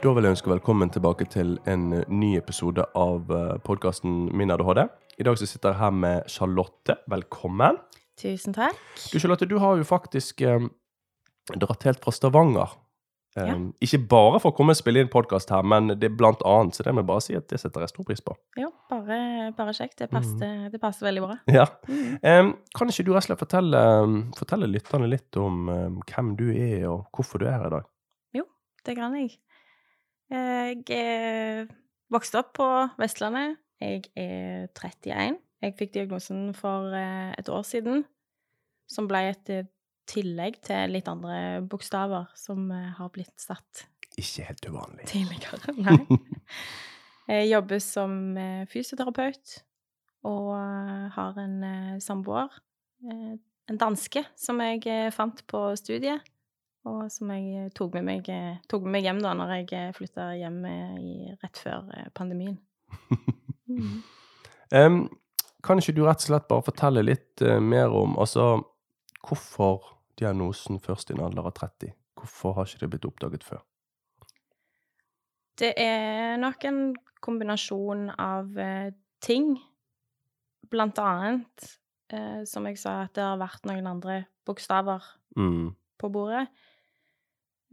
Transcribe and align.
Da 0.00 0.12
vil 0.16 0.24
jeg 0.24 0.32
ønske 0.34 0.48
velkommen 0.50 0.90
tilbake 0.92 1.26
til 1.30 1.56
en 1.68 1.90
ny 2.08 2.30
episode 2.38 2.84
av 2.96 3.28
podkasten 3.66 4.30
Min 4.36 4.52
ADHD. 4.54 4.86
I 5.20 5.26
dag 5.26 5.36
så 5.36 5.48
sitter 5.48 5.74
jeg 5.74 5.80
her 5.82 5.92
med 5.92 6.30
Charlotte. 6.32 6.96
Velkommen. 7.12 7.76
Tusen 8.20 8.54
takk. 8.56 8.78
Du 9.12 9.18
Charlotte, 9.20 9.48
du 9.48 9.58
har 9.60 9.76
jo 9.80 9.84
faktisk 9.88 10.40
eh, 10.44 10.64
dratt 11.60 11.84
helt 11.88 12.00
fra 12.04 12.14
Stavanger. 12.16 12.72
Eh, 12.72 12.78
Ja. 13.46 13.52
Ikke 13.84 14.00
bare 14.10 14.40
for 14.42 14.50
å 14.50 14.56
komme 14.56 14.72
og 14.74 14.78
spille 14.80 15.04
inn 15.04 15.08
podkast 15.12 15.52
her, 15.54 15.62
men 15.62 15.92
det 15.92 16.08
er 16.08 16.16
blant 16.18 16.40
annet, 16.48 16.74
så 16.74 16.82
det 16.82 16.90
må 16.96 17.04
jeg 17.04 17.08
bare 17.12 17.22
si 17.22 17.36
at 17.38 17.46
det 17.52 17.60
setter 17.62 17.84
jeg 17.84 17.92
stor 17.92 18.06
pris 18.08 18.24
på. 18.26 18.34
Jo, 18.58 18.72
bare, 18.90 19.20
bare 19.56 19.74
kjekt. 19.76 20.00
Det 20.00 20.08
passer, 20.10 20.64
det 20.72 20.80
passer 20.82 21.06
veldig 21.06 21.22
bra. 21.28 21.36
Ja. 21.54 21.68
Mm. 21.86 22.16
Em, 22.26 22.50
kan 22.76 22.90
ikke 22.90 23.04
du 23.06 23.12
rett 23.14 23.22
og 23.22 23.28
slett 23.28 23.44
fortelle, 23.44 23.84
fortelle 24.40 24.66
lytterne 24.72 25.12
litt 25.12 25.38
om 25.38 25.68
em, 25.70 26.00
hvem 26.10 26.32
du 26.40 26.48
er, 26.56 26.88
og 26.90 27.06
hvorfor 27.14 27.44
du 27.44 27.46
er 27.46 27.54
her 27.60 27.68
i 27.68 27.74
dag? 27.76 27.86
Jo, 28.40 28.48
Det 28.88 28.96
kan 28.98 29.14
jeg. 29.20 29.36
Jeg 30.30 30.84
er 30.94 31.66
vokst 32.12 32.36
opp 32.38 32.52
på 32.58 32.66
Vestlandet. 33.00 33.58
Jeg 33.80 34.04
er 34.14 34.68
31. 34.76 35.38
Jeg 35.60 35.76
fikk 35.76 35.92
diagnosen 35.96 36.50
for 36.56 36.92
eh, 36.96 37.32
et 37.38 37.48
år 37.52 37.64
siden, 37.66 38.04
som 38.88 39.08
ble 39.10 39.24
et 39.32 39.50
eh, 39.52 39.68
tillegg 40.10 40.60
til 40.64 40.94
litt 40.94 41.08
andre 41.10 41.60
bokstaver 41.68 42.30
som 42.38 42.70
eh, 42.74 42.92
har 42.96 43.10
blitt 43.12 43.34
satt 43.40 43.84
Ikke 44.20 44.46
helt 44.48 44.68
uvanlig. 44.70 45.08
tidligere. 45.10 45.74
Nei. 45.84 46.20
Jeg 47.30 47.50
jobber 47.52 47.82
som 47.84 48.14
fysioterapeut 48.72 49.60
og 50.26 50.48
har 51.14 51.36
en 51.38 52.00
samboer, 52.02 52.50
en 53.06 53.78
danske, 53.78 54.24
som 54.34 54.58
jeg 54.64 55.12
fant 55.14 55.38
på 55.48 55.60
studiet, 55.78 56.26
og 56.88 57.10
som 57.12 57.30
jeg 57.34 57.66
eh, 57.66 57.70
tok 57.76 57.96
med 57.98 58.06
meg, 58.06 58.28
eh, 58.32 58.60
tok 58.70 58.86
med 58.86 58.96
meg 58.96 59.08
hjem 59.08 59.20
da 59.24 59.34
når 59.36 59.54
jeg 59.58 59.94
flytta 59.98 60.30
hjem 60.40 60.60
eh, 60.68 60.94
i, 61.00 61.14
rett 61.42 61.60
før 61.60 61.90
eh, 61.96 62.10
pandemien. 62.16 62.58
Mm. 63.70 64.00
um, 64.74 64.96
kan 65.62 65.78
ikke 65.78 65.92
du 65.94 66.00
rett 66.02 66.24
og 66.24 66.26
slett 66.26 66.48
bare 66.50 66.64
fortelle 66.66 67.04
litt 67.04 67.38
uh, 67.46 67.60
mer 67.62 67.92
om 67.94 68.16
altså, 68.18 68.64
hvorfor 69.22 69.84
diagnosen 70.18 70.80
først 70.82 71.12
i 71.12 71.14
en 71.14 71.22
alder 71.22 71.46
av 71.46 71.54
30? 71.54 71.92
Hvorfor 72.18 72.56
har 72.56 72.66
ikke 72.66 72.80
det 72.82 72.88
blitt 72.90 73.06
oppdaget 73.06 73.46
før? 73.46 73.62
Det 75.62 75.70
er 75.78 76.34
nok 76.42 76.66
en 76.66 76.80
kombinasjon 77.22 78.08
av 78.16 78.50
uh, 78.58 78.90
ting, 79.22 79.52
blant 80.66 80.98
annet, 80.98 81.70
uh, 82.10 82.42
som 82.42 82.66
jeg 82.66 82.82
sa, 82.82 83.04
at 83.04 83.14
det 83.14 83.22
har 83.22 83.38
vært 83.38 83.70
noen 83.70 83.86
andre 83.86 84.24
bokstaver 84.50 85.12
Mm. 85.38 85.76
på 86.02 86.10
bordet, 86.10 86.48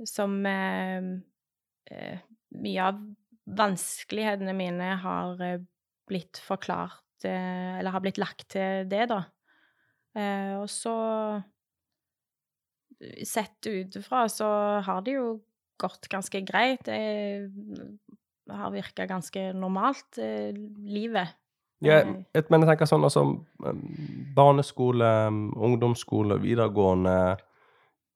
som 0.06 0.46
eh, 0.46 1.08
eh, 1.92 2.20
Mye 2.58 2.84
av 2.84 3.00
vanskelighetene 3.58 4.54
mine 4.56 4.92
har 5.02 5.42
eh, 5.44 5.64
blitt 6.08 6.40
forklart 6.44 7.26
eh, 7.28 7.80
Eller 7.80 7.96
har 7.96 8.04
blitt 8.04 8.22
lagt 8.22 8.50
til 8.56 8.88
det, 8.90 9.08
da. 9.12 9.24
Eh, 10.18 10.54
og 10.62 10.70
så 10.72 10.98
Sett 12.98 13.68
utenfra 13.68 14.24
så 14.32 14.48
har 14.82 15.04
det 15.06 15.20
jo 15.20 15.26
gått 15.78 16.08
ganske 16.10 16.40
greit. 16.42 16.88
Det 16.88 17.52
har 18.50 18.72
virka 18.74 19.06
ganske 19.06 19.52
normalt, 19.54 20.18
eh, 20.18 20.50
livet. 20.82 21.36
Ja, 21.86 22.00
Eh, 22.02 22.44
men 22.50 22.64
jeg 22.64 22.70
tenker 22.72 22.90
sånn 22.90 23.06
altså 23.06 23.22
Barneskole, 24.34 25.10
ungdomsskole, 25.54 26.40
videregående 26.42 27.38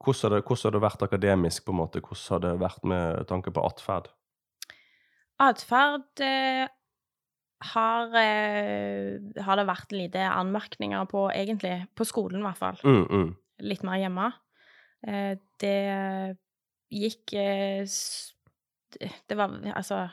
hvordan 0.02 0.32
har, 0.32 0.36
det, 0.36 0.46
hvordan 0.48 0.68
har 0.68 0.76
det 0.76 0.84
vært 0.84 1.06
akademisk, 1.06 1.66
på 1.66 1.74
en 1.74 1.80
måte? 1.80 2.02
Hvordan 2.02 2.36
har 2.36 2.44
det 2.46 2.54
vært 2.62 2.86
med 2.90 3.26
tanke 3.30 3.54
på 3.54 3.64
atferd? 3.66 4.10
Atferd 5.42 6.24
eh, 6.26 6.68
har, 7.72 8.16
eh, 8.18 9.42
har 9.46 9.60
det 9.60 9.68
vært 9.70 9.94
lite 9.96 10.26
anmerkninger 10.30 11.10
på, 11.10 11.28
egentlig. 11.34 11.76
På 11.96 12.08
skolen, 12.08 12.42
i 12.42 12.48
hvert 12.50 12.62
fall. 12.62 12.82
Mm, 12.86 13.04
mm. 13.10 13.30
Litt 13.70 13.86
mer 13.86 14.02
hjemme. 14.02 14.32
Eh, 15.08 15.36
det 15.62 15.78
gikk 16.92 17.34
eh, 17.38 17.86
det, 19.30 19.38
var 19.38 19.54
Altså, 19.76 20.08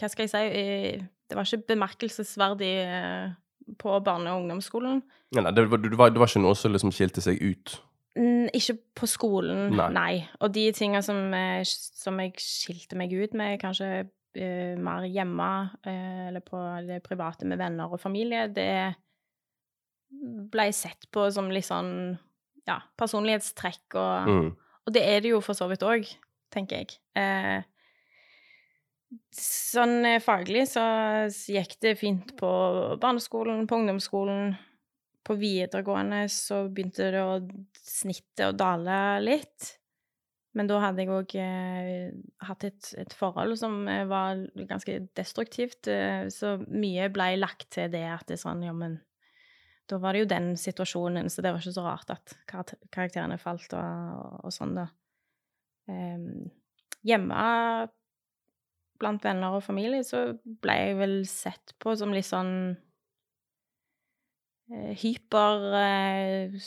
hva 0.00 0.10
skal 0.10 0.26
jeg 0.26 0.32
si? 0.32 0.42
Eh, 0.62 1.06
det 1.30 1.38
var 1.38 1.46
ikke 1.46 1.70
bemerkelsesverdig 1.74 2.72
eh, 2.82 3.36
på 3.78 4.00
barne- 4.02 4.32
og 4.32 4.42
ungdomsskolen. 4.42 5.02
Nei, 5.34 5.44
nei, 5.44 5.54
det, 5.54 5.68
var, 5.70 5.78
det, 5.78 5.94
var, 5.98 6.10
det 6.10 6.22
var 6.22 6.30
ikke 6.30 6.42
noe 6.42 6.58
som 6.58 6.74
liksom 6.74 6.90
skilte 6.94 7.22
seg 7.22 7.38
ut? 7.38 7.76
Ikke 8.20 8.74
på 9.00 9.06
skolen, 9.08 9.70
Nei. 9.72 9.90
nei. 9.96 10.14
Og 10.44 10.52
de 10.52 10.66
tinga 10.76 11.00
som, 11.04 11.32
eh, 11.32 11.62
som 11.64 12.18
jeg 12.20 12.34
skilte 12.42 12.98
meg 12.98 13.14
ut 13.16 13.32
med, 13.38 13.56
kanskje 13.62 13.88
uh, 14.04 14.74
mer 14.76 15.06
hjemme 15.08 15.46
uh, 15.86 16.28
eller 16.28 16.44
på 16.44 16.60
det 16.86 17.00
private 17.06 17.48
med 17.48 17.58
venner 17.62 17.88
og 17.90 18.00
familie, 18.02 18.44
det 18.52 18.94
ble 20.52 20.68
sett 20.76 21.08
på 21.14 21.28
som 21.32 21.48
litt 21.54 21.68
sånn 21.68 22.18
ja, 22.68 22.80
personlighetstrekk, 23.00 23.96
og, 23.96 24.28
Mm. 24.28 24.48
og 24.86 24.92
det 24.92 25.02
er 25.06 25.20
det 25.24 25.32
jo 25.32 25.40
for 25.40 25.54
så 25.56 25.68
vidt 25.70 25.86
òg, 25.86 26.04
tenker 26.52 26.82
jeg. 26.82 26.98
Uh, 27.16 27.62
sånn 29.34 30.04
faglig 30.22 30.68
så 30.70 30.84
gikk 31.30 31.78
det 31.80 31.96
fint 31.98 32.36
på 32.36 32.50
barneskolen, 33.00 33.66
på 33.66 33.80
ungdomsskolen. 33.80 34.58
På 35.26 35.36
videregående 35.38 36.24
så 36.32 36.64
begynte 36.72 37.10
det 37.12 37.20
å 37.22 37.36
snittet 37.76 38.46
å 38.48 38.56
dale 38.56 38.96
litt. 39.22 39.74
Men 40.56 40.66
da 40.66 40.80
hadde 40.82 41.04
jeg 41.04 41.12
òg 41.14 41.34
eh, 41.38 42.08
hatt 42.42 42.64
et, 42.66 42.88
et 42.98 43.12
forhold 43.14 43.54
som 43.60 43.84
eh, 43.86 44.02
var 44.10 44.40
ganske 44.66 44.96
destruktivt, 45.14 45.86
eh, 45.92 46.26
så 46.34 46.56
mye 46.66 47.06
ble 47.14 47.28
lagt 47.38 47.68
til 47.76 47.92
det 47.92 48.02
at 48.10 48.26
det 48.26 48.34
er 48.34 48.42
sånn, 48.42 48.64
ja, 48.66 48.74
men 48.74 48.98
da 49.90 49.98
var 50.02 50.14
det 50.14 50.24
jo 50.24 50.30
den 50.32 50.50
situasjonen, 50.58 51.30
så 51.30 51.42
det 51.42 51.52
var 51.54 51.62
ikke 51.62 51.76
så 51.76 51.86
rart 51.86 52.10
at 52.14 52.34
karakter- 52.50 52.82
karakterene 52.94 53.38
falt 53.42 53.72
og, 53.78 54.40
og 54.42 54.54
sånn, 54.54 54.74
da. 54.78 54.88
Em, 55.90 56.50
hjemme 57.06 57.38
blant 59.00 59.24
venner 59.24 59.56
og 59.56 59.64
familie 59.64 60.04
så 60.06 60.26
ble 60.62 60.76
jeg 60.76 60.98
vel 60.98 61.16
sett 61.30 61.74
på 61.80 61.94
som 61.98 62.12
litt 62.14 62.28
sånn 62.28 62.52
hyper 64.70 65.64
eh, 65.80 66.60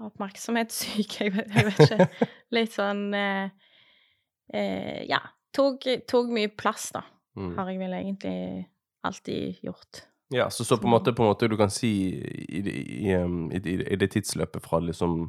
Oppmerksomhetssyk, 0.00 1.16
jeg 1.20 1.34
vet, 1.34 1.50
jeg 1.52 1.66
vet 1.66 1.80
ikke. 1.84 2.28
Litt 2.56 2.76
sånn 2.76 3.08
eh, 3.16 3.50
eh, 4.54 5.02
Ja. 5.10 5.22
Tok, 5.50 5.82
tok 6.06 6.28
mye 6.30 6.46
plass, 6.54 6.92
da. 6.94 7.00
Mm. 7.34 7.56
Har 7.56 7.68
jeg 7.72 7.80
vel 7.80 7.94
egentlig 7.96 8.34
alltid 9.02 9.64
gjort. 9.66 10.04
Ja, 10.30 10.46
så, 10.50 10.62
så 10.64 10.76
på 10.78 10.86
en 10.86 10.94
måte, 10.94 11.10
på 11.12 11.24
en 11.24 11.32
måte 11.32 11.48
du 11.50 11.56
kan 11.58 11.72
si 11.74 11.90
i, 12.14 12.60
i, 12.62 13.10
i, 13.10 13.72
i, 13.74 13.96
det 13.98 14.12
tidsløpet 14.14 14.62
fra 14.62 14.78
liksom 14.84 15.24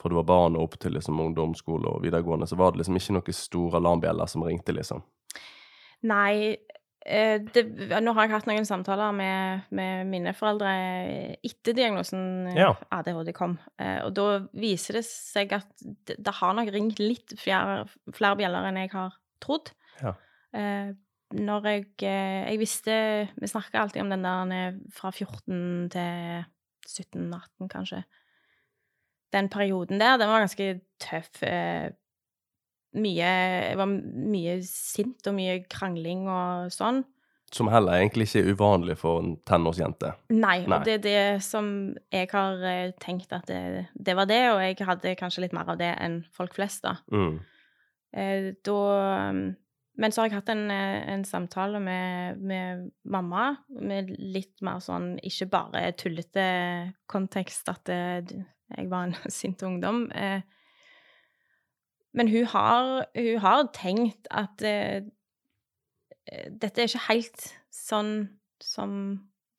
fra 0.00 0.08
du 0.08 0.16
var 0.16 0.24
barn 0.24 0.56
og 0.56 0.64
opp 0.64 0.78
til 0.80 0.94
liksom 0.96 1.20
ungdomsskole 1.20 1.90
og 1.90 2.04
videregående, 2.06 2.48
så 2.48 2.56
var 2.56 2.72
det 2.72 2.80
liksom 2.80 2.96
ikke 2.96 3.18
noen 3.18 3.36
store 3.36 3.80
alarmbjeller 3.82 4.30
som 4.32 4.44
ringte, 4.46 4.72
liksom. 4.72 5.02
Nei, 6.08 6.54
eh, 6.56 6.79
det, 7.00 7.62
nå 8.04 8.12
har 8.12 8.26
jeg 8.26 8.32
hatt 8.34 8.48
noen 8.50 8.66
samtaler 8.68 9.14
med, 9.16 9.68
med 9.72 10.08
mine 10.10 10.34
foreldre 10.36 10.70
etter 11.46 11.76
diagnosen 11.76 12.50
eh, 12.52 12.58
Ja. 12.60 12.74
ADHD 12.92 13.32
kom, 13.36 13.56
eh, 13.80 14.02
og 14.04 14.12
da 14.18 14.26
viser 14.52 14.98
det 15.00 15.06
seg 15.08 15.54
at 15.56 15.70
det, 15.80 16.18
det 16.20 16.34
har 16.40 16.56
nok 16.56 16.68
ringt 16.74 17.00
litt 17.00 17.32
flere, 17.40 17.86
flere 18.12 18.36
bjeller 18.40 18.68
enn 18.68 18.82
jeg 18.82 18.92
har 18.92 19.16
trodd. 19.40 19.72
Ja. 20.04 20.12
Eh, 20.56 20.92
når 21.30 21.66
jeg 21.68 21.84
eh, 22.02 22.48
Jeg 22.50 22.58
visste 22.58 22.94
Vi 23.38 23.46
snakker 23.46 23.78
alltid 23.78 24.02
om 24.02 24.08
den 24.10 24.24
der 24.26 24.50
eh, 24.50 24.78
fra 24.90 25.12
14 25.14 25.88
til 25.94 26.44
17-18, 26.90 27.68
kanskje. 27.70 28.02
Den 29.30 29.48
perioden 29.48 30.00
der, 30.02 30.18
den 30.18 30.28
var 30.28 30.42
ganske 30.42 30.80
tøff. 30.98 31.38
Mye 32.98 33.30
var 33.78 33.88
mye 33.90 34.58
sint 34.66 35.26
og 35.30 35.36
mye 35.36 35.60
krangling 35.70 36.26
og 36.30 36.72
sånn. 36.74 37.04
Som 37.50 37.66
heller 37.70 37.98
egentlig 37.98 38.28
ikke 38.28 38.44
er 38.44 38.52
uvanlig 38.54 38.94
for 39.00 39.22
en 39.24 39.32
tenårsjente. 39.46 40.12
Nei, 40.30 40.60
Nei. 40.62 40.76
og 40.76 40.84
det 40.86 40.92
er 41.00 41.00
det 41.02 41.22
som 41.42 41.70
jeg 42.14 42.28
har 42.30 42.62
eh, 42.62 42.92
tenkt 43.02 43.32
at 43.34 43.48
det, 43.50 43.88
det 43.94 44.14
var 44.14 44.28
det, 44.30 44.42
og 44.52 44.60
jeg 44.62 44.78
hadde 44.86 45.16
kanskje 45.18 45.46
litt 45.46 45.56
mer 45.56 45.72
av 45.72 45.80
det 45.80 45.90
enn 45.98 46.20
folk 46.34 46.54
flest, 46.54 46.84
da. 46.86 47.00
Mm. 47.10 47.40
Eh, 48.14 48.52
da 48.66 48.78
um, 49.30 49.42
Men 50.00 50.14
så 50.14 50.22
har 50.22 50.30
jeg 50.30 50.38
hatt 50.38 50.52
en, 50.54 50.70
eh, 50.72 51.02
en 51.12 51.26
samtale 51.26 51.80
med, 51.82 52.38
med 52.38 52.86
mamma, 53.04 53.50
med 53.68 54.14
litt 54.16 54.62
mer 54.64 54.78
sånn 54.80 55.16
ikke 55.26 55.50
bare 55.50 55.82
tullete 55.98 56.46
kontekst 57.10 57.68
at 57.68 57.90
eh, 57.92 58.22
jeg 58.70 58.88
var 58.88 59.10
en 59.10 59.18
sint 59.40 59.62
ungdom. 59.66 60.06
Eh, 60.14 60.40
men 62.16 62.28
hun 62.28 62.46
har, 62.52 63.06
hun 63.14 63.40
har 63.42 63.66
tenkt 63.76 64.28
at 64.34 64.62
eh, 64.66 65.02
eh, 66.26 66.46
dette 66.50 66.82
er 66.82 66.90
ikke 66.90 67.06
helt 67.08 67.48
sånn 67.74 68.14
som 68.60 68.94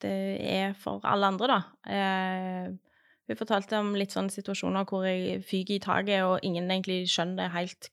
det 0.01 0.37
er 0.41 0.73
for 0.77 1.03
alle 1.07 1.29
andre, 1.33 1.47
da. 1.47 1.59
Eh, 1.93 2.71
Hun 3.29 3.37
fortalte 3.39 3.77
om 3.79 3.93
litt 3.95 4.11
sånne 4.11 4.33
situasjoner 4.33 4.83
hvor 4.89 5.05
jeg 5.07 5.43
fyker 5.47 5.77
i 5.77 5.83
taket, 5.83 6.23
og 6.27 6.41
ingen 6.43 6.65
egentlig 6.67 7.05
skjønner 7.07 7.53
helt 7.53 7.91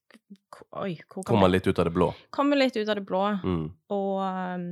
Oi, 0.77 0.97
hvor 1.07 1.23
kom 1.23 1.37
Kommer 1.37 1.49
litt 1.49 1.69
ut 1.69 1.79
av 1.79 1.87
det 1.87 1.93
blå. 1.95 2.09
Kommer 2.35 2.59
litt 2.59 2.77
ut 2.77 2.89
av 2.89 2.99
det 2.99 3.05
blå. 3.07 3.21
Mm. 3.45 3.63
Og, 3.95 4.17
um, 4.25 4.65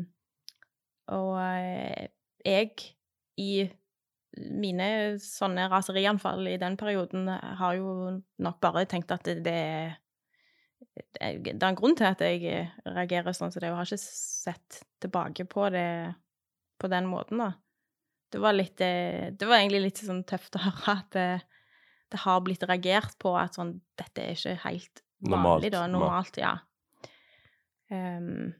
og 1.14 1.30
eh, 1.40 2.08
jeg, 2.44 2.72
i 3.40 3.50
mine 4.36 4.88
sånne 5.22 5.68
raserianfall 5.72 6.48
i 6.50 6.58
den 6.60 6.76
perioden, 6.80 7.28
har 7.28 7.78
jo 7.78 7.92
nok 8.42 8.58
bare 8.60 8.84
tenkt 8.88 9.14
at 9.14 9.24
det, 9.28 9.40
det, 9.46 9.60
det 11.16 11.30
det 11.46 11.56
er 11.56 11.70
en 11.70 11.78
grunn 11.78 11.96
til 11.96 12.08
at 12.08 12.22
jeg 12.24 12.42
eh, 12.50 12.72
reagerer 12.88 13.36
sånn 13.36 13.52
som 13.52 13.62
det, 13.62 13.70
og 13.72 13.80
har 13.80 13.88
ikke 13.88 14.00
sett 14.00 14.82
tilbake 15.02 15.46
på 15.48 15.68
det 15.72 15.88
på 16.76 16.90
den 16.92 17.08
måten, 17.08 17.40
da. 17.40 17.54
Det 18.32 18.40
var 18.42 18.56
litt 18.56 18.80
eh, 18.84 19.32
Det 19.32 19.48
var 19.48 19.60
egentlig 19.60 19.86
litt 19.86 20.02
sånn 20.02 20.24
tøft 20.28 20.58
å 20.58 20.62
høre 20.66 20.96
at 20.98 21.10
det, 21.16 21.28
det 22.12 22.22
har 22.24 22.42
blitt 22.44 22.66
reagert 22.68 23.16
på 23.22 23.32
at 23.38 23.56
sånn 23.56 23.78
Dette 23.96 24.24
er 24.24 24.36
ikke 24.36 24.56
helt 24.66 25.02
Normalt, 25.24 25.64
vanlig, 25.64 25.72
da. 25.72 25.86
Normalt, 25.88 26.40
ja. 26.42 26.52
Um, 27.88 28.50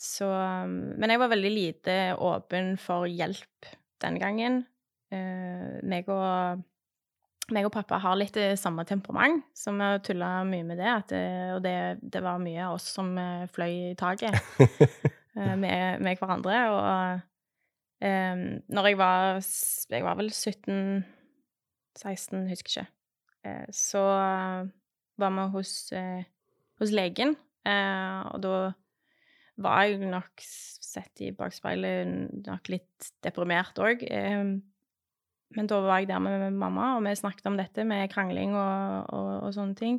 så 0.00 0.26
Men 0.26 1.12
jeg 1.12 1.20
var 1.20 1.30
veldig 1.30 1.52
lite 1.52 1.96
åpen 2.16 2.74
for 2.80 3.06
hjelp 3.06 3.68
den 4.00 4.16
gangen. 4.18 4.62
Uh, 5.10 5.80
meg, 5.90 6.06
og, 6.12 6.60
meg 7.50 7.66
og 7.66 7.72
pappa 7.74 7.98
har 8.02 8.16
litt 8.18 8.36
samme 8.60 8.84
temperament, 8.88 9.44
så 9.56 9.72
vi 9.74 9.88
tulla 10.06 10.44
mye 10.46 10.64
med 10.66 10.78
det. 10.78 10.94
Det 11.10 11.24
og 11.56 11.60
det, 11.64 11.76
det 12.02 12.22
var 12.24 12.38
mye 12.42 12.66
av 12.68 12.74
oss 12.78 12.86
som 12.94 13.18
eh, 13.18 13.50
fløy 13.50 13.72
i 13.90 13.98
taket 13.98 14.34
eh, 15.36 15.56
med, 15.58 16.00
med 16.04 16.18
hverandre. 16.20 16.56
Og 16.70 16.86
um, 18.06 18.40
når 18.70 18.84
jeg 18.90 18.96
var 19.02 19.20
Jeg 19.90 20.02
var 20.06 20.14
vel 20.20 20.30
17-16, 20.30 22.48
husker 22.52 22.70
ikke. 22.70 22.86
Eh, 23.46 23.66
så 23.72 24.02
var 25.20 25.32
vi 25.36 25.46
hos, 25.54 25.92
eh, 25.92 26.24
hos 26.80 26.92
legen, 26.92 27.36
eh, 27.64 28.20
og 28.32 28.40
da 28.44 28.54
var 29.60 29.84
jeg 29.84 30.08
nok 30.08 30.40
sett 30.40 31.20
i 31.20 31.30
bakspeilet 31.36 32.46
nok 32.46 32.70
litt 32.72 33.10
deprimert 33.24 33.78
òg. 33.78 34.04
Men 35.56 35.66
da 35.66 35.80
var 35.82 35.98
jeg 35.98 36.08
der 36.08 36.22
med 36.22 36.50
mamma, 36.54 36.94
og 36.96 37.04
vi 37.04 37.14
snakket 37.18 37.48
om 37.50 37.56
dette 37.58 37.84
med 37.84 38.08
krangling 38.12 38.54
og, 38.54 39.08
og, 39.10 39.30
og 39.48 39.54
sånne 39.54 39.74
ting. 39.78 39.98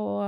Og 0.00 0.24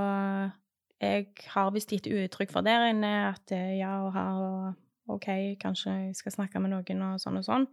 jeg 1.01 1.27
har 1.55 1.73
visst 1.73 1.93
gitt 1.93 2.09
uttrykk 2.11 2.53
for 2.53 2.67
der 2.67 2.91
inne 2.91 3.13
at 3.31 3.53
eh, 3.55 3.79
ja 3.79 3.97
og 4.05 4.13
her 4.15 4.43
og 4.45 5.15
OK, 5.15 5.29
kanskje 5.61 5.93
jeg 5.93 6.17
skal 6.17 6.33
snakke 6.33 6.61
med 6.65 6.73
noen 6.73 7.03
og 7.05 7.21
sånn 7.21 7.41
og 7.41 7.47
sånn. 7.47 7.67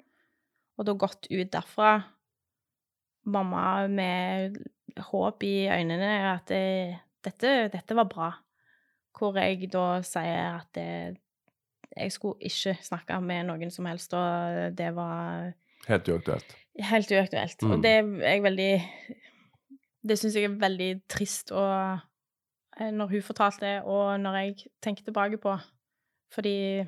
Og 0.80 0.88
da 0.88 0.95
gått 1.00 1.30
ut 1.31 1.51
derfra, 1.54 1.94
mamma 3.31 3.88
med 3.92 4.57
håp 5.12 5.44
i 5.45 5.69
øynene 5.72 6.10
at 6.31 6.48
det, 6.50 7.00
dette, 7.24 7.51
dette 7.72 7.98
var 7.98 8.10
bra. 8.12 8.31
Hvor 9.16 9.38
jeg 9.38 9.69
da 9.72 10.01
sier 10.07 10.57
at 10.57 10.72
det, 10.75 11.19
jeg 11.92 12.16
skulle 12.16 12.39
ikke 12.48 12.78
snakke 12.83 13.19
med 13.24 13.51
noen 13.51 13.72
som 13.72 13.88
helst, 13.88 14.16
og 14.18 14.75
det 14.75 14.89
var 14.95 15.51
Helt 15.88 16.10
uaktuelt. 16.10 16.56
helt 16.80 17.12
uaktuelt. 17.12 17.62
Mm. 17.62 17.72
Og 17.72 17.83
det 17.83 17.92
er 17.92 18.31
jeg 18.33 18.44
veldig 18.44 18.72
Det 20.07 20.18
syns 20.18 20.36
jeg 20.36 20.48
er 20.50 20.56
veldig 20.57 20.89
trist 21.10 21.51
og, 21.51 22.00
eh, 22.80 22.89
når 22.89 23.07
hun 23.12 23.22
fortalte 23.22 23.66
det, 23.66 23.83
og 23.83 24.19
når 24.19 24.36
jeg 24.36 24.56
tenker 24.81 25.04
tilbake 25.04 25.38
på. 25.38 25.57
Fordi 26.33 26.81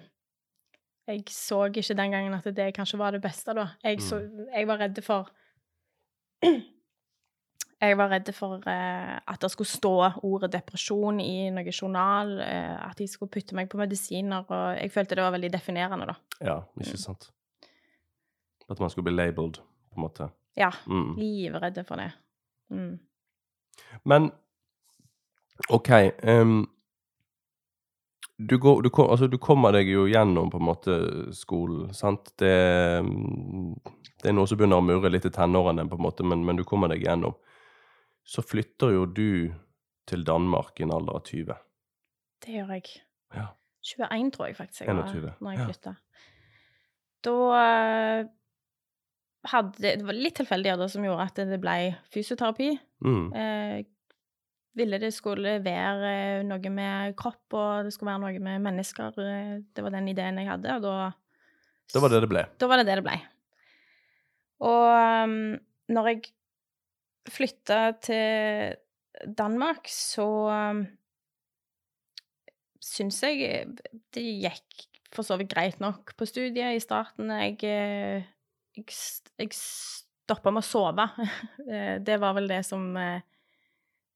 jeg 1.08 1.24
så 1.30 1.66
ikke 1.66 1.94
den 1.94 2.12
gangen 2.12 2.34
at 2.34 2.56
det 2.56 2.74
kanskje 2.76 2.98
var 2.98 3.12
det 3.12 3.22
beste, 3.22 3.54
da. 3.54 3.68
Jeg, 3.84 4.02
så, 4.02 4.22
jeg 4.56 4.68
var 4.68 4.80
redd 4.80 5.02
for 5.04 5.30
Jeg 7.82 7.98
var 7.98 8.10
redd 8.10 8.34
for 8.34 8.64
eh, 8.68 9.16
at 9.28 9.42
det 9.42 9.52
skulle 9.52 9.68
stå 9.68 9.96
ordet 10.24 10.54
depresjon 10.54 11.20
i 11.20 11.50
noen 11.52 11.74
journal, 11.82 12.38
eh, 12.40 12.90
at 12.90 12.98
de 12.98 13.08
skulle 13.12 13.30
putte 13.30 13.56
meg 13.56 13.70
på 13.70 13.78
medisiner, 13.78 14.46
og 14.48 14.78
jeg 14.80 14.92
følte 14.92 15.16
det 15.20 15.24
var 15.26 15.36
veldig 15.36 15.52
definerende, 15.54 16.08
da. 16.08 16.16
Ja, 16.40 16.62
ikke 16.80 16.98
sant. 16.98 17.28
At 18.74 18.82
man 18.82 18.90
skulle 18.90 19.08
bli 19.10 19.16
labeled, 19.16 19.62
på 19.94 20.00
en 20.00 20.06
måte. 20.08 20.30
Ja. 20.58 20.72
Mm. 20.90 21.16
Livredde 21.20 21.84
for 21.86 22.02
det. 22.02 22.12
Mm. 22.74 22.98
Men 24.10 24.32
OK 25.70 25.90
um, 26.24 26.64
du, 28.38 28.58
går, 28.58 28.82
du, 28.82 28.90
kom, 28.90 29.10
altså, 29.10 29.28
du 29.28 29.38
kommer 29.38 29.72
deg 29.76 29.90
jo 29.92 30.08
gjennom 30.10 30.50
på 30.52 30.60
en 30.60 30.66
måte 30.68 30.96
skolen, 31.38 31.94
sant? 31.94 32.34
Det, 32.42 32.54
det 34.22 34.32
er 34.32 34.36
noe 34.36 34.50
som 34.50 34.60
begynner 34.60 34.82
å 34.82 34.86
murre 34.86 35.12
litt 35.14 35.28
i 35.30 35.32
tenårene, 35.34 35.86
på 35.90 36.00
en 36.00 36.06
måte, 36.06 36.26
men, 36.28 36.44
men 36.46 36.60
du 36.60 36.66
kommer 36.68 36.92
deg 36.92 37.06
gjennom. 37.06 37.38
Så 38.26 38.44
flytter 38.46 38.96
jo 38.96 39.06
du 39.06 39.54
til 40.10 40.26
Danmark 40.28 40.80
i 40.80 40.88
en 40.88 40.96
alder 40.96 41.20
av 41.20 41.28
20. 41.30 41.62
Det 42.44 42.58
gjør 42.58 42.74
jeg. 42.76 42.98
Ja. 43.38 43.48
21, 43.84 44.32
tror 44.34 44.50
jeg 44.50 44.58
faktisk 44.58 44.86
jeg 44.86 44.96
var 44.96 45.12
21, 45.12 45.32
når 45.44 45.58
jeg 45.58 45.78
ja. 45.86 45.94
Da 47.24 47.36
hadde 49.52 49.96
Det 50.00 50.06
var 50.08 50.18
litt 50.18 50.38
tilfeldigheter 50.40 50.92
som 50.92 51.04
gjorde 51.06 51.26
at 51.28 51.42
det 51.50 51.60
ble 51.62 51.76
fysioterapi. 52.14 52.70
Mm. 53.04 53.26
Eh, 53.36 53.82
ville 54.74 55.00
det 55.02 55.12
skulle 55.14 55.58
være 55.64 56.14
eh, 56.14 56.46
noe 56.48 56.72
med 56.74 57.18
kropp, 57.20 57.44
og 57.54 57.88
det 57.88 57.94
skulle 57.94 58.14
være 58.14 58.24
noe 58.24 58.46
med 58.46 58.64
mennesker. 58.70 59.20
eh, 59.22 59.60
Det 59.76 59.84
var 59.86 59.94
den 59.94 60.10
ideen 60.14 60.40
jeg 60.42 60.50
hadde, 60.50 60.80
og 60.80 60.88
da 60.88 60.96
Da 61.94 62.02
var 62.02 62.10
det 62.10 62.24
det 62.24 62.32
ble. 62.32 62.46
Da 62.58 62.70
var 62.72 62.82
det 62.82 62.88
det 62.88 62.98
det 63.02 63.06
ble. 63.06 63.20
Og 64.64 64.88
um, 65.28 65.60
når 65.92 66.08
jeg 66.10 66.22
flytta 67.30 67.80
til 68.02 68.76
Danmark, 69.38 69.90
så 69.92 70.26
um, 70.72 70.86
syns 72.84 73.22
jeg 73.24 73.68
det 74.16 74.24
gikk 74.24 74.88
for 75.14 75.28
så 75.28 75.38
vidt 75.38 75.52
greit 75.54 75.80
nok 75.84 76.16
på 76.18 76.26
studiet 76.26 76.78
i 76.78 76.82
starten. 76.82 77.30
Jeg, 77.30 77.60
eh, 77.68 78.26
jeg, 78.76 78.86
jeg 79.40 79.54
stoppa 79.54 80.52
med 80.54 80.64
å 80.64 80.68
sove. 80.68 81.10
Eh, 81.64 81.98
det 82.04 82.18
var 82.20 82.36
vel 82.36 82.50
det 82.52 82.62
som 82.68 82.90
eh, 83.00 83.22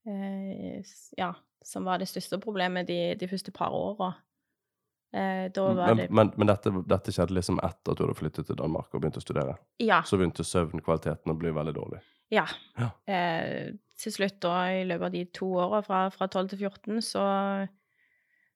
eh, 0.07 0.95
Ja, 1.17 1.31
som 1.63 1.87
var 1.87 1.99
det 2.01 2.09
største 2.11 2.39
problemet 2.43 2.87
de, 2.87 3.15
de 3.19 3.29
første 3.29 3.53
par 3.55 3.73
åra. 3.75 4.13
Eh, 5.15 5.47
Men, 5.55 5.97
det 5.97 6.09
men, 6.11 6.31
men 6.35 6.47
dette, 6.49 6.71
dette 6.87 7.13
skjedde 7.15 7.35
liksom 7.37 7.61
etter 7.63 7.93
at 7.93 7.97
du 7.97 8.03
hadde 8.05 8.17
flyttet 8.19 8.49
til 8.49 8.59
Danmark 8.59 8.91
og 8.91 9.01
begynt 9.01 9.19
å 9.19 9.23
studere? 9.23 9.55
Ja. 9.79 10.01
Så 10.03 10.19
begynte 10.19 10.43
søvnkvaliteten 10.43 11.31
å 11.31 11.37
bli 11.39 11.53
veldig 11.55 11.75
dårlig? 11.77 12.03
Ja. 12.33 12.43
Ja. 12.75 12.91
Eh, 13.07 13.73
til 13.97 14.13
slutt, 14.13 14.41
da, 14.43 14.55
i 14.75 14.83
løpet 14.85 15.07
av 15.07 15.15
de 15.15 15.23
to 15.33 15.47
åra, 15.57 15.81
fra, 15.85 16.01
fra 16.13 16.27
12 16.27 16.51
til 16.53 16.65
14, 16.67 16.99
så, 17.07 17.23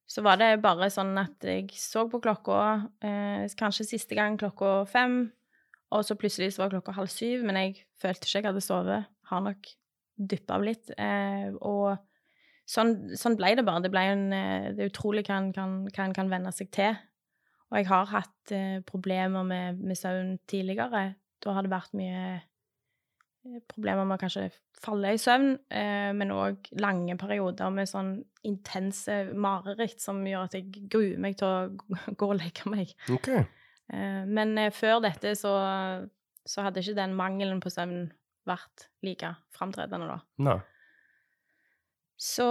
så 0.05 0.23
var 0.25 0.41
det 0.41 0.51
bare 0.61 0.91
sånn 0.93 1.15
at 1.17 1.47
jeg 1.47 1.71
så 1.79 2.03
på 2.11 2.19
klokka, 2.21 2.57
eh, 3.01 3.47
kanskje 3.57 3.87
siste 3.93 4.19
gang 4.19 4.37
klokka 4.39 4.81
fem, 4.91 5.23
og 5.91 6.05
så 6.07 6.15
plutselig 6.19 6.53
så 6.55 6.63
var 6.63 6.73
klokka 6.73 6.95
halv 6.95 7.11
syv, 7.11 7.43
men 7.47 7.59
jeg 7.59 7.75
følte 8.01 8.27
ikke 8.27 8.39
jeg 8.39 8.47
hadde 8.47 8.63
sovet. 8.63 9.09
Har 9.31 9.43
nok 9.43 9.71
dyppa 10.31 10.57
av 10.57 10.65
litt. 10.65 10.91
Eh, 10.95 11.51
og 11.67 11.97
sånn, 12.69 12.95
sånn 13.19 13.37
ble 13.39 13.53
det 13.59 13.65
bare. 13.67 13.83
Det 13.83 13.91
ble 13.93 14.03
en 14.13 14.27
eh, 14.35 14.69
Det 14.75 14.85
er 14.85 14.91
utrolig 14.91 15.25
hva 15.27 15.39
en 15.41 15.51
kan, 15.55 15.75
kan, 15.95 16.15
kan 16.15 16.31
venne 16.31 16.53
seg 16.55 16.71
til. 16.75 16.95
Og 17.71 17.79
jeg 17.79 17.87
har 17.91 18.09
hatt 18.11 18.55
eh, 18.55 18.79
problemer 18.87 19.43
med, 19.47 19.83
med 19.83 19.99
søvn 19.99 20.37
tidligere. 20.51 21.13
Da 21.43 21.55
har 21.55 21.65
det 21.65 21.71
vært 21.71 21.95
mye 21.97 22.23
eh, 22.35 23.61
problemer 23.71 24.07
med 24.07 24.19
å 24.19 24.21
kanskje 24.21 24.49
falle 24.81 25.13
i 25.15 25.21
søvn, 25.21 25.53
eh, 25.73 26.09
men 26.17 26.33
òg 26.35 26.71
lange 26.81 27.15
perioder 27.21 27.71
med 27.73 27.89
sånn 27.89 28.15
intense 28.47 29.23
mareritt 29.37 30.01
som 30.01 30.19
gjør 30.25 30.47
at 30.47 30.57
jeg 30.57 30.87
gruer 30.91 31.19
meg 31.21 31.37
til 31.39 31.47
å 31.47 31.89
gå 32.19 32.31
og 32.31 32.39
legge 32.39 32.71
meg. 32.71 32.95
OK. 33.13 33.33
Eh, 33.93 34.23
men 34.27 34.57
eh, 34.57 34.71
før 34.73 35.01
dette 35.03 35.35
så, 35.39 35.53
så 36.47 36.65
hadde 36.65 36.83
ikke 36.83 36.97
den 36.97 37.15
mangelen 37.17 37.61
på 37.63 37.71
søvn 37.73 38.09
vært 38.47 38.87
like 39.05 39.33
framtredende, 39.53 40.07
da. 40.09 40.19
Nei. 40.41 40.59
Så 42.21 42.47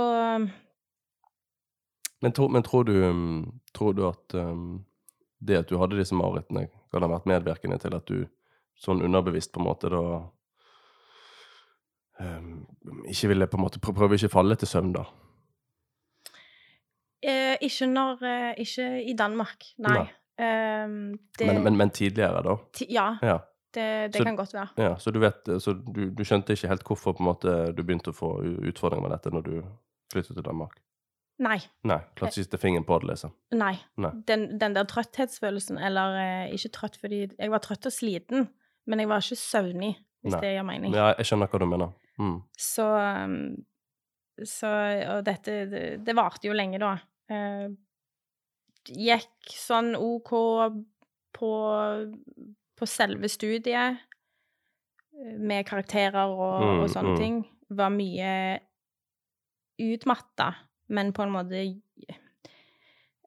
Men, 2.21 2.33
tro, 2.37 2.49
men 2.53 2.63
tror, 2.67 2.85
du, 2.85 2.93
um, 3.07 3.61
tror 3.73 3.95
du 3.97 4.05
at 4.09 4.35
um, 4.35 4.85
det 5.41 5.63
at 5.63 5.71
du 5.71 5.79
hadde 5.81 5.97
disse 5.97 6.15
marerittene, 6.15 6.67
kan 6.93 7.07
ha 7.07 7.09
vært 7.09 7.29
medvirkende 7.31 7.79
til 7.81 7.95
at 7.97 8.07
du 8.11 8.27
sånn 8.81 9.03
underbevisst 9.05 9.53
på 9.55 9.63
en 9.63 9.69
måte 9.69 9.91
da 9.93 10.03
um, 12.21 12.67
ikke 13.09 13.31
ville 13.33 13.49
på 13.49 13.57
en 13.59 13.65
måte 13.65 13.81
prøve 13.81 14.19
ikke 14.19 14.33
falle 14.33 14.59
til 14.59 14.69
søvn, 14.69 14.93
da? 14.99 15.07
eh, 17.23 17.57
ikke 17.61 17.89
når 17.91 18.25
eh, 18.25 18.55
Ikke 18.65 18.89
i 19.05 19.15
Danmark, 19.17 19.65
nei. 19.79 19.97
Nei. 19.99 20.09
Eh, 20.41 20.89
det, 21.39 21.47
Men, 21.47 21.63
men, 21.67 21.77
men 21.77 21.91
tidligere, 21.91 22.43
da? 22.47 22.57
ti, 22.73 22.87
ja, 22.95 23.09
Ja. 23.23 23.39
det, 23.75 24.13
det 24.13 24.21
Så- 24.21 24.25
kan 24.25 24.37
godt 24.39 24.55
være. 24.55 24.69
ja 24.79 24.95
så 24.97 25.13
du 25.13 25.19
vet 25.21 25.45
Så 25.61 25.75
du, 25.75 26.11
du 26.11 26.23
skjønte 26.25 26.55
ikke 26.57 26.69
helt 26.73 26.85
hvorfor 26.87 27.19
måte 27.21 27.73
du 27.77 27.83
begynte 27.83 28.11
å 28.11 28.17
få 28.17 28.31
utfordringer 28.71 29.03
med 29.09 29.11
dette 29.19 29.31
når 29.35 29.43
du 29.45 29.63
flyttet 30.13 30.35
til 30.39 30.43
Danmark? 30.47 30.79
Nei. 31.41 31.57
Nei. 31.89 31.97
Klarte 32.17 32.35
ikke 32.37 32.45
å 32.45 32.45
sette 32.51 32.59
fingeren 32.61 32.85
på 32.85 32.99
det, 33.01 33.09
liksom. 33.15 33.31
Nei. 33.57 33.73
Nei. 33.97 34.11
Den, 34.29 34.59
den 34.61 34.75
der 34.77 34.85
trøtthetsfølelsen, 34.85 35.79
eller 35.81 36.17
eh, 36.21 36.51
ikke 36.55 36.69
trøtt 36.75 36.97
fordi 37.01 37.21
Jeg 37.39 37.51
var 37.51 37.59
trøtt 37.65 37.87
og 37.89 37.93
sliten, 37.93 38.49
men 38.87 38.99
jeg 39.01 39.09
var 39.09 39.21
ikke 39.25 39.39
søvnig. 39.41 39.95
hvis 40.23 40.35
Nei. 40.35 40.41
det 40.41 40.51
gir 40.57 40.63
mening. 40.69 40.93
Ja, 40.95 41.15
jeg 41.17 41.25
skjønner 41.31 41.49
hva 41.49 41.59
du 41.59 41.67
mener. 41.67 41.93
Mm. 42.21 42.43
Så, 42.59 42.85
um, 43.25 43.65
så 44.45 44.69
Og 45.17 45.25
dette 45.25 45.55
Det, 45.71 46.05
det 46.05 46.15
varte 46.17 46.45
jo 46.49 46.53
lenge, 46.53 46.79
da. 46.79 46.99
Eh, 47.31 47.69
gikk 48.89 49.53
sånn 49.53 49.95
OK 49.97 50.31
på, 51.37 51.51
på 52.77 52.89
selve 52.89 53.29
studiet, 53.29 54.01
eh, 55.15 55.37
med 55.39 55.67
karakterer 55.69 56.27
og, 56.33 56.63
Mm, 56.65 56.81
og 56.83 56.91
sånne 56.91 57.15
mm. 57.15 57.21
ting. 57.21 57.39
Var 57.71 57.91
mye 57.95 58.33
utmatta, 59.81 60.55
men 60.89 61.13
på 61.13 61.23
en 61.23 61.31
måte 61.33 61.61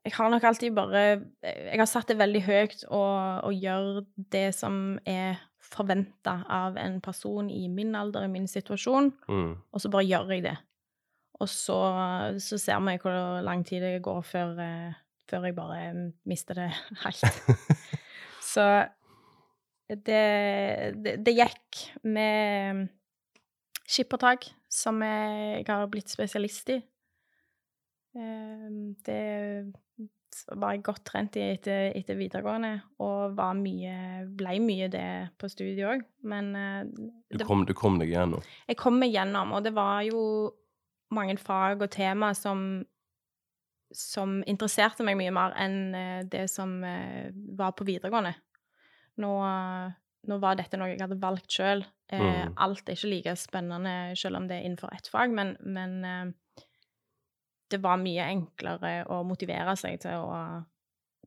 Jeg 0.03 0.11
har 0.17 0.29
nok 0.29 0.43
alltid 0.43 0.73
bare 0.75 1.23
Jeg 1.41 1.79
har 1.79 1.87
satt 1.87 2.07
det 2.11 2.17
veldig 2.19 2.41
høyt 2.43 2.83
å, 2.91 2.99
å 3.47 3.51
gjøre 3.55 4.03
det 4.33 4.49
som 4.53 4.99
er 5.07 5.39
forventa 5.63 6.41
av 6.51 6.75
en 6.77 6.99
person 7.01 7.47
i 7.49 7.69
min 7.71 7.95
alder, 7.95 8.25
i 8.25 8.27
min 8.27 8.47
situasjon, 8.47 9.13
Mm. 9.29 9.55
og 9.71 9.81
så 9.81 9.89
bare 9.89 10.03
gjør 10.05 10.33
jeg 10.35 10.43
det. 10.43 10.57
Og 11.39 11.47
så, 11.49 11.77
så 12.37 12.57
ser 12.59 12.79
vi 12.83 12.97
hvor 12.97 13.41
lang 13.41 13.63
tid 13.65 13.81
det 13.81 14.01
går 14.03 14.21
før, 14.21 14.59
eh, 14.59 14.93
før 15.29 15.47
jeg 15.47 15.55
bare 15.57 15.79
mista 16.29 16.53
det 16.57 16.69
helt. 17.03 17.43
så 18.53 18.65
det, 19.93 20.23
det, 21.03 21.17
det 21.25 21.33
gikk 21.37 21.83
med 22.07 22.87
skippertak, 23.83 24.47
som 24.71 25.01
jeg 25.05 25.65
har 25.67 25.87
blitt 25.91 26.09
spesialist 26.09 26.71
i. 26.73 26.79
Eh, 28.17 28.67
Det 29.05 29.73
var 30.57 30.73
jeg 30.73 30.81
godt 30.87 31.03
trent 31.05 31.35
i 31.37 31.43
etter, 31.53 31.91
etter 31.93 32.17
videregående, 32.17 32.71
og 33.05 33.35
var 33.37 33.53
mye, 33.57 34.23
ble 34.33 34.55
mye 34.65 34.87
det 34.89 35.05
på 35.37 35.49
studiet 35.51 35.85
òg. 35.91 36.01
Men 36.25 36.49
det, 36.89 37.37
Du, 37.37 37.45
kom, 37.45 37.61
du 37.69 37.73
kom 37.77 37.99
deg 38.01 38.09
gjennom? 38.15 38.41
jeg 38.67 38.79
kom 38.81 38.97
meg 39.01 39.13
gjennom, 39.13 39.53
og 39.53 39.61
det 39.67 39.75
var 39.77 40.01
jo 40.07 40.23
mange 41.13 41.37
fag 41.37 41.83
og 41.85 41.91
tema 41.93 42.31
som, 42.33 42.81
som 43.93 44.39
interesserte 44.49 45.05
meg 45.05 45.17
mye 45.19 45.33
mer 45.35 45.53
enn 45.61 45.77
eh, 45.95 46.21
det 46.29 46.47
som 46.51 46.79
eh, 46.83 47.29
var 47.57 47.75
på 47.77 47.85
videregående. 47.87 48.33
Nå, 49.21 49.31
nå 50.29 50.37
var 50.41 50.55
dette 50.57 50.79
noe 50.79 50.89
jeg 50.93 51.01
hadde 51.03 51.19
valgt 51.21 51.51
sjøl. 51.59 51.83
Eh, 51.85 51.89
Mm. 52.23 52.53
Alt 52.61 52.89
er 52.89 52.93
ikke 52.97 53.09
like 53.09 53.31
spennende 53.41 54.13
selv 54.19 54.37
om 54.37 54.47
det 54.49 54.59
er 54.59 54.65
innenfor 54.67 54.91
ett 54.93 55.07
fag, 55.09 55.31
men, 55.33 55.55
men 55.65 55.95
eh, 56.05 56.65
det 57.73 57.79
var 57.81 57.97
mye 57.97 58.27
enklere 58.29 58.91
å 59.09 59.23
motivere 59.25 59.73
seg 59.79 60.01
til 60.03 60.21
å, 60.21 60.35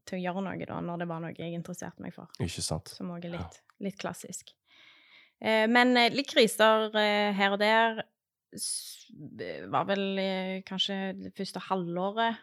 til 0.06 0.18
å 0.18 0.22
gjøre 0.22 0.44
noe 0.46 0.68
da, 0.68 0.76
når 0.84 1.00
det 1.02 1.08
var 1.10 1.24
noe 1.24 1.34
jeg 1.34 1.56
interesserte 1.58 2.02
meg 2.04 2.14
for 2.14 2.30
Ikke 2.38 2.62
sant? 2.62 2.92
som 2.94 3.10
òg 3.10 3.24
er 3.26 3.34
litt, 3.34 3.58
litt 3.82 3.98
klassisk. 3.98 4.52
Eh, 5.42 5.66
men 5.66 5.96
eh, 5.98 6.12
litt 6.14 6.30
kriser 6.30 6.94
eh, 6.94 7.32
her 7.34 7.56
og 7.56 7.58
der 7.64 8.04
eh, 8.54 9.66
var 9.74 9.88
vel 9.90 10.04
eh, 10.22 10.54
kanskje 10.68 11.00
det 11.24 11.34
første 11.36 11.64
halvåret 11.66 12.38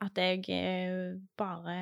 at 0.00 0.16
jeg 0.16 0.46
eh, 0.48 1.18
bare 1.36 1.74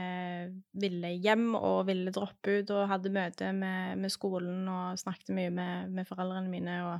ville 0.75 1.12
hjem 1.22 1.52
og 1.54 1.84
ville 1.87 2.10
droppe 2.10 2.58
ut 2.60 2.70
og 2.75 2.88
hadde 2.90 3.12
møte 3.14 3.52
med, 3.54 3.98
med 4.02 4.10
skolen 4.10 4.66
og 4.68 4.98
snakket 4.98 5.30
mye 5.37 5.52
med, 5.54 5.92
med 5.94 6.08
foreldrene 6.08 6.50
mine 6.50 6.78
og 6.88 6.98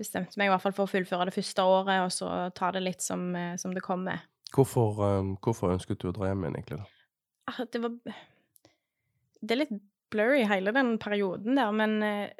bestemte 0.00 0.38
meg 0.40 0.48
i 0.48 0.52
hvert 0.54 0.62
fall 0.64 0.72
for 0.72 0.88
å 0.88 0.90
fullføre 0.90 1.26
det 1.28 1.34
første 1.36 1.66
året 1.68 2.00
og 2.06 2.10
så 2.14 2.30
ta 2.56 2.70
det 2.72 2.80
litt 2.82 3.04
som, 3.04 3.26
eh, 3.36 3.56
som 3.60 3.74
det 3.76 3.84
kommer. 3.84 4.24
Hvorfor, 4.56 4.96
um, 5.20 5.34
hvorfor 5.44 5.72
ønsket 5.72 6.00
du 6.00 6.08
å 6.10 6.14
dra 6.16 6.30
hjem 6.30 6.42
igjen, 6.46 6.56
egentlig? 6.58 6.80
da? 6.80 6.86
Ah, 7.52 7.60
det 7.72 7.80
var 7.82 7.94
Det 9.42 9.50
er 9.54 9.60
litt 9.64 9.76
blurry, 10.12 10.42
hele 10.48 10.72
den 10.76 10.96
perioden 11.02 11.56
der, 11.60 11.70
men 11.76 12.02
eh, 12.04 12.30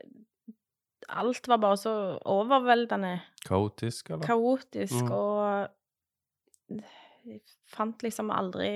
alt 1.13 1.49
var 1.49 1.59
bare 1.61 1.77
så 1.81 1.93
overveldende 2.25 3.15
Kaotisk, 3.45 4.11
eller? 4.11 4.25
kaotisk, 4.27 5.03
Mm. 5.03 5.13
og 5.13 6.83
jeg 7.27 7.41
fant 7.71 8.03
liksom 8.03 8.31
aldri 8.35 8.71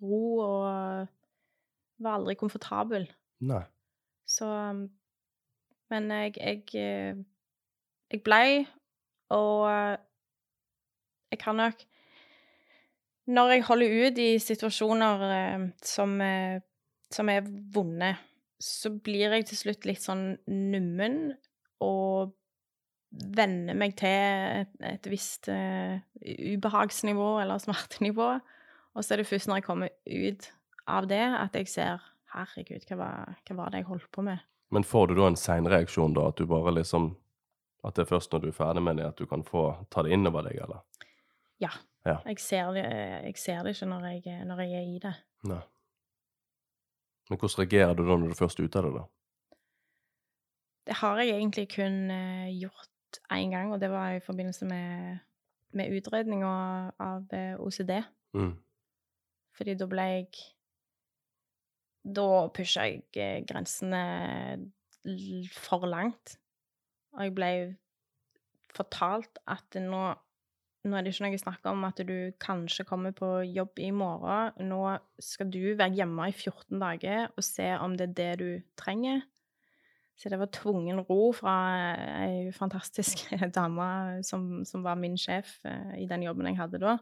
ro 0.00 0.22
og 0.42 1.08
var 2.02 2.18
aldri 2.18 2.36
komfortabel. 2.38 3.06
Nei. 3.42 3.62
Så 4.26 4.46
Men 5.90 6.10
jeg 6.10 6.36
Jeg, 6.38 6.62
eh, 6.74 7.16
jeg 8.12 8.22
blei, 8.22 8.66
og 9.28 9.98
jeg 11.32 11.38
kan 11.40 11.56
nok 11.56 11.84
Når 13.26 13.50
jeg 13.50 13.64
holder 13.64 14.06
ut 14.06 14.18
i 14.18 14.38
situasjoner 14.38 15.22
eh, 15.30 15.66
som, 15.82 16.20
eh, 16.20 16.60
som 17.10 17.28
er 17.28 17.46
vonde, 17.74 18.16
så 18.60 18.90
blir 18.90 19.30
jeg 19.30 19.46
til 19.46 19.56
slutt 19.56 19.86
litt 19.86 20.02
sånn 20.02 20.38
nummen 20.46 21.36
og 21.80 22.32
venner 23.12 23.76
meg 23.76 23.96
til 24.00 24.62
et, 24.62 24.72
et 24.88 25.08
visst 25.10 25.48
uh, 25.52 26.00
ubehagsnivå 26.22 27.34
eller 27.42 27.60
smertenivå. 27.62 28.30
Og 28.92 29.04
så 29.04 29.14
er 29.14 29.22
det 29.22 29.28
først 29.28 29.48
når 29.48 29.60
jeg 29.60 29.66
kommer 29.68 29.92
ut 30.06 30.48
av 30.90 31.08
det, 31.10 31.22
at 31.22 31.56
jeg 31.56 31.70
ser 31.72 32.08
Herregud, 32.32 32.86
hva 32.88 32.96
var, 32.96 33.34
hva 33.44 33.56
var 33.58 33.72
det 33.72 33.82
jeg 33.82 33.90
holdt 33.90 34.08
på 34.14 34.24
med? 34.24 34.40
Men 34.72 34.86
får 34.88 35.10
du 35.10 35.18
da 35.18 35.26
en 35.28 35.36
seinreaksjon, 35.36 36.14
da? 36.16 36.30
At 36.32 36.38
du 36.40 36.48
bare 36.48 36.72
liksom 36.72 37.10
At 37.84 37.98
det 37.98 38.06
er 38.06 38.12
først 38.12 38.32
når 38.32 38.40
du 38.40 38.46
er 38.48 38.56
ferdig 38.56 38.82
med 38.86 38.96
det, 38.96 39.08
at 39.10 39.18
du 39.18 39.26
kan 39.26 39.42
få 39.44 39.64
ta 39.90 40.04
det 40.06 40.14
innover 40.14 40.46
deg, 40.46 40.60
eller? 40.62 40.84
Ja. 41.60 41.72
Ja. 42.06 42.20
Jeg, 42.26 42.38
ser 42.38 42.70
det, 42.76 42.84
jeg 43.26 43.34
ser 43.42 43.64
det 43.66 43.74
ikke 43.74 43.88
når 43.90 44.06
jeg, 44.06 44.36
når 44.46 44.62
jeg 44.62 44.76
er 44.78 44.86
i 44.86 45.00
det. 45.02 45.12
Nei. 45.50 45.60
Men 47.30 47.40
hvordan 47.40 47.58
reagerer 47.58 47.98
du 47.98 48.04
da 48.06 48.16
når 48.16 48.32
du 48.32 48.38
først 48.38 48.60
er 48.60 48.70
ute 48.70 48.78
av 48.78 48.86
det, 48.86 48.92
da? 49.00 49.04
Det 50.86 50.96
har 50.98 51.20
jeg 51.22 51.34
egentlig 51.36 51.66
kun 51.74 51.98
eh, 52.10 52.54
gjort 53.12 53.32
én 53.32 53.50
gang, 53.50 53.72
og 53.72 53.80
det 53.80 53.90
var 53.90 54.12
i 54.12 54.20
forbindelse 54.20 54.64
med, 54.64 55.18
med 55.72 55.92
utredninga 55.92 56.92
av 56.98 57.26
eh, 57.32 57.56
OCD. 57.60 58.02
Mm. 58.34 58.56
Fordi 59.56 59.74
da 59.76 59.86
ble 59.86 60.02
jeg 60.02 60.28
Da 62.02 62.48
pusha 62.50 62.82
jeg 62.88 63.04
eh, 63.14 63.44
grensene 63.46 64.02
for 65.54 65.86
langt. 65.86 66.36
Og 67.14 67.22
jeg 67.22 67.34
ble 67.34 67.76
fortalt 68.74 69.38
at 69.46 69.76
nå, 69.78 70.00
nå 70.82 70.96
er 70.96 71.04
det 71.04 71.12
ikke 71.12 71.28
noe 71.28 71.38
snakk 71.38 71.68
om 71.70 71.84
at 71.84 72.00
du 72.08 72.32
kanskje 72.40 72.86
kommer 72.88 73.12
på 73.12 73.44
jobb 73.46 73.78
i 73.78 73.92
morgen. 73.94 74.66
Nå 74.66 74.98
skal 75.22 75.50
du 75.52 75.76
være 75.76 75.94
hjemme 75.94 76.26
i 76.26 76.34
14 76.34 76.80
dager 76.80 77.28
og 77.36 77.44
se 77.44 77.68
om 77.78 77.94
det 77.94 78.08
er 78.08 78.16
det 78.18 78.32
du 78.40 78.48
trenger. 78.80 79.22
Så 80.22 80.30
det 80.30 80.38
var 80.38 80.46
tvungen 80.54 81.00
ro 81.08 81.32
fra 81.34 81.52
ei 82.22 82.52
fantastisk 82.54 83.24
dame 83.56 84.22
som, 84.22 84.60
som 84.64 84.84
var 84.86 84.94
min 85.00 85.16
sjef 85.18 85.56
eh, 85.66 85.96
i 85.98 86.06
den 86.06 86.22
jobben 86.22 86.46
jeg 86.46 86.60
hadde 86.60 86.78
da. 86.78 86.92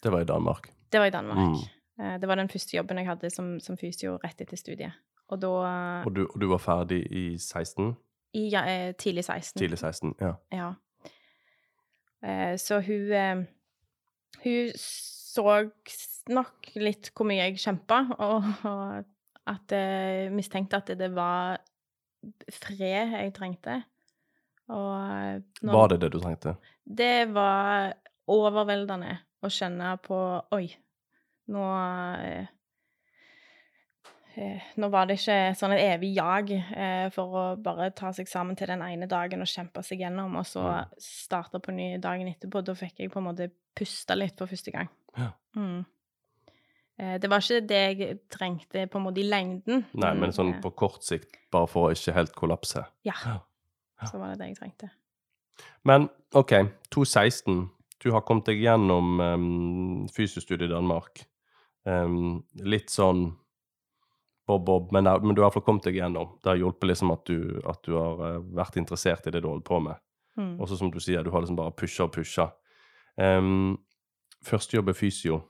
Det 0.00 0.12
var 0.14 0.24
i 0.24 0.28
Danmark. 0.30 0.70
Det 0.88 1.02
var 1.02 1.10
i 1.10 1.12
Danmark. 1.12 1.42
Mm. 1.44 1.58
Eh, 2.00 2.14
Det 2.22 2.28
var 2.30 2.40
den 2.40 2.48
første 2.48 2.76
jobben 2.78 2.98
jeg 3.02 3.06
hadde 3.10 3.30
som, 3.30 3.58
som 3.60 3.76
fysio 3.76 4.16
rett 4.24 4.40
etter 4.40 4.56
studiet. 4.56 4.96
Og 5.28 5.42
da 5.42 5.50
Og 6.06 6.14
du, 6.16 6.22
og 6.24 6.40
du 6.40 6.46
var 6.48 6.58
ferdig 6.64 7.02
i 7.12 7.26
16? 7.36 7.92
I 8.32 8.48
ja, 8.48 8.64
eh, 8.64 8.94
tidlig 8.96 9.24
16. 9.28 9.58
Tidlig 9.60 9.78
16, 9.78 10.14
ja. 10.20 10.32
Ja. 10.52 10.72
Eh, 12.24 12.56
Så 12.56 12.80
hun 12.80 13.12
eh, 13.12 13.44
Hun 14.44 14.72
så 14.78 15.70
nok 16.28 16.72
litt 16.76 17.10
hvor 17.16 17.26
mye 17.28 17.42
jeg 17.42 17.60
kjempa, 17.60 18.02
og, 18.18 18.44
og 18.68 19.04
at 19.48 19.72
jeg 19.72 20.32
mistenkte 20.32 20.76
at 20.76 20.90
det 20.98 21.08
var 21.16 21.58
fred 22.52 23.14
jeg 23.14 23.32
trengte. 23.36 23.82
Og 24.68 25.42
nå, 25.64 25.72
Var 25.72 25.88
det 25.94 26.00
det 26.02 26.10
du 26.12 26.18
trengte? 26.20 26.56
Det 26.84 27.28
var 27.32 27.94
overveldende 28.28 29.14
å 29.44 29.48
kjenne 29.52 29.94
på 30.04 30.18
Oi, 30.52 30.66
nå 31.48 31.64
eh, 32.20 32.46
eh, 34.36 34.62
Nå 34.76 34.90
var 34.92 35.08
det 35.08 35.16
ikke 35.18 35.38
sånn 35.58 35.74
et 35.76 35.84
evig 35.94 36.12
jag 36.18 36.52
eh, 36.52 37.08
for 37.14 37.38
å 37.40 37.44
bare 37.62 37.90
ta 37.96 38.12
seg 38.16 38.28
sammen 38.30 38.56
til 38.58 38.70
den 38.72 38.82
ene 38.84 39.08
dagen 39.10 39.40
og 39.44 39.50
kjempe 39.50 39.82
seg 39.86 40.04
gjennom, 40.04 40.36
og 40.40 40.46
så 40.48 40.66
Mm. 40.68 40.98
starte 41.00 41.60
på 41.64 41.72
ny 41.72 41.96
dagen 41.98 42.28
etterpå. 42.28 42.64
Da 42.64 42.74
fikk 42.74 43.00
jeg 43.00 43.10
på 43.10 43.18
en 43.22 43.28
måte 43.30 43.50
puste 43.74 44.16
litt 44.18 44.36
for 44.38 44.46
første 44.50 44.72
gang. 44.74 44.88
Ja. 45.16 45.30
Mm. 45.56 45.84
Eh, 46.98 47.16
Det 47.20 47.30
var 47.30 47.42
ikke 47.42 47.66
det 47.68 47.82
jeg 47.98 48.18
trengte 48.30 48.86
på 48.90 48.98
en 48.98 49.06
måte 49.06 49.22
i 49.22 49.28
lengden. 49.28 49.84
Nei, 49.94 50.12
men 50.18 50.34
sånn 50.34 50.54
eh, 50.56 50.60
på 50.62 50.72
kort 50.74 51.02
sikt, 51.06 51.36
bare 51.52 51.70
for 51.70 51.88
å 51.88 51.94
ikke 51.94 52.16
helt 52.16 52.34
kollapse. 52.34 52.84
Ja, 53.06 53.40
så 54.04 54.18
var 54.18 54.34
det 54.34 54.42
det 54.42 54.52
jeg 54.52 54.60
trengte. 54.60 54.90
Men 55.86 56.08
OK, 56.36 56.52
2.16. 56.94 57.68
Du 57.98 58.12
har 58.14 58.22
kommet 58.22 58.46
deg 58.46 58.60
gjennom 58.62 59.18
um, 59.18 60.06
fysiostudiet 60.14 60.68
i 60.68 60.72
Danmark. 60.74 61.24
Um, 61.88 62.44
litt 62.62 62.92
sånn 62.92 63.32
bob-bob, 64.48 64.92
men, 64.92 65.04
men 65.04 65.34
du 65.34 65.42
har 65.42 65.48
i 65.48 65.48
hvert 65.48 65.58
fall 65.58 65.66
kommet 65.66 65.88
deg 65.88 65.98
gjennom. 65.98 66.36
Det 66.42 66.52
har 66.52 66.60
hjulpet 66.60 66.88
liksom 66.88 67.12
at 67.12 67.24
du, 67.28 67.58
at 67.68 67.82
du 67.84 67.96
har 67.98 68.22
eh, 68.28 68.38
vært 68.56 68.78
interessert 68.80 69.26
i 69.28 69.32
det 69.34 69.42
du 69.44 69.48
holder 69.50 69.66
på 69.66 69.80
med. 69.84 70.00
Mm. 70.38 70.54
Og 70.56 70.70
så 70.70 70.78
som 70.78 70.92
du 70.94 70.96
sier, 71.02 71.24
du 71.26 71.32
har 71.34 71.42
liksom 71.44 71.58
bare 71.58 71.74
pusha 71.76 72.06
og 72.06 72.14
pusha. 72.14 72.48
Um, 73.18 73.76
første 74.46 74.78
jobb 74.78 74.92
er 74.92 74.96
fysio. 74.96 75.42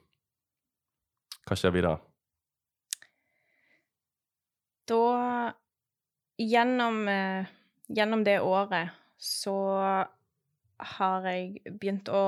Hva 1.48 1.56
skjer 1.56 1.72
videre? 1.72 1.96
Da 4.88 5.52
gjennom, 6.38 7.08
eh, 7.08 7.48
gjennom 7.88 8.24
det 8.24 8.40
året 8.44 8.92
så 9.16 9.56
har 10.78 11.28
jeg 11.32 11.62
begynt 11.80 12.08
å 12.08 12.24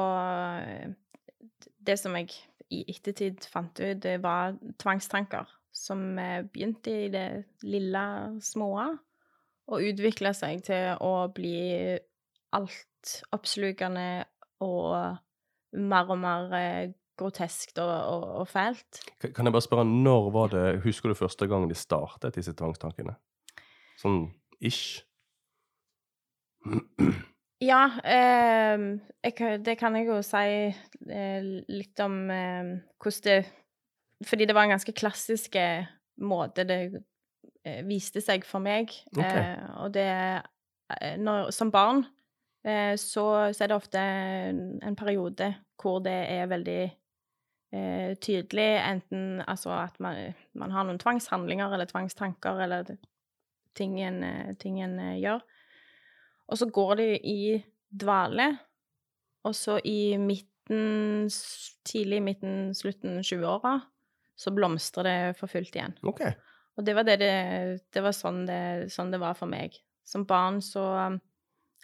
Det 1.81 1.97
som 1.97 2.13
jeg 2.17 2.29
i 2.71 2.83
ettertid 2.93 3.47
fant 3.49 3.81
ut, 3.81 4.03
det 4.05 4.19
var 4.23 4.53
tvangstanker 4.79 5.49
som 5.73 6.19
eh, 6.19 6.43
begynte 6.45 6.93
i 7.07 7.09
det 7.09 7.45
lille, 7.63 8.03
små, 8.45 8.69
og 9.71 9.87
utvikla 9.89 10.35
seg 10.37 10.61
til 10.67 11.01
å 11.01 11.29
bli 11.33 11.97
altoppslukende 12.53 14.25
og 14.61 15.17
mer 15.73 16.13
og 16.13 16.21
mer 16.21 16.57
eh, 16.59 16.93
groteskt 17.21 17.79
og, 17.83 17.91
og, 17.91 18.25
og 18.43 18.49
fælt. 18.49 19.03
Kan 19.23 19.47
jeg 19.47 19.55
bare 19.55 19.67
spørre, 19.67 19.87
når 19.87 20.31
var 20.35 20.53
det 20.55 20.65
Husker 20.87 21.13
du 21.13 21.19
første 21.19 21.49
gang 21.51 21.69
de 21.71 21.77
startet 21.79 22.37
disse 22.39 22.57
tvangstankene? 22.57 23.15
Sånn 24.01 24.25
ish? 24.61 25.03
Ja, 27.61 27.83
eh, 28.05 28.83
jeg, 29.25 29.61
det 29.65 29.77
kan 29.81 29.97
jeg 29.97 30.09
jo 30.09 30.21
si 30.25 30.45
eh, 30.73 31.49
litt 31.69 32.01
om 32.01 32.23
eh, 32.33 32.71
hvordan 33.01 33.25
det 33.27 33.41
Fordi 34.29 34.47
det 34.49 34.55
var 34.57 34.69
en 34.69 34.75
ganske 34.77 34.93
klassisk 34.97 35.57
eh, 35.57 35.89
måte 36.21 36.65
det 36.69 36.81
eh, 37.65 37.81
viste 37.89 38.21
seg 38.25 38.45
for 38.49 38.65
meg. 38.65 38.93
Okay. 39.17 39.45
Eh, 39.45 39.69
og 39.81 39.93
det 39.97 40.09
når, 41.21 41.53
Som 41.55 41.71
barn 41.71 42.05
eh, 42.67 42.97
så, 42.99 43.53
så 43.53 43.65
er 43.65 43.71
det 43.71 43.77
ofte 43.77 44.01
en, 44.01 44.81
en 44.83 44.97
periode 44.97 45.55
hvor 45.81 46.01
det 46.05 46.17
er 46.33 46.49
veldig 46.51 46.81
eh, 47.73 48.17
tydelig 48.23 48.69
enten 48.83 49.43
altså 49.47 49.73
at 49.79 49.99
man, 50.03 50.35
man 50.59 50.75
har 50.75 50.87
noen 50.87 51.01
tvangshandlinger 51.01 51.75
eller 51.75 51.91
tvangstanker 51.91 52.65
eller 52.67 52.95
ting 53.79 54.01
en, 54.03 54.23
eh, 54.27 54.55
ting 54.61 54.81
en 54.83 54.99
eh, 54.99 55.19
gjør. 55.23 55.43
Og 56.51 56.59
så 56.59 56.67
går 56.67 56.97
det 56.99 57.11
i 57.31 57.41
dvale, 57.91 58.49
og 59.47 59.55
så 59.57 59.79
i 59.87 60.17
midten, 60.19 61.29
tidlig 61.87 62.19
i 62.19 62.25
midten, 62.25 62.75
slutten 62.75 63.21
20-åra, 63.23 63.79
så 64.39 64.53
blomstrer 64.55 65.07
det 65.07 65.19
for 65.39 65.51
fullt 65.51 65.77
igjen. 65.77 65.95
Okay. 66.07 66.35
Og 66.79 66.87
det 66.87 66.95
var, 66.97 67.07
det 67.07 67.19
det, 67.21 67.33
det 67.93 68.03
var 68.03 68.15
sånn, 68.17 68.45
det, 68.49 68.91
sånn 68.93 69.11
det 69.13 69.21
var 69.23 69.37
for 69.39 69.51
meg. 69.51 69.77
Som 70.07 70.25
barn 70.27 70.59
så 70.65 70.83
um, 71.13 71.19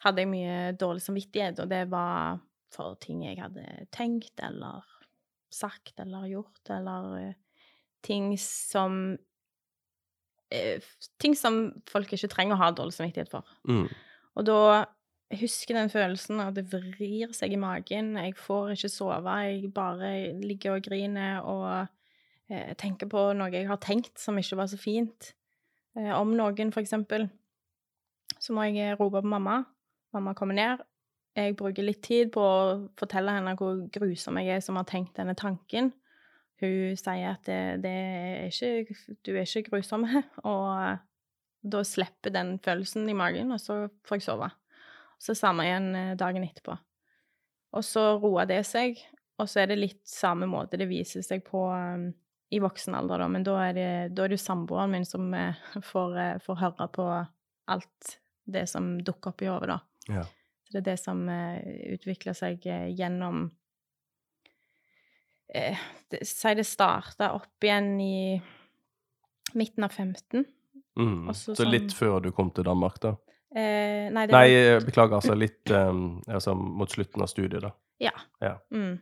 hadde 0.02 0.22
jeg 0.22 0.30
mye 0.30 0.58
dårlig 0.78 1.04
samvittighet, 1.04 1.60
og 1.62 1.70
det 1.70 1.84
var 1.92 2.40
for 2.74 2.98
ting 3.02 3.22
jeg 3.26 3.38
hadde 3.38 3.86
tenkt 3.94 4.40
eller 4.42 4.82
sagt 5.52 6.00
eller 6.02 6.26
gjort, 6.30 6.62
eller 6.70 7.14
eh, 7.20 7.34
ting 8.06 8.34
som 8.40 9.16
eh, 10.50 10.82
Ting 11.18 11.36
som 11.38 11.70
folk 11.90 12.12
ikke 12.12 12.30
trenger 12.32 12.56
å 12.56 12.62
ha 12.64 12.70
dårlig 12.74 12.96
samvittighet 12.96 13.32
for. 13.32 13.48
Mm. 13.68 13.88
Og 14.36 14.46
da 14.46 14.60
jeg 15.26 15.40
husker 15.40 15.74
den 15.74 15.90
følelsen 15.90 16.38
at 16.38 16.54
det 16.54 16.68
vrir 16.70 17.32
seg 17.34 17.56
i 17.56 17.58
magen. 17.58 18.12
Jeg 18.14 18.36
får 18.38 18.76
ikke 18.76 18.90
sove. 18.92 19.32
Jeg 19.42 19.72
bare 19.74 20.10
ligger 20.38 20.76
og 20.76 20.84
griner 20.86 21.40
og 21.42 21.88
eh, 22.46 22.76
tenker 22.78 23.10
på 23.10 23.32
noe 23.34 23.50
jeg 23.50 23.66
har 23.66 23.80
tenkt 23.82 24.22
som 24.22 24.38
ikke 24.38 24.60
var 24.60 24.70
så 24.70 24.78
fint. 24.78 25.32
Om 25.96 26.34
noen, 26.36 26.70
for 26.74 26.84
eksempel. 26.84 27.24
Så 28.36 28.52
må 28.52 28.68
jeg 28.68 28.98
rope 29.00 29.22
på 29.24 29.32
mamma. 29.32 29.62
Mamma 30.14 30.34
kommer 30.36 30.54
ned. 30.54 30.84
Jeg 31.36 31.56
bruker 31.58 31.84
litt 31.84 32.00
tid 32.06 32.30
på 32.32 32.40
å 32.40 32.60
fortelle 32.96 33.34
henne 33.36 33.52
hvor 33.58 33.82
grusom 33.92 34.38
jeg 34.40 34.56
er 34.56 34.62
som 34.64 34.78
har 34.80 34.86
tenkt 34.88 35.18
denne 35.18 35.36
tanken. 35.36 35.92
Hun 36.62 36.96
sier 36.96 37.34
at 37.34 37.44
det, 37.44 37.60
det 37.84 37.92
er 37.92 38.46
ikke, 38.48 38.96
du 39.20 39.34
er 39.34 39.44
ikke 39.44 39.74
grusom, 39.74 40.06
og 40.48 41.02
da 41.66 41.82
slipper 41.84 42.32
den 42.32 42.56
følelsen 42.64 43.08
i 43.10 43.16
magen, 43.16 43.52
og 43.52 43.60
så 43.60 43.86
får 44.06 44.20
jeg 44.20 44.26
sove. 44.28 44.48
Så 45.20 45.36
samme 45.36 45.66
igjen 45.66 45.90
eh, 45.96 46.14
dagen 46.18 46.44
etterpå. 46.46 46.76
Og 47.76 47.84
så 47.84 48.14
roer 48.20 48.48
det 48.48 48.62
seg, 48.68 49.00
og 49.36 49.48
så 49.50 49.62
er 49.62 49.72
det 49.72 49.80
litt 49.80 50.02
samme 50.08 50.48
måte 50.48 50.78
det 50.80 50.88
viser 50.88 51.24
seg 51.24 51.42
på 51.44 51.66
um, 51.68 52.08
i 52.52 52.60
voksen 52.62 52.94
alder, 52.96 53.24
da. 53.24 53.28
Men 53.32 53.44
da 53.44 53.56
er 53.66 53.76
det, 53.76 53.90
da 54.16 54.24
er 54.24 54.32
det 54.32 54.40
samboeren 54.40 54.94
min 54.94 55.08
som 55.08 55.28
eh, 55.36 55.58
får, 55.90 56.16
eh, 56.22 56.38
får 56.44 56.62
høre 56.62 56.88
på 56.96 57.10
alt 57.74 58.16
det 58.46 58.68
som 58.70 58.94
dukker 59.02 59.34
opp 59.34 59.42
i 59.42 59.50
hodet, 59.50 59.74
da. 59.74 59.80
Ja. 60.20 60.24
Så 60.66 60.74
det 60.74 60.82
er 60.82 60.88
det 60.90 60.98
som 60.98 61.22
eh, 61.30 61.62
utvikler 61.94 62.34
seg 62.34 62.64
eh, 62.66 62.88
gjennom 62.98 63.44
eh, 65.54 65.78
det, 66.10 66.24
Si 66.26 66.54
det 66.58 66.66
starta 66.66 67.30
opp 67.36 67.62
igjen 67.64 67.92
i 68.02 68.18
midten 69.54 69.86
av 69.86 69.94
15. 69.94 70.44
Mm. 70.98 71.30
Så, 71.34 71.54
Så 71.54 71.64
litt 71.68 71.90
sånn- 71.92 71.98
før 72.00 72.20
du 72.24 72.32
kom 72.34 72.50
til 72.50 72.66
Danmark, 72.66 72.98
da? 73.00 73.14
Eh, 73.56 74.10
nei, 74.12 74.26
det 74.26 74.34
Nei, 74.34 74.48
var 74.50 74.74
eh, 74.74 74.84
beklager, 74.84 75.14
altså 75.20 75.36
litt 75.38 75.70
um, 75.70 76.20
altså, 76.26 76.52
mot 76.58 76.90
slutten 76.90 77.22
av 77.22 77.30
studiet, 77.30 77.62
da. 77.62 77.70
Ja. 78.02 78.12
Ja. 78.42 78.56
Mm. 78.74 78.98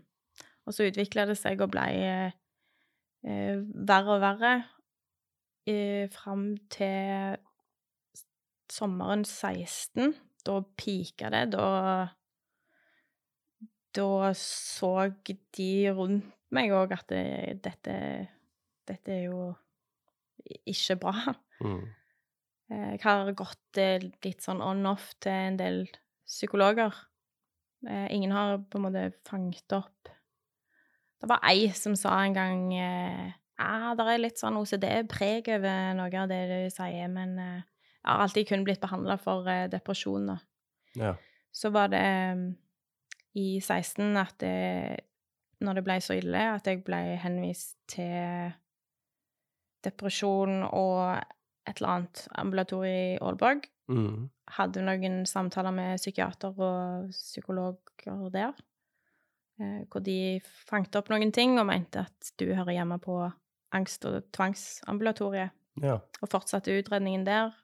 Og 0.67 0.75
så 0.77 0.87
utvikla 0.87 1.25
det 1.27 1.39
seg 1.41 1.61
og 1.65 1.73
ble 1.73 1.87
eh, 1.97 2.37
eh, 3.27 3.57
verre 3.89 4.15
og 4.15 4.23
verre 4.23 4.53
eh, 5.67 6.07
fram 6.13 6.53
til 6.71 7.35
sommeren 8.71 9.25
16. 9.25 10.15
Da 10.45 10.61
pika 10.77 11.31
det. 11.33 11.47
Da 11.55 12.09
Da 13.95 14.33
så 14.37 14.95
de 15.57 15.69
rundt 15.95 16.33
meg 16.55 16.73
òg 16.75 16.93
at 16.95 17.09
det, 17.11 17.61
dette 17.65 17.99
Dette 18.85 19.13
er 19.15 19.23
jo 19.31 19.55
ikke 20.69 20.97
bra. 21.01 21.33
Mm. 21.65 21.87
Eh, 22.71 22.91
Jeg 22.93 23.01
har 23.05 23.31
gått 23.33 23.79
eh, 23.81 24.03
litt 24.25 24.45
sånn 24.45 24.61
on-off 24.61 25.15
til 25.25 25.33
en 25.33 25.57
del 25.57 25.79
psykologer. 26.29 26.93
Eh, 27.89 28.07
Ingen 28.13 28.35
har 28.35 28.59
på 28.59 28.77
en 28.79 28.85
måte 28.85 29.07
fanget 29.29 29.73
opp 29.77 30.11
Det 31.21 31.31
var 31.31 31.41
ei 31.49 31.71
som 31.73 31.97
sa 31.97 32.19
en 32.25 32.37
gang 32.37 32.61
ja, 32.75 33.33
ah, 33.57 33.95
det 33.97 34.05
er 34.11 34.21
litt 34.21 34.41
sånn 34.41 34.57
OCD-preg 34.59 35.49
over 35.57 35.95
noe 35.97 36.11
av 36.21 36.29
det 36.29 36.41
du 36.51 36.57
sier, 36.75 37.09
men 37.13 37.37
eh, 37.39 37.61
jeg 38.05 38.13
har 38.13 38.23
alltid 38.23 38.49
kun 38.49 38.65
blitt 38.67 38.83
behandla 38.83 39.17
for 39.17 39.49
eh, 39.49 39.65
depresjon. 39.73 40.35
Ja. 41.01 41.15
Så 41.55 41.71
var 41.73 41.89
det 41.89 42.03
eh, 42.05 42.43
i 43.41 43.49
16 43.61 44.17
at 44.21 44.37
det 44.39 45.01
Når 45.65 45.75
det 45.75 45.85
ble 45.87 45.95
så 46.03 46.15
ille 46.19 46.41
at 46.53 46.67
jeg 46.67 46.83
ble 46.85 46.99
henvist 47.23 47.79
til 47.89 48.53
depresjon 49.85 50.65
og 50.67 51.23
et 51.65 51.79
eller 51.79 51.93
annet 51.93 52.25
ambulatorium 52.37 53.15
i 53.15 53.17
Aalborg. 53.23 53.69
Mm. 53.89 54.29
Hadde 54.59 54.85
noen 54.85 55.25
samtaler 55.29 55.73
med 55.73 56.01
psykiater 56.01 56.53
og 56.53 57.09
psykologer 57.15 58.29
der, 58.35 58.53
eh, 59.61 59.81
hvor 59.89 60.05
de 60.05 60.41
fanget 60.69 60.97
opp 61.01 61.09
noen 61.13 61.33
ting 61.33 61.57
og 61.61 61.69
mente 61.71 62.05
at 62.05 62.33
du 62.41 62.51
hører 62.53 62.77
hjemme 62.77 62.99
på 63.01 63.23
angst- 63.73 64.05
og 64.05 64.23
tvangsambulatoriet. 64.33 65.51
ja. 65.83 65.99
Og 66.23 66.29
fortsatte 66.29 66.77
utredningen 66.79 67.25
der, 67.27 67.55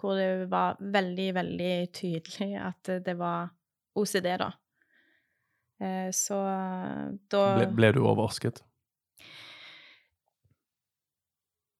hvor 0.00 0.16
det 0.18 0.50
var 0.50 0.76
veldig, 0.80 1.28
veldig 1.36 1.74
tydelig 1.94 2.50
at 2.60 2.90
det 3.06 3.14
var 3.18 3.50
OCD, 3.96 4.30
da. 4.40 4.50
Eh, 5.80 6.10
Så 6.14 6.38
da 7.30 7.42
Ble, 7.58 7.66
ble 7.76 7.92
du 7.96 8.00
overrasket? 8.06 8.62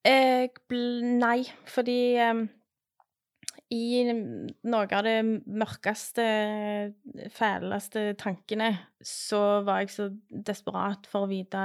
Jeg 0.04 0.50
ble 0.68 1.16
nei, 1.16 1.38
fordi 1.70 1.98
i 3.72 3.84
noen 4.04 4.92
av 4.92 5.06
de 5.06 5.14
mørkeste, 5.48 6.24
fæleste 7.32 8.02
tankene, 8.20 8.68
så 9.00 9.62
var 9.64 9.80
jeg 9.82 9.94
så 9.94 10.10
desperat 10.28 11.08
for 11.10 11.24
å 11.24 11.30
vite 11.30 11.62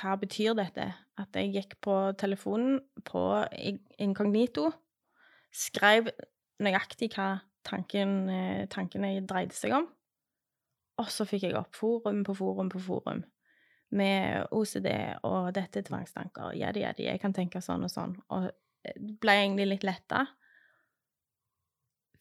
hva 0.00 0.16
betyr 0.20 0.54
dette. 0.58 0.90
At 1.20 1.34
jeg 1.36 1.54
gikk 1.56 1.78
på 1.84 1.96
telefonen 2.20 2.78
på 3.08 3.24
in- 3.56 3.80
inkognito, 3.98 4.68
skrev 5.52 6.10
nøyaktig 6.62 7.10
hva 7.14 7.40
tanken, 7.66 8.28
eh, 8.30 8.66
tankene 8.72 9.18
dreide 9.28 9.56
seg 9.56 9.74
om, 9.76 9.88
og 11.00 11.12
så 11.12 11.26
fikk 11.28 11.48
jeg 11.48 11.58
opp 11.58 11.76
forum 11.76 12.24
på 12.26 12.36
forum 12.36 12.70
på 12.72 12.80
forum 12.84 13.24
med 13.96 14.46
OCD 14.54 14.88
og 15.26 15.50
dette 15.56 15.80
er 15.80 15.86
tvangstanker, 15.86 16.52
jadi, 16.58 16.84
jadi, 16.84 17.06
jeg 17.08 17.22
kan 17.22 17.34
tenke 17.34 17.62
sånn 17.64 17.86
og 17.86 17.90
sånn. 17.90 18.14
Og 18.30 18.46
det 18.84 19.16
ble 19.20 19.34
egentlig 19.42 19.66
litt 19.66 19.86
letta 19.86 20.24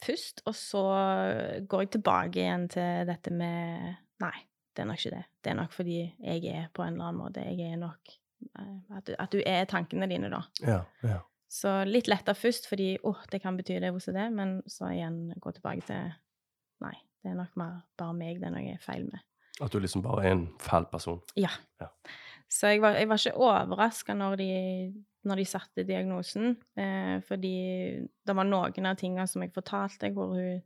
først, 0.03 0.43
og 0.47 0.55
så 0.55 0.83
går 1.69 1.83
jeg 1.85 1.91
tilbake 1.97 2.41
igjen 2.41 2.69
til 2.71 3.09
dette 3.09 3.33
med 3.35 3.97
Nei, 4.19 4.35
det 4.75 4.83
er 4.83 4.87
nok 4.89 4.99
ikke 4.99 5.15
det. 5.15 5.25
Det 5.39 5.51
er 5.51 5.55
nok 5.55 5.75
fordi 5.75 5.99
jeg 6.19 6.41
er 6.51 6.65
på 6.75 6.83
en 6.83 6.97
eller 6.97 7.05
annen 7.07 7.19
måte 7.21 7.43
Jeg 7.45 7.71
er 7.71 7.77
nok 7.79 8.09
eh, 8.59 8.97
At 8.97 9.05
du, 9.07 9.13
at 9.15 9.31
du 9.31 9.39
er 9.39 9.69
tankene 9.71 10.09
dine, 10.11 10.31
da. 10.33 10.41
Ja. 10.59 10.81
ja. 11.03 11.21
Så 11.49 11.71
litt 11.89 12.07
letta 12.11 12.35
først, 12.37 12.67
fordi 12.69 12.91
åh, 13.09 13.23
det 13.31 13.39
kan 13.41 13.55
bety 13.57 13.79
det 13.81 13.89
hos 13.95 14.05
det, 14.13 14.27
men 14.35 14.59
så 14.69 14.91
igjen 14.93 15.31
gå 15.41 15.51
tilbake 15.55 15.81
til 15.87 16.11
Nei, 16.85 16.93
det 17.23 17.31
er 17.31 17.39
nok 17.39 17.55
mer 17.59 17.79
bare 17.99 18.13
meg 18.15 18.37
det 18.39 18.47
er 18.47 18.53
noe 18.53 18.75
feil 18.83 19.07
med. 19.09 19.19
At 19.59 19.73
du 19.73 19.79
liksom 19.83 20.03
bare 20.05 20.23
er 20.29 20.31
en 20.37 20.45
fæl 20.63 20.85
person. 20.91 21.17
Ja. 21.35 21.49
Ja. 21.81 21.89
Så 22.47 22.69
jeg 22.71 22.79
var, 22.81 22.95
jeg 22.95 23.09
var 23.09 23.19
ikke 23.19 23.33
overraska 23.43 24.13
når, 24.15 24.37
de- 24.39 25.03
når 25.27 25.41
de 25.41 25.45
satte 25.49 25.83
diagnosen, 25.89 26.53
eh, 26.79 27.17
fordi 27.27 27.51
det 28.25 28.35
var 28.37 28.47
noen 28.47 28.85
av 28.87 28.95
tingene 29.01 29.25
som 29.27 29.43
jeg 29.43 29.51
fortalte 29.57 30.13
hvor 30.15 30.31
hun 30.37 30.61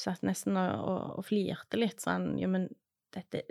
satt 0.00 0.24
nesten 0.26 0.56
og, 0.56 0.74
og, 0.88 1.00
og 1.20 1.24
flirte 1.28 1.76
litt 1.78 2.00
sånn 2.00 2.32
Jo, 2.40 2.48
men 2.48 2.68
dette 3.14 3.44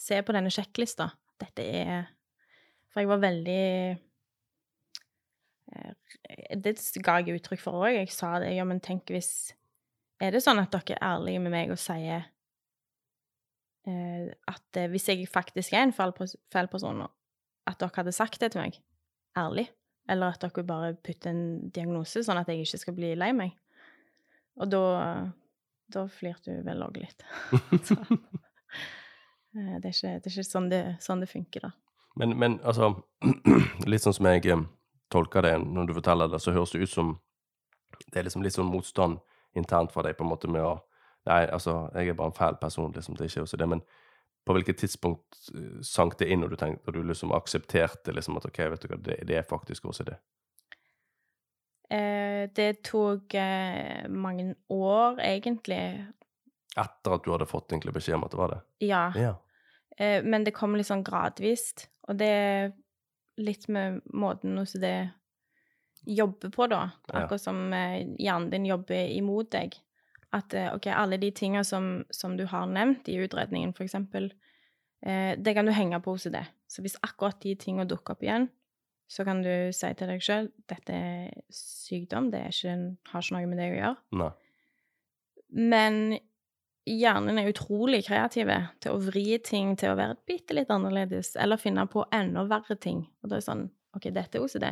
Se 0.00 0.16
på 0.24 0.32
denne 0.32 0.48
sjekklista. 0.54 1.10
Dette 1.38 1.60
er 1.76 2.06
For 2.90 3.02
jeg 3.02 3.08
var 3.10 3.20
veldig 3.20 3.62
Det 5.70 6.74
ga 7.04 7.20
jeg 7.20 7.38
uttrykk 7.38 7.62
for 7.62 7.84
òg. 7.84 7.94
Jeg 7.94 8.12
sa 8.14 8.34
det. 8.42 8.52
Ja, 8.56 8.66
men 8.66 8.82
tenk 8.82 9.10
hvis 9.12 9.52
Er 10.20 10.34
det 10.34 10.42
sånn 10.44 10.60
at 10.60 10.72
dere 10.74 10.98
er 10.98 11.14
ærlige 11.14 11.40
med 11.40 11.54
meg 11.54 11.70
og 11.72 11.78
sier 11.80 12.26
eh, 13.88 14.26
at 14.50 14.76
eh, 14.76 14.90
hvis 14.92 15.08
jeg 15.08 15.24
faktisk 15.30 15.72
er 15.72 15.86
en 15.86 15.94
feil 15.96 16.12
person, 16.12 17.06
at 17.64 17.78
dere 17.80 17.96
hadde 17.96 18.12
sagt 18.12 18.42
det 18.42 18.50
til 18.52 18.60
meg 18.60 18.76
ærlig? 19.40 19.70
Eller 20.10 20.34
at 20.34 20.42
dere 20.44 20.66
bare 20.66 20.92
putter 21.00 21.32
en 21.32 21.70
diagnose, 21.72 22.20
sånn 22.26 22.40
at 22.40 22.50
jeg 22.52 22.66
ikke 22.66 22.82
skal 22.82 22.96
bli 22.98 23.14
lei 23.16 23.30
meg? 23.36 23.54
Og 24.60 24.68
da 24.68 24.82
Da 25.90 26.04
flirte 26.06 26.52
hun 26.52 26.66
vel 26.66 26.84
òg 26.84 27.00
litt. 27.00 27.24
Så, 27.88 27.96
eh, 29.56 29.78
det 29.80 29.88
er 29.88 29.94
ikke, 29.94 30.12
det 30.20 30.28
er 30.28 30.34
ikke 30.34 30.44
sånn, 30.46 30.68
det, 30.70 30.82
sånn 31.02 31.24
det 31.24 31.30
funker, 31.32 31.64
da. 31.64 31.72
Men, 32.20 32.36
men 32.38 32.60
altså 32.60 32.92
Litt 33.90 34.04
sånn 34.04 34.14
som 34.14 34.28
jeg 34.28 34.44
eh, 34.52 34.62
tolker 35.10 35.44
det 35.46 35.56
når 35.62 35.90
du 35.90 35.96
forteller 35.98 36.30
det, 36.30 36.40
så 36.42 36.54
høres 36.54 36.72
det 36.74 36.84
ut 36.84 36.92
som 36.92 37.18
det 38.10 38.20
er 38.20 38.26
liksom 38.26 38.44
litt 38.44 38.56
sånn 38.56 38.70
motstand 38.70 39.18
internt 39.58 39.92
for 39.92 40.06
deg 40.06 40.16
på 40.16 40.24
en 40.24 40.32
måte 40.32 40.50
med 40.50 40.64
å 40.64 40.78
Nei, 41.28 41.42
altså, 41.52 41.90
jeg 41.92 42.08
er 42.08 42.14
bare 42.16 42.30
en 42.30 42.36
fæl 42.36 42.54
person, 42.56 42.94
liksom. 42.96 43.12
Det 43.12 43.26
er 43.26 43.28
ikke 43.28 43.42
også 43.44 43.58
det. 43.60 43.66
Men 43.68 43.82
på 44.48 44.54
hvilket 44.56 44.78
tidspunkt 44.80 45.50
eh, 45.52 45.82
sank 45.84 46.14
det 46.16 46.30
inn, 46.32 46.40
og 46.46 46.48
du 46.48 46.56
tenkte, 46.56 46.88
og 46.88 46.96
du 46.96 47.02
liksom 47.04 47.34
aksepterte 47.36 48.14
liksom 48.16 48.38
at 48.40 48.46
OK, 48.48 48.60
vet 48.72 48.86
du 48.86 48.88
hva, 48.88 48.96
det, 49.04 49.18
det 49.28 49.36
er 49.36 49.44
faktisk 49.44 49.90
OCD? 49.90 50.14
Eh, 51.92 52.46
det 52.56 52.70
tok 52.88 53.36
eh, 53.36 54.08
mange 54.08 54.54
år, 54.72 55.20
egentlig. 55.26 55.82
Etter 56.72 57.18
at 57.18 57.28
du 57.28 57.32
hadde 57.34 57.50
fått 57.50 57.68
egentlig 57.74 57.98
beskjed 57.98 58.16
om 58.16 58.24
at 58.24 58.32
det 58.32 58.40
var 58.40 58.54
det? 58.54 58.60
Ja. 58.88 59.04
Ja. 59.20 59.34
Eh, 60.00 60.24
men 60.24 60.48
det 60.48 60.56
kom 60.56 60.78
liksom 60.78 61.04
gradvis. 61.04 61.74
Og 62.08 62.16
det 62.16 62.32
litt 63.42 63.68
med 63.72 64.00
måten 64.06 64.58
OCD 64.60 64.86
jobber 66.06 66.50
på, 66.50 66.66
da. 66.70 66.90
Akkurat 67.12 67.42
som 67.42 67.72
eh, 67.76 68.06
hjernen 68.18 68.50
din 68.50 68.68
jobber 68.68 69.10
imot 69.16 69.50
deg. 69.52 69.76
At 70.36 70.54
eh, 70.54 70.70
OK, 70.74 70.88
alle 70.94 71.18
de 71.20 71.32
tinga 71.34 71.64
som, 71.66 72.04
som 72.10 72.36
du 72.38 72.46
har 72.48 72.70
nevnt 72.70 73.08
i 73.10 73.18
utredningen, 73.20 73.74
for 73.76 73.84
eksempel, 73.84 74.30
eh, 75.02 75.34
det 75.38 75.54
kan 75.56 75.68
du 75.68 75.74
henge 75.76 76.00
på 76.00 76.14
OCD. 76.16 76.38
Så 76.70 76.84
hvis 76.84 76.98
akkurat 77.02 77.40
de 77.42 77.56
tinga 77.58 77.84
dukker 77.88 78.16
opp 78.16 78.24
igjen, 78.24 78.48
så 79.10 79.26
kan 79.26 79.42
du 79.42 79.52
si 79.74 79.88
til 79.98 80.12
deg 80.12 80.22
sjøl 80.22 80.52
dette 80.70 80.94
er 80.94 81.30
sykdom, 81.50 82.28
det 82.30 82.44
ikke, 82.52 82.76
har 83.10 83.24
ikke 83.24 83.36
noe 83.36 83.48
med 83.50 83.58
deg 83.58 83.74
å 83.74 83.80
gjøre. 83.80 83.96
Nei. 84.20 84.30
Men 85.50 85.96
hjernen 86.88 87.38
er 87.38 87.50
utrolig 87.50 88.04
kreativ 88.06 88.50
til 88.80 88.92
å 88.94 89.00
vri 89.04 89.38
ting 89.44 89.74
til 89.78 89.92
å 89.92 89.98
være 89.98 90.16
bitte 90.26 90.54
litt 90.56 90.70
annerledes, 90.72 91.34
eller 91.36 91.60
finne 91.60 91.84
på 91.90 92.04
enda 92.14 92.44
verre 92.48 92.76
ting. 92.80 93.04
Og 93.22 93.28
da 93.30 93.36
er 93.36 93.42
det 93.42 93.46
sånn 93.48 93.66
OK, 93.96 94.06
dette 94.14 94.38
er 94.38 94.44
OCD, 94.44 94.66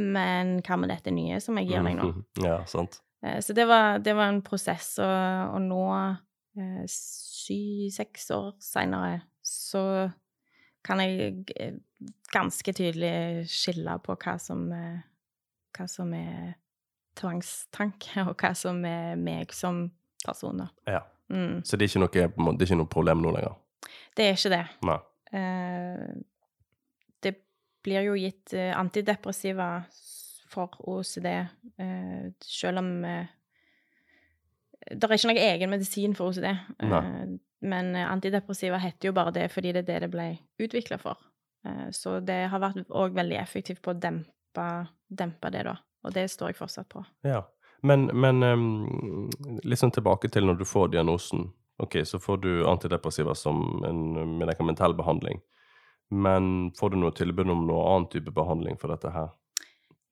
men 0.00 0.56
hva 0.64 0.78
med 0.80 0.88
dette 0.92 1.12
nye 1.12 1.40
som 1.44 1.58
jeg 1.60 1.68
gir 1.70 1.84
deg 1.84 1.98
nå? 1.98 2.08
Ja, 2.48 2.62
sant. 2.70 3.00
Eh, 3.24 3.40
Så 3.44 3.52
det 3.56 3.66
var, 3.68 3.98
det 3.98 4.14
var 4.16 4.32
en 4.32 4.42
prosess, 4.46 4.94
og, 5.02 5.54
og 5.54 5.60
nå, 5.66 5.82
eh, 6.58 6.86
syv-seks 6.88 8.30
år 8.36 8.54
seinere, 8.62 9.20
så 9.44 9.82
kan 10.86 11.02
jeg 11.02 11.44
eh, 11.58 11.76
ganske 12.32 12.72
tydelig 12.72 13.46
skille 13.52 13.98
på 14.04 14.16
hva 14.16 14.38
som, 14.40 14.64
hva 14.70 15.86
som 15.90 16.14
er 16.16 16.56
tvangstanke, 17.18 18.24
og 18.28 18.36
hva 18.38 18.52
som 18.56 18.80
er 18.86 19.16
meg 19.20 19.52
som 19.54 19.88
person. 20.24 20.64
da. 20.64 20.68
Ja. 20.88 21.02
Mm. 21.28 21.60
Så 21.64 21.76
det 21.76 21.90
er 21.90 22.00
noe, 22.00 22.10
det 22.12 22.24
er 22.26 22.68
ikke 22.68 22.80
noe 22.80 22.90
problem 22.90 23.22
nå 23.24 23.32
lenger? 23.36 23.56
Det 24.16 24.26
er 24.26 24.38
ikke 24.38 24.52
det. 24.54 24.64
Nei. 24.88 24.98
Uh, 25.28 26.14
det 27.24 27.34
blir 27.84 28.06
jo 28.06 28.14
gitt 28.16 28.54
uh, 28.56 28.72
antidepressiva 28.78 29.68
for 30.48 30.78
OCD, 30.88 31.28
uh, 31.82 32.30
selv 32.40 32.80
om 32.80 33.04
eh, 33.04 33.34
Det 34.88 35.04
er 35.04 35.18
ikke 35.18 35.28
noe 35.28 35.44
egen 35.50 35.70
medisin 35.70 36.14
for 36.16 36.32
OCD. 36.32 36.48
Eh, 36.48 37.36
men 37.60 37.90
eh, 37.96 38.06
antidepressiva 38.08 38.78
heter 38.80 39.10
jo 39.10 39.12
bare 39.16 39.34
det 39.36 39.48
fordi 39.52 39.74
det 39.74 39.84
er 39.84 39.88
det 39.90 40.00
det 40.06 40.10
ble 40.14 40.28
utvikla 40.62 40.98
for. 41.02 41.20
Eh, 41.66 41.90
så 41.92 42.18
det 42.24 42.46
har 42.52 42.62
vært 42.62 42.88
òg 42.88 43.16
veldig 43.18 43.38
effektivt 43.40 43.82
på 43.84 43.92
å 43.92 43.98
dempe, 43.98 44.66
dempe 45.08 45.52
det, 45.52 45.66
da. 45.68 45.76
Og 46.06 46.14
det 46.14 46.28
står 46.30 46.52
jeg 46.52 46.60
fortsatt 46.60 46.88
på. 46.92 47.02
Ja. 47.26 47.42
Men, 47.86 48.08
men 48.12 48.42
um, 48.42 49.28
sånn 49.76 49.94
tilbake 49.94 50.30
til 50.34 50.48
når 50.48 50.58
du 50.60 50.64
får 50.66 50.92
diagnosen. 50.94 51.48
Ok, 51.78 52.00
så 52.08 52.18
får 52.18 52.40
du 52.42 52.50
antidepressiva 52.66 53.36
som 53.38 53.84
en 53.86 54.38
medikamentell 54.40 54.96
behandling. 54.98 55.38
Men 56.10 56.72
får 56.78 56.90
du 56.90 56.96
noe 56.98 57.14
tilbud 57.14 57.52
om 57.52 57.66
noe 57.68 57.84
annen 57.92 58.08
type 58.10 58.32
behandling 58.34 58.80
for 58.80 58.90
dette 58.90 59.12
her? 59.14 59.30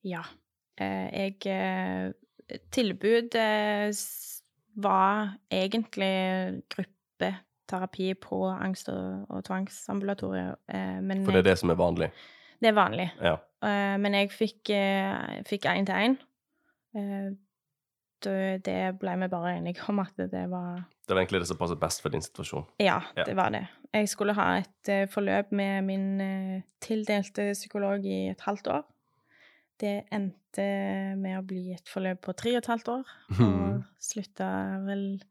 Ja. 0.06 0.22
Eh, 0.78 1.08
jeg 1.10 1.48
eh, 1.50 2.12
Tilbud 2.70 3.34
eh, 3.34 3.88
var 4.78 5.32
egentlig 5.50 6.62
gruppeterapi 6.70 8.12
på 8.22 8.38
angst- 8.52 8.92
og, 8.92 9.40
tvangsambulatoriet. 9.48 10.60
Eh, 10.68 11.00
men 11.02 11.24
For 11.26 11.34
det 11.34 11.42
er 11.42 11.50
det 11.50 11.58
som 11.64 11.72
er 11.74 11.80
vanlig? 11.80 12.12
det 12.60 12.70
er 12.70 12.76
vanlig. 12.76 13.08
Ja. 13.20 13.34
Eh, 13.66 13.96
men 14.00 14.14
jeg 14.16 14.30
fikk 14.32 14.70
eh, 14.72 15.42
fikk 15.48 15.66
én 15.72 15.88
til 15.88 16.06
én. 16.06 16.16
Eh, 16.96 17.32
det- 18.64 18.98
ble 19.00 19.16
vi 19.20 19.28
bare 19.28 19.56
enige 19.56 19.82
om 19.88 19.98
at 20.00 20.12
det 20.16 20.44
var 20.50 20.84
Det 21.06 21.14
var 21.14 21.22
egentlig 21.22 21.40
det 21.40 21.48
som 21.48 21.56
passet 21.56 21.78
best 21.80 22.02
for 22.02 22.08
din 22.10 22.22
situasjon? 22.22 22.64
Ja, 22.80 23.00
Ja. 23.16 23.24
det 23.24 23.36
var 23.36 23.50
det. 23.50 23.66
Jeg 23.94 24.08
skulle 24.08 24.34
ha 24.34 24.56
et 24.58 24.88
eh, 24.88 25.06
forløp 25.06 25.52
med 25.52 25.82
min 25.84 26.20
eh, 26.20 26.62
tildelte 26.80 27.52
psykolog 27.54 28.04
i 28.04 28.28
et 28.30 28.40
halvt 28.40 28.66
år. 28.68 28.84
Det 29.80 30.04
endte 30.12 31.16
med 31.16 31.38
å 31.38 31.42
bli 31.46 31.72
et 31.74 31.88
forløp 31.88 32.20
på 32.22 32.32
tre 32.36 32.50
og 32.56 32.62
et 32.62 32.66
halvt 32.66 32.88
år, 32.88 33.04
og 33.40 33.84
slutta 34.00 34.46
vel 34.86 35.22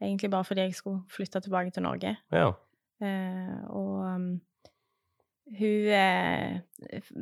egentlig 0.00 0.30
bare 0.30 0.44
fordi 0.44 0.60
jeg 0.68 0.74
skulle 0.74 1.02
flytte 1.10 1.40
tilbake 1.42 1.70
til 1.74 1.82
Norge. 1.82 2.16
Ja. 2.32 2.52
Eh, 3.02 3.64
og 3.70 4.04
um, 4.14 4.40
hun 5.56 5.88
eh, 5.88 6.60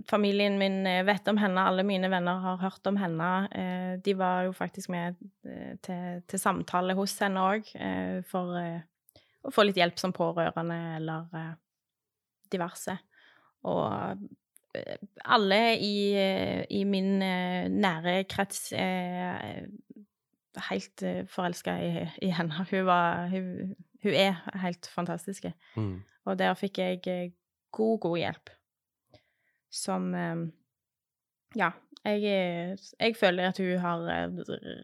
Familien 0.09 0.59
min 0.59 0.87
eh, 0.87 1.05
vet 1.07 1.29
om 1.31 1.39
henne, 1.41 1.63
alle 1.63 1.85
mine 1.87 2.11
venner 2.11 2.41
har 2.43 2.59
hørt 2.61 2.89
om 2.91 2.99
henne. 2.99 3.31
Eh, 3.55 3.93
de 4.03 4.17
var 4.19 4.47
jo 4.49 4.53
faktisk 4.57 4.91
med 4.93 5.17
eh, 5.47 5.77
til, 5.83 6.23
til 6.29 6.43
samtale 6.43 6.97
hos 6.99 7.15
henne 7.23 7.45
òg, 7.55 7.71
eh, 7.79 8.19
for 8.27 8.57
eh, 8.61 8.83
å 9.47 9.53
få 9.55 9.67
litt 9.67 9.79
hjelp 9.79 10.01
som 10.03 10.15
pårørende 10.17 10.79
eller 10.99 11.55
diverse. 12.51 12.97
Og 13.67 14.27
alle 15.25 15.61
i, 15.81 15.97
i 16.69 16.83
min 16.85 17.15
nære 17.17 18.19
krets 18.29 18.69
er 18.77 19.65
helt 20.69 21.05
forelska 21.33 21.79
i, 21.81 22.05
i 22.27 22.31
henne. 22.35 22.67
Hun, 22.69 22.85
var, 22.87 23.31
hun, 23.33 23.73
hun 24.05 24.19
er 24.19 24.43
helt 24.61 24.91
fantastisk. 24.93 25.49
Mm. 25.79 26.03
Og 26.27 26.39
der 26.43 26.59
fikk 26.59 26.83
jeg 26.83 27.33
god, 27.77 27.99
god 28.05 28.19
hjelp. 28.23 28.53
Som 29.73 30.13
eh, 30.15 30.47
Ja. 31.57 31.73
Jeg, 32.07 32.23
jeg 33.01 33.17
føler 33.19 33.49
at 33.51 33.59
hun 33.59 33.81
har 33.83 34.05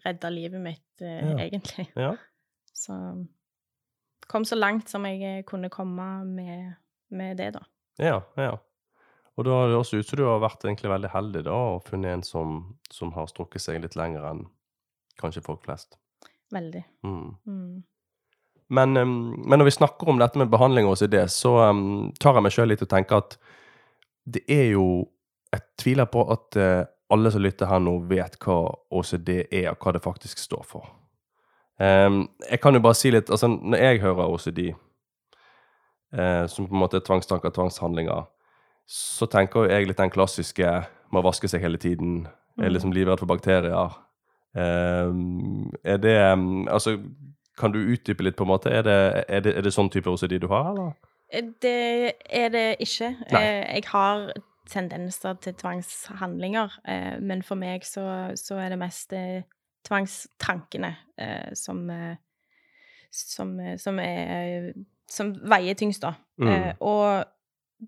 redda 0.02 0.31
livet 0.35 0.61
mitt, 0.64 0.88
eh, 1.05 1.20
Ja. 1.31 1.37
egentlig. 1.44 1.85
ja. 1.96 2.16
Så 2.83 2.96
kom 4.26 4.44
så 4.48 4.57
langt 4.59 4.88
som 4.90 5.05
jeg 5.07 5.20
eh, 5.22 5.42
kunne 5.46 5.70
komme 5.70 6.07
med, 6.26 6.72
med 7.14 7.37
det, 7.38 7.52
da. 7.55 7.62
Ja, 8.02 8.16
ja. 8.40 8.57
Og 9.37 9.46
da 9.46 9.55
har 9.61 9.68
det 9.70 9.76
også 9.78 10.00
ut 10.00 10.09
som 10.09 10.18
du 10.18 10.24
har 10.26 10.40
vært 10.42 10.64
egentlig 10.66 10.90
veldig 10.90 11.11
heldig 11.12 11.44
da, 11.46 11.55
og 11.76 11.87
funnet 11.87 12.16
en 12.18 12.24
som, 12.26 12.57
som 12.92 13.12
har 13.14 13.31
strukket 13.31 13.62
seg 13.64 13.78
litt 13.85 13.94
lenger 13.96 14.26
enn 14.33 14.42
kanskje 15.20 15.44
folk 15.46 15.62
flest. 15.64 15.94
Veldig. 16.52 16.83
Mm. 17.07 17.31
Mm. 17.46 17.78
Men, 18.72 18.94
men 18.96 19.58
når 19.61 19.66
vi 19.68 19.74
snakker 19.76 20.08
om 20.08 20.20
dette 20.20 20.40
med 20.40 20.48
behandling 20.52 20.87
og 20.88 20.94
OCD, 20.96 21.18
så 21.28 21.50
em, 21.68 21.82
tar 22.20 22.38
jeg 22.38 22.44
meg 22.46 22.54
sjøl 22.54 22.70
litt 22.72 22.85
og 22.85 22.88
tenker 22.92 23.20
at 23.20 23.37
det 24.24 24.44
er 24.48 24.68
jo 24.72 24.87
Jeg 25.52 25.61
tviler 25.82 26.06
på 26.08 26.22
at 26.32 26.56
eh, 26.56 26.85
alle 27.12 27.30
som 27.35 27.42
lytter 27.44 27.68
her 27.68 27.80
nå, 27.85 27.98
vet 28.08 28.38
hva 28.40 28.54
OCD 28.96 29.28
er, 29.50 29.66
og 29.74 29.82
hva 29.85 29.92
det 29.92 30.00
faktisk 30.04 30.38
står 30.40 30.62
for. 30.64 30.87
Em, 31.82 32.22
jeg 32.48 32.61
kan 32.62 32.72
jo 32.72 32.80
bare 32.80 32.96
si 32.96 33.11
litt 33.12 33.28
altså 33.32 33.50
Når 33.52 33.82
jeg 33.82 34.00
hører 34.00 34.30
OCD, 34.32 34.61
eh, 36.16 36.46
som 36.48 36.68
på 36.68 36.72
en 36.72 36.80
måte 36.80 36.96
er 37.00 37.04
tvangstanker, 37.04 37.52
tvangshandlinger, 37.52 38.24
så 38.88 39.28
tenker 39.30 39.66
jo 39.66 39.70
jeg 39.74 39.87
litt 39.90 40.00
den 40.00 40.11
klassiske 40.12 40.72
må 41.12 41.20
vaske 41.24 41.48
seg 41.52 41.61
hele 41.66 41.78
tiden, 41.78 42.22
er 42.58 42.68
Mm. 42.68 42.72
liksom 42.74 42.92
livredd 42.92 43.18
for 43.20 43.26
bakterier. 43.28 43.92
Er 44.54 45.96
det 45.96 46.16
Altså, 46.68 46.98
kan 47.62 47.72
du 47.75 47.81
utdype 47.81 48.27
litt, 48.27 48.37
på 48.38 48.46
en 48.46 48.53
måte? 48.53 48.72
Er 48.75 48.85
det, 48.87 48.98
er 49.29 49.44
det, 49.44 49.57
er 49.59 49.66
det 49.66 49.72
sånn 49.75 49.90
type 49.92 50.11
OCD 50.11 50.40
du 50.42 50.48
har, 50.51 50.72
eller? 50.72 50.94
Det 51.62 52.14
er 52.29 52.51
det 52.53 52.66
ikke. 52.85 53.14
Nei. 53.31 53.40
Eh, 53.40 53.77
Jeg 53.79 53.87
har 53.88 54.33
tendenser 54.72 55.38
til 55.42 55.55
tvangshandlinger, 55.59 56.75
eh, 56.88 57.14
men 57.20 57.42
for 57.46 57.61
meg 57.61 57.87
så, 57.88 58.05
så 58.38 58.59
er 58.61 58.75
det 58.75 58.81
mest 58.83 59.14
eh, 59.16 59.46
tvangstankene 59.88 60.92
som, 61.59 61.81
som, 63.11 63.57
som 63.79 63.98
er 63.98 64.68
Som 65.11 65.33
veier 65.51 65.75
tyngst, 65.77 66.05
da. 66.05 66.14
Mm. 66.40 66.79
Og 66.81 67.25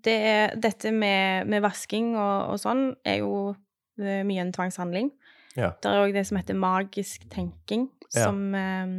det, 0.05 0.17
dette 0.61 0.91
med, 0.91 1.47
med 1.49 1.63
vasking 1.63 2.11
og, 2.13 2.51
og 2.51 2.59
sånn 2.61 2.83
er 3.07 3.23
jo 3.23 3.55
mye 3.97 4.43
en 4.43 4.51
tvangshandling. 4.53 5.09
Ja. 5.55 5.71
Det 5.79 5.89
er 5.89 6.03
òg 6.03 6.13
det 6.13 6.25
som 6.27 6.37
heter 6.37 6.57
magisk 6.59 7.23
tenking, 7.31 7.87
som, 8.11 8.41
eh, 8.55 8.91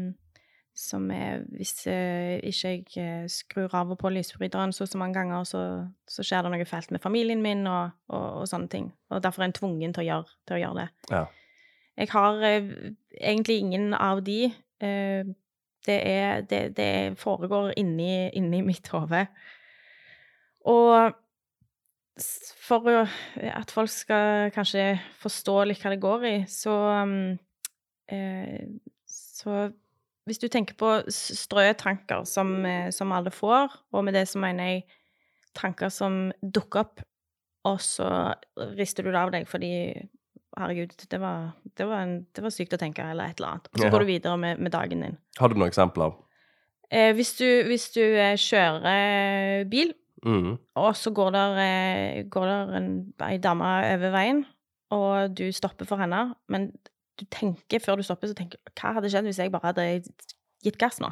som 0.77 1.11
er 1.11 1.47
Hvis 1.57 1.87
eh, 1.89 2.37
ikke 2.45 2.69
jeg 2.69 2.85
eh, 3.01 3.29
skrur 3.33 3.75
av 3.75 3.95
og 3.95 3.99
på 3.99 4.11
lysbryteren 4.13 4.75
så 4.77 4.87
så 4.87 4.99
mange 5.01 5.17
ganger, 5.17 5.45
så, 5.49 5.63
så 6.09 6.23
skjer 6.23 6.45
det 6.45 6.53
noe 6.53 6.69
fælt 6.69 6.93
med 6.93 7.01
familien 7.01 7.43
min 7.43 7.67
og, 7.67 7.97
og, 8.09 8.43
og 8.43 8.49
sånne 8.51 8.69
ting. 8.69 8.91
Og 9.11 9.23
derfor 9.25 9.43
er 9.43 9.51
en 9.51 9.57
tvungen 9.57 9.97
til 9.97 10.05
å 10.05 10.07
gjøre, 10.07 10.37
til 10.47 10.59
å 10.59 10.61
gjøre 10.61 10.85
det. 10.85 10.89
Ja. 11.11 11.25
Jeg 11.97 12.13
har 12.13 12.45
eh, 12.45 12.71
egentlig 13.17 13.59
ingen 13.59 13.95
av 13.95 14.21
de. 14.27 14.53
Eh, 14.85 15.33
det, 15.87 16.01
er, 16.11 16.41
det, 16.51 16.77
det 16.77 17.19
foregår 17.19 17.73
inni, 17.81 18.29
inni 18.37 18.61
mitt 18.67 18.89
hode. 18.93 19.27
Og 20.67 21.15
for 22.67 23.07
at 23.37 23.71
folk 23.71 23.91
skal 23.93 24.51
kanskje 24.55 24.97
forstå 25.21 25.57
litt 25.69 25.83
hva 25.83 25.93
det 25.93 26.03
går 26.03 26.25
i, 26.27 26.37
så 26.49 26.77
um, 27.05 27.39
eh, 28.09 28.67
Så 29.07 29.71
hvis 30.27 30.41
du 30.43 30.49
tenker 30.53 30.75
på 30.79 30.91
strø 31.13 31.69
tanker 31.79 32.25
som, 32.29 32.53
eh, 32.67 32.91
som 32.95 33.13
alle 33.15 33.31
får, 33.31 33.75
og 33.95 34.05
med 34.07 34.15
det 34.19 34.27
så 34.29 34.41
mener 34.43 34.73
jeg 34.73 34.85
tanker 35.57 35.89
som 35.95 36.33
dukker 36.43 36.83
opp, 36.85 37.01
og 37.67 37.81
så 37.83 38.09
rister 38.79 39.03
du 39.07 39.11
det 39.11 39.21
av 39.23 39.33
deg 39.35 39.49
fordi 39.51 39.73
Herregud, 40.57 40.95
det 41.11 41.19
var, 41.21 41.51
det 41.77 41.85
var, 41.85 42.01
en, 42.07 42.13
det 42.33 42.41
var 42.41 42.53
sykt 42.55 42.73
å 42.73 42.79
tenke, 42.81 43.05
eller 43.05 43.29
et 43.29 43.37
eller 43.37 43.51
annet. 43.59 43.67
Og 43.75 43.81
så 43.83 43.91
går 43.93 44.01
du 44.01 44.07
videre 44.09 44.37
med, 44.41 44.61
med 44.65 44.73
dagen 44.73 45.03
din. 45.05 45.19
Har 45.37 45.53
du 45.53 45.59
noen 45.59 45.69
eksempler? 45.69 46.15
Eh, 46.89 47.11
hvis 47.13 47.35
du, 47.37 47.45
hvis 47.69 47.91
du 47.93 48.01
eh, 48.01 48.39
kjører 48.41 49.67
bil, 49.69 49.93
Mm. 50.27 50.57
og 50.81 50.97
så 50.97 51.13
går 51.15 51.31
der, 51.35 51.59
eh, 51.61 52.23
går 52.33 52.47
der 52.49 52.71
en, 52.79 52.87
ei 53.23 53.37
dame 53.39 53.67
over 53.93 54.11
veien, 54.11 54.41
og 54.91 55.35
du 55.37 55.45
stopper 55.53 55.87
for 55.87 56.01
henne, 56.01 56.35
men 56.49 56.71
du 57.21 57.25
tenker 57.33 57.83
før 57.83 58.01
du 58.01 58.07
stopper, 58.07 58.31
så 58.31 58.37
tenker 58.39 58.61
du 58.61 58.73
hva 58.77 58.97
hadde 58.99 59.11
skjedd 59.13 59.29
hvis 59.29 59.41
jeg 59.43 59.53
bare 59.55 59.73
hadde 59.73 59.87
gitt 60.65 60.79
gass 60.81 61.01
nå? 61.03 61.11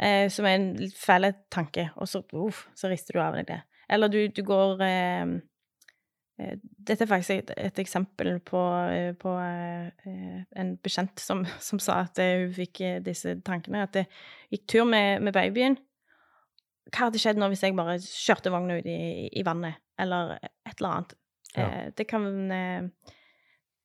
Eh, 0.00 0.26
som 0.32 0.46
er 0.48 0.56
en 0.56 0.70
litt 0.78 0.96
fæl 0.96 1.28
tanke, 1.52 1.90
og 2.00 2.08
så, 2.08 2.22
uff, 2.32 2.64
så 2.78 2.88
rister 2.88 3.18
du 3.18 3.22
av 3.22 3.36
deg 3.36 3.48
det. 3.50 3.60
Eller 3.90 4.12
du, 4.12 4.20
du 4.32 4.40
går 4.46 4.80
eh, 4.86 5.34
eh, 6.40 6.54
Dette 6.62 7.04
er 7.04 7.10
faktisk 7.10 7.34
et, 7.34 7.52
et 7.58 7.82
eksempel 7.82 8.38
på, 8.46 8.62
eh, 8.94 9.10
på 9.18 9.34
eh, 9.42 10.40
en 10.62 10.72
bekjent 10.80 11.20
som, 11.20 11.44
som 11.60 11.82
sa 11.82 12.00
at 12.06 12.22
eh, 12.22 12.46
hun 12.46 12.56
fikk 12.56 12.80
disse 13.04 13.34
tankene. 13.44 13.84
At 13.84 13.98
det 13.98 14.06
gikk 14.54 14.66
tur 14.70 14.88
med, 14.88 15.20
med 15.26 15.36
babyen. 15.36 15.76
Hva 16.90 17.08
hadde 17.08 17.20
skjedd 17.22 17.38
nå 17.38 17.50
hvis 17.50 17.66
jeg 17.66 17.76
bare 17.78 17.98
kjørte 18.02 18.52
vogna 18.54 18.80
ut 18.80 18.88
i, 18.88 19.28
i 19.36 19.44
vannet, 19.46 19.82
eller 20.00 20.38
et 20.40 20.78
eller 20.78 20.90
annet? 20.94 21.16
Ja. 21.54 21.66
Eh, 21.66 21.86
det 21.98 22.06
kan 22.10 22.26
eh, 22.54 23.12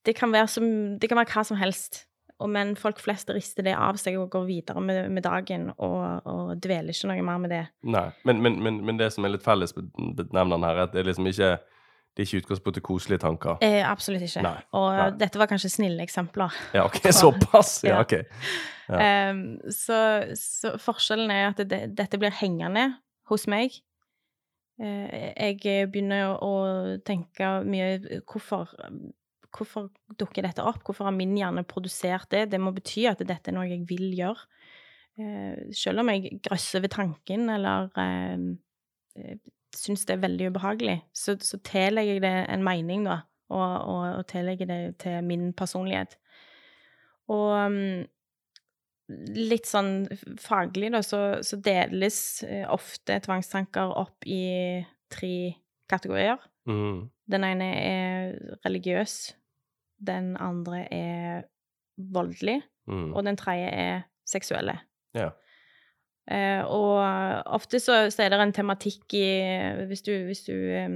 det 0.06 0.16
kan, 0.18 0.34
som, 0.48 0.66
det 1.00 1.10
kan 1.10 1.18
være 1.20 1.34
hva 1.34 1.44
som 1.48 1.58
helst. 1.58 2.04
Og, 2.36 2.50
men 2.52 2.74
folk 2.76 2.98
flest 3.00 3.30
rister 3.32 3.64
det 3.64 3.78
av 3.80 3.96
seg 3.96 4.18
og 4.20 4.28
går 4.34 4.44
videre 4.50 4.82
med, 4.84 5.06
med 5.16 5.24
dagen 5.24 5.70
og, 5.78 6.26
og 6.28 6.50
dveler 6.60 6.92
ikke 6.92 7.08
noe 7.08 7.24
mer 7.24 7.38
med 7.46 7.54
det. 7.54 7.62
Nei. 7.88 8.10
Men, 8.28 8.42
men, 8.44 8.58
men, 8.64 8.82
men 8.90 9.00
det 9.00 9.08
som 9.16 9.24
er 9.24 9.32
litt 9.38 9.46
fellesbenevneren 9.46 10.66
her, 10.68 10.76
er 10.76 10.84
at 10.90 10.92
det 10.98 11.00
er 11.06 11.10
liksom 11.14 11.30
ikke 11.32 11.54
det 12.16 12.24
er 12.24 12.28
ikke 12.30 12.42
utgangspunktet 12.46 12.84
koselige 12.84 13.20
tanker. 13.26 13.58
Eh, 13.64 13.82
absolutt 13.84 14.24
ikke. 14.24 14.44
Nei, 14.46 14.60
Og 14.80 14.86
nei. 14.96 15.08
dette 15.20 15.40
var 15.40 15.50
kanskje 15.52 15.72
snille 15.74 16.04
eksempler. 16.06 16.54
Ja, 16.76 16.86
ok, 16.88 17.02
såpass? 17.24 17.82
Ja, 17.88 17.98
Ja. 17.98 18.04
ok. 18.06 18.14
Ja. 18.88 19.32
Um, 19.32 19.42
så, 19.74 19.98
så 20.38 20.76
forskjellen 20.80 21.32
er 21.34 21.50
at 21.50 21.60
det, 21.68 21.82
dette 21.98 22.20
blir 22.22 22.32
hengende 22.38 22.86
hos 23.32 23.48
meg. 23.52 23.76
Uh, 24.80 25.08
jeg 25.40 25.88
begynner 25.92 26.36
å 26.44 26.54
tenke 27.08 27.50
mye 27.68 28.22
Hvorfor, 28.28 28.72
hvorfor 29.56 29.90
dukker 30.20 30.46
dette 30.46 30.64
opp? 30.66 30.84
Hvorfor 30.86 31.08
har 31.10 31.16
min 31.16 31.36
hjerne 31.38 31.66
produsert 31.68 32.30
det? 32.34 32.50
Det 32.52 32.60
må 32.62 32.74
bety 32.76 33.06
at 33.10 33.24
dette 33.24 33.52
er 33.52 33.56
noe 33.58 33.68
jeg 33.70 33.86
vil 33.90 34.10
gjøre. 34.18 34.48
Eh, 35.20 35.68
selv 35.76 36.04
om 36.04 36.12
jeg 36.12 36.40
grøsser 36.44 36.84
ved 36.84 36.92
tanken 36.96 37.48
eller 37.54 37.88
eh, 38.02 38.42
eh, 39.22 39.38
syns 39.76 40.04
det 40.08 40.18
er 40.18 40.26
veldig 40.26 40.50
ubehagelig, 40.52 40.98
så, 41.16 41.38
så 41.40 41.60
tillegger 41.64 42.18
jeg 42.18 42.26
det 42.26 42.36
en 42.52 42.66
mening, 42.66 43.08
da. 43.08 43.22
Og, 43.54 43.62
og, 43.62 44.04
og 44.20 44.28
tillegger 44.28 44.68
det 44.70 44.80
til 45.04 45.24
min 45.24 45.52
personlighet. 45.54 46.16
Og 47.30 47.52
mm, 47.72 48.06
litt 49.38 49.70
sånn 49.70 50.08
faglig, 50.42 50.90
da, 50.96 51.04
så, 51.06 51.22
så 51.46 51.60
deles 51.62 52.18
eh, 52.48 52.66
ofte 52.72 53.20
tvangstanker 53.28 53.94
opp 54.02 54.26
i 54.26 54.82
tre 55.14 55.36
kategorier. 55.92 56.42
Mm. 56.66 57.06
Den 57.30 57.46
ene 57.46 57.70
er 57.82 58.58
religiøs, 58.66 59.36
den 60.08 60.36
andre 60.42 60.86
er 60.94 61.46
voldelig, 61.96 62.62
mm. 62.88 63.12
og 63.14 63.26
den 63.28 63.38
tredje 63.40 63.72
er 63.72 64.06
seksuelle. 64.28 64.80
Ja. 65.16 65.32
Eh, 66.26 66.62
og 66.66 66.98
ofte 67.54 67.80
så, 67.82 68.08
så 68.10 68.26
er 68.26 68.34
det 68.34 68.40
en 68.42 68.56
tematikk 68.56 69.14
i 69.14 69.28
Hvis 69.86 70.02
du, 70.08 70.12
hvis 70.26 70.42
du 70.48 70.56
eh, 70.56 70.96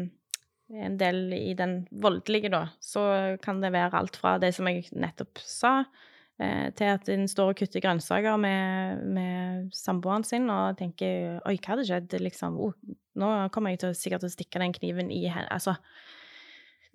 er 0.74 0.86
en 0.88 0.98
del 0.98 1.28
i 1.38 1.54
den 1.58 1.84
voldelige, 1.92 2.50
da, 2.54 2.66
så 2.82 3.38
kan 3.44 3.62
det 3.62 3.74
være 3.76 3.98
alt 4.00 4.18
fra 4.18 4.38
det 4.42 4.56
som 4.58 4.70
jeg 4.70 4.88
nettopp 4.98 5.42
sa, 5.46 5.84
eh, 6.42 6.70
til 6.78 6.94
at 6.96 7.10
en 7.14 7.28
står 7.30 7.54
og 7.54 7.62
kutter 7.62 7.84
grønnsaker 7.86 8.42
med, 8.42 9.06
med 9.06 9.70
samboeren 9.76 10.26
sin 10.26 10.50
og 10.54 10.80
tenker 10.82 11.38
Oi, 11.46 11.58
hva 11.60 11.76
hadde 11.76 11.86
skjedd? 11.90 12.18
Liksom, 12.26 12.58
oh, 12.66 12.74
nå 13.20 13.34
kommer 13.54 13.76
jeg 13.76 13.84
til, 13.84 13.98
sikkert 13.98 14.26
til 14.26 14.34
å 14.34 14.38
stikke 14.38 14.64
den 14.64 14.74
kniven 14.74 15.14
i 15.14 15.28
henne. 15.28 15.50
Altså, 15.54 15.78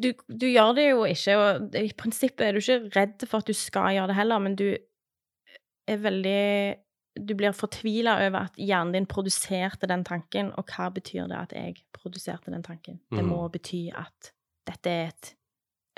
du, 0.02 0.10
du 0.26 0.46
gjør 0.48 0.72
det 0.76 0.86
jo 0.88 1.04
ikke, 1.06 1.36
og 1.38 1.76
i 1.78 1.92
prinsippet 1.96 2.46
er 2.46 2.56
du 2.56 2.62
ikke 2.62 2.94
redd 2.96 3.26
for 3.28 3.42
at 3.42 3.50
du 3.50 3.54
skal 3.56 3.92
gjøre 3.94 4.10
det 4.10 4.18
heller, 4.18 4.42
men 4.42 4.56
du 4.58 4.68
er 5.86 6.00
veldig 6.00 6.40
Du 7.14 7.34
blir 7.38 7.54
fortvila 7.54 8.16
over 8.26 8.48
at 8.48 8.56
hjernen 8.58 8.90
din 8.96 9.06
produserte 9.06 9.86
den 9.86 10.02
tanken, 10.02 10.48
og 10.58 10.66
hva 10.66 10.88
betyr 10.90 11.28
det 11.30 11.36
at 11.38 11.52
jeg 11.54 11.76
produserte 11.94 12.50
den 12.50 12.64
tanken? 12.66 12.98
Det 13.06 13.22
må 13.22 13.44
bety 13.54 13.84
at 13.94 14.32
dette 14.66 14.90
er 14.90 15.12
et 15.12 15.30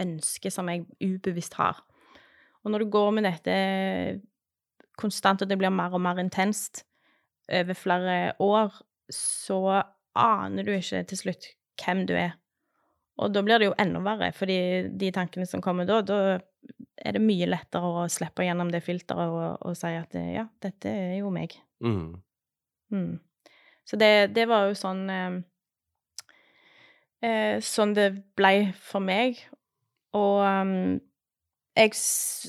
ønske 0.02 0.52
som 0.52 0.68
jeg 0.68 0.84
ubevisst 1.00 1.56
har. 1.56 1.80
Og 2.64 2.70
når 2.70 2.84
du 2.84 2.90
går 2.92 3.10
med 3.16 3.24
dette 3.24 4.20
konstant, 5.00 5.40
og 5.40 5.48
det 5.48 5.56
blir 5.56 5.72
mer 5.72 5.94
og 5.96 6.02
mer 6.04 6.20
intenst 6.20 6.84
over 7.48 7.72
flere 7.72 8.34
år, 8.42 8.76
så 9.08 9.82
aner 10.16 10.66
du 10.66 10.74
ikke 10.74 11.04
til 11.08 11.22
slutt 11.22 11.48
hvem 11.80 12.04
du 12.08 12.12
er. 12.12 12.36
Og 13.16 13.32
da 13.32 13.42
blir 13.44 13.60
det 13.60 13.70
jo 13.70 13.76
enda 13.80 14.02
verre, 14.04 14.28
fordi 14.36 14.58
de 14.92 15.10
tankene 15.14 15.46
som 15.48 15.62
kommer 15.64 15.88
da, 15.88 16.02
da 16.04 16.18
er 16.96 17.16
det 17.16 17.22
mye 17.22 17.48
lettere 17.48 17.88
å 18.02 18.04
slippe 18.12 18.44
gjennom 18.44 18.70
det 18.72 18.82
filteret 18.84 19.32
og, 19.32 19.62
og 19.64 19.76
si 19.78 19.92
at 19.96 20.16
ja, 20.34 20.44
dette 20.62 20.90
er 20.90 21.18
jo 21.20 21.30
meg. 21.32 21.56
Mm. 21.84 22.16
Mm. 22.92 23.12
Så 23.86 23.98
det, 24.00 24.34
det 24.36 24.46
var 24.50 24.66
jo 24.68 24.76
sånn 24.78 25.02
eh, 25.12 25.36
eh, 27.24 27.56
Sånn 27.64 27.94
det 27.96 28.08
ble 28.38 28.72
for 28.80 29.04
meg. 29.04 29.40
Og 30.16 30.40
um, 30.42 30.96
jeg, 31.76 31.92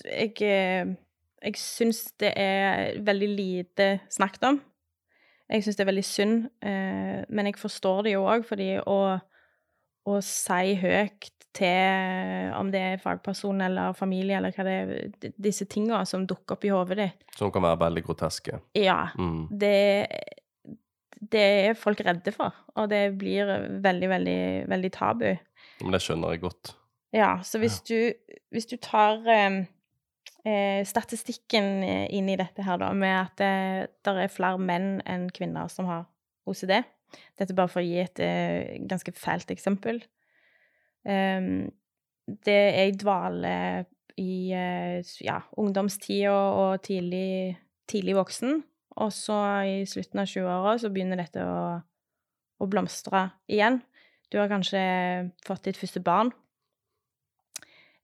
jeg, 0.06 0.34
eh, 0.47 0.95
jeg 1.43 1.60
syns 1.62 2.06
det 2.21 2.32
er 2.39 2.99
veldig 3.06 3.30
lite 3.34 3.89
snakket 4.13 4.49
om. 4.51 4.60
Jeg 5.47 5.63
syns 5.63 5.77
det 5.80 5.84
er 5.84 5.91
veldig 5.91 6.03
synd, 6.03 6.38
eh, 6.60 7.23
men 7.30 7.47
jeg 7.47 7.60
forstår 7.60 8.03
det 8.03 8.17
jo 8.17 8.25
òg, 8.27 8.43
fordi 8.47 8.73
å, 8.84 8.97
å 10.08 10.20
si 10.24 10.76
høyt 10.80 11.30
til 11.58 12.52
om 12.58 12.70
det 12.72 12.82
er 12.93 13.00
fagperson 13.02 13.63
eller 13.65 13.96
familie 13.98 14.38
eller 14.38 14.54
hva 14.54 14.65
det 14.67 14.76
er, 14.78 15.32
disse 15.41 15.65
tinga 15.70 16.04
som 16.06 16.26
dukker 16.30 16.54
opp 16.58 16.65
i 16.67 16.72
hodet 16.74 16.98
ditt 17.00 17.38
Som 17.39 17.50
kan 17.54 17.65
være 17.65 17.80
veldig 17.88 18.04
groteske. 18.06 18.60
Ja 18.78 19.08
Mm. 19.17 19.48
det, 19.58 20.08
det 21.32 21.46
er 21.70 21.74
folk 21.80 22.02
redde 22.06 22.32
for, 22.36 22.54
og 22.78 22.89
det 22.91 23.17
blir 23.17 23.50
veldig, 23.82 24.10
veldig, 24.10 24.41
veldig 24.70 24.91
tabu. 24.93 25.32
Men 25.82 25.96
det 25.96 26.02
skjønner 26.06 26.36
jeg 26.36 26.43
godt. 26.46 26.76
Ja, 27.15 27.39
så 27.43 27.58
hvis 27.62 27.80
du, 27.88 28.13
hvis 28.54 28.67
du 28.70 28.76
tar 28.84 29.24
eh, 29.32 29.63
eh, 30.46 30.84
statistikken 30.86 31.82
eh, 31.88 32.06
inn 32.13 32.30
i 32.30 32.38
dette 32.38 32.62
her, 32.65 32.78
da, 32.82 32.91
med 32.93 33.15
at 33.15 33.41
det 33.41 33.89
der 34.06 34.22
er 34.28 34.32
flere 34.34 34.62
menn 34.62 35.00
enn 35.10 35.30
kvinner 35.34 35.72
som 35.74 35.89
har 35.89 36.06
OCD 36.48 36.84
Dette 37.39 37.56
bare 37.58 37.72
for 37.72 37.82
å 37.82 37.88
gi 37.88 38.00
et 38.02 38.22
eh, 38.24 38.78
ganske 38.89 39.13
fælt 39.15 39.52
eksempel. 39.54 40.02
Um, 41.08 41.67
det 42.28 42.58
er 42.76 42.89
i 42.89 42.96
dvale 43.00 43.52
i 44.17 44.50
eh, 44.56 45.06
ja, 45.24 45.38
ungdomstida 45.62 46.34
og 46.34 46.82
tidlig, 46.88 47.56
tidlig 47.89 48.17
voksen. 48.17 48.60
Og 48.98 49.13
så 49.13 49.38
i 49.70 49.78
slutten 49.88 50.24
av 50.24 50.30
20-åra 50.30 50.74
så 50.82 50.89
begynner 50.91 51.22
dette 51.22 51.43
å, 51.46 51.78
å 52.58 52.70
blomstre 52.70 53.28
igjen. 53.52 53.80
Du 54.34 54.39
har 54.41 54.50
kanskje 54.52 54.82
fått 55.46 55.70
ditt 55.70 55.80
første 55.80 56.02
barn. 56.04 56.34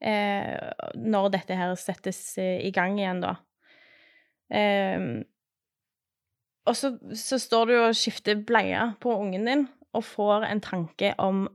Eh, 0.04 0.72
når 1.00 1.30
dette 1.34 1.58
her 1.58 1.74
settes 1.80 2.20
eh, 2.42 2.60
i 2.68 2.72
gang 2.76 3.00
igjen, 3.00 3.24
da. 3.24 3.38
Eh, 4.54 5.24
og 6.66 6.78
så, 6.78 6.94
så 7.18 7.40
står 7.42 7.66
du 7.70 7.74
og 7.80 7.98
skifter 7.98 8.40
bleie 8.48 8.86
på 9.04 9.16
ungen 9.20 9.50
din 9.50 9.66
og 9.94 10.06
får 10.08 10.48
en 10.48 10.64
tanke 10.64 11.14
om 11.22 11.48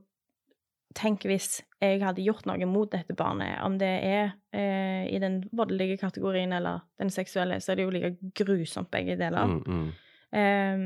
Tenk 0.97 1.21
hvis 1.29 1.59
jeg 1.77 1.99
hadde 2.01 2.23
gjort 2.25 2.47
noe 2.49 2.65
mot 2.65 2.89
dette 2.89 3.13
barnet, 3.13 3.59
om 3.61 3.75
det 3.77 3.91
er 4.03 4.31
eh, 4.57 5.05
i 5.05 5.19
den 5.21 5.43
voldelige 5.53 5.99
kategorien 6.01 6.49
eller 6.57 6.81
den 6.97 7.11
seksuelle, 7.13 7.59
så 7.61 7.71
er 7.71 7.77
det 7.77 7.85
jo 7.85 7.91
like 7.93 8.31
grusomt 8.35 8.89
begge 8.91 9.13
deler. 9.19 9.45
Mm, 9.45 9.59
mm. 9.69 9.91
Eh, 10.33 10.81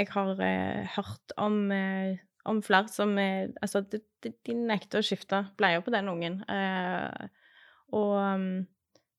jeg 0.00 0.08
har 0.14 0.40
eh, 0.48 0.88
hørt 0.96 1.36
om, 1.36 1.58
eh, 1.76 2.16
om 2.48 2.62
flere 2.64 2.88
som 2.88 3.12
eh, 3.20 3.52
Altså, 3.60 3.84
de, 3.84 4.00
de, 4.24 4.32
de 4.48 4.56
nekter 4.56 5.04
å 5.04 5.06
skifte 5.06 5.44
bleier 5.60 5.84
på 5.84 5.92
den 5.92 6.08
ungen. 6.08 6.40
Eh, 6.48 7.28
og 7.94 8.16
um, 8.16 8.64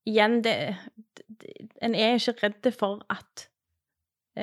igjen, 0.10 0.41
det, 0.43 0.58
det 1.29 1.69
En 1.86 1.95
er 1.95 2.17
ikke 2.17 2.49
redd 2.49 2.73
for 2.73 3.05
at 3.13 3.45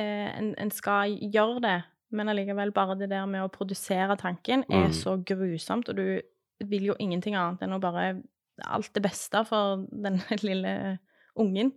en, 0.00 0.55
en 0.59 0.70
skal 0.70 1.18
gjøre 1.20 1.61
det, 1.61 1.83
men 2.11 2.28
allikevel 2.28 2.72
bare 2.72 2.94
det 2.98 3.11
der 3.11 3.26
med 3.26 3.42
å 3.44 3.48
produsere 3.52 4.16
tanken 4.20 4.64
er 4.70 4.87
Mm. 4.88 4.92
så 4.92 5.16
grusomt, 5.24 5.88
og 5.88 5.96
du 5.96 6.20
vil 6.64 6.85
jo 6.85 6.94
ingenting 7.00 7.35
annet 7.35 7.62
enn 7.62 7.72
å 7.76 7.81
bare 7.81 8.22
Alt 8.68 8.92
det 8.94 9.02
beste 9.02 9.40
for 9.48 9.87
den 9.90 10.20
lille 10.42 10.98
ungen. 11.40 11.72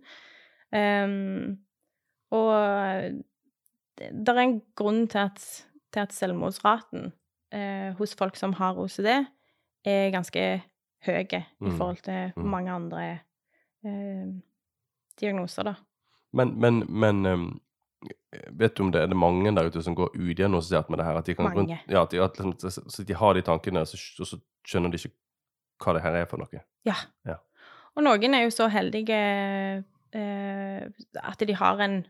Um, 0.70 1.56
og 2.30 2.52
det 3.98 4.10
det 4.12 4.28
er 4.28 4.40
en 4.42 4.60
grunn 4.76 5.06
til 5.08 5.18
at, 5.18 5.40
til 5.92 6.00
at 6.04 6.12
selvmordsraten 6.12 7.12
eh, 7.52 7.94
hos 7.96 8.14
folk 8.14 8.36
som 8.36 8.52
har 8.58 8.76
OCD, 8.76 9.08
er 9.86 10.10
ganske 10.12 10.62
høy 11.06 11.24
i 11.32 11.44
Mm. 11.60 11.78
forhold 11.78 12.02
til 12.04 12.32
Mm. 12.36 12.44
mange 12.50 12.70
andre 12.70 13.20
eh, 13.84 14.26
diagnoser, 15.20 15.62
da. 15.62 15.74
Men, 16.32 16.60
men, 16.60 16.82
men 16.88 17.26
um, 17.26 17.60
vet 18.58 18.76
du 18.76 18.82
om 18.84 18.90
det 18.92 19.02
er 19.02 19.10
det 19.10 19.18
mange 19.18 19.52
der 19.56 19.68
ute 19.70 19.82
som 19.82 19.94
går 19.96 20.14
udiagnostisert 20.16 20.90
med 20.90 21.00
det 21.00 21.06
her? 21.08 21.18
At 21.20 21.26
de 21.28 21.34
kan 21.34 21.48
Mange. 21.50 21.78
Ja, 21.88 22.02
at 22.02 22.10
de, 22.10 22.22
at, 22.22 22.38
liksom- 22.38 22.90
så 22.90 23.04
de 23.06 23.14
har 23.14 23.34
de 23.34 23.42
tankene, 23.42 23.80
og 23.80 23.88
så, 23.88 23.98
så 24.24 24.38
skjønner 24.66 24.90
de 24.92 25.00
ikke 25.00 25.14
hva 25.84 25.94
det 25.96 26.02
her 26.02 26.18
er 26.22 26.28
for 26.30 26.40
noe. 26.40 26.62
Ja. 26.88 26.96
Ja. 27.26 27.36
Og 27.96 28.04
noen 28.04 28.34
er 28.36 28.44
jo 28.44 28.52
så 28.52 28.68
heldige 28.72 29.16
eh, 30.12 30.82
at 31.22 31.40
de 31.48 31.56
har 31.56 31.80
en, 31.84 32.04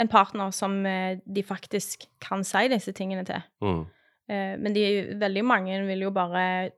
en 0.00 0.08
partner 0.08 0.50
som 0.50 0.78
eh, 0.86 1.18
de 1.24 1.42
faktisk 1.44 2.08
kan 2.24 2.44
si 2.44 2.66
disse 2.72 2.92
tingene 2.96 3.24
til. 3.28 3.42
Mm. 3.64 3.84
Eh, 4.28 4.54
men 4.60 4.76
de, 4.76 4.86
veldig 5.20 5.44
mange 5.44 5.80
vil 5.86 6.06
jo 6.08 6.10
bare 6.14 6.70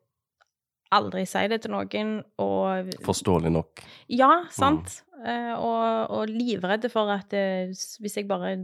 aldri 0.95 1.25
si 1.29 1.43
det 1.51 1.61
til 1.65 1.73
noen, 1.75 2.15
og 2.41 2.93
Forståelig 3.05 3.51
nok. 3.53 3.83
Ja, 4.09 4.45
sant. 4.55 5.03
Eh, 5.25 5.53
og, 5.59 6.11
og 6.15 6.29
livredde 6.31 6.89
for 6.93 7.11
at 7.13 7.33
eh, 7.37 7.73
hvis 8.01 8.17
jeg 8.17 8.29
bare 8.31 8.57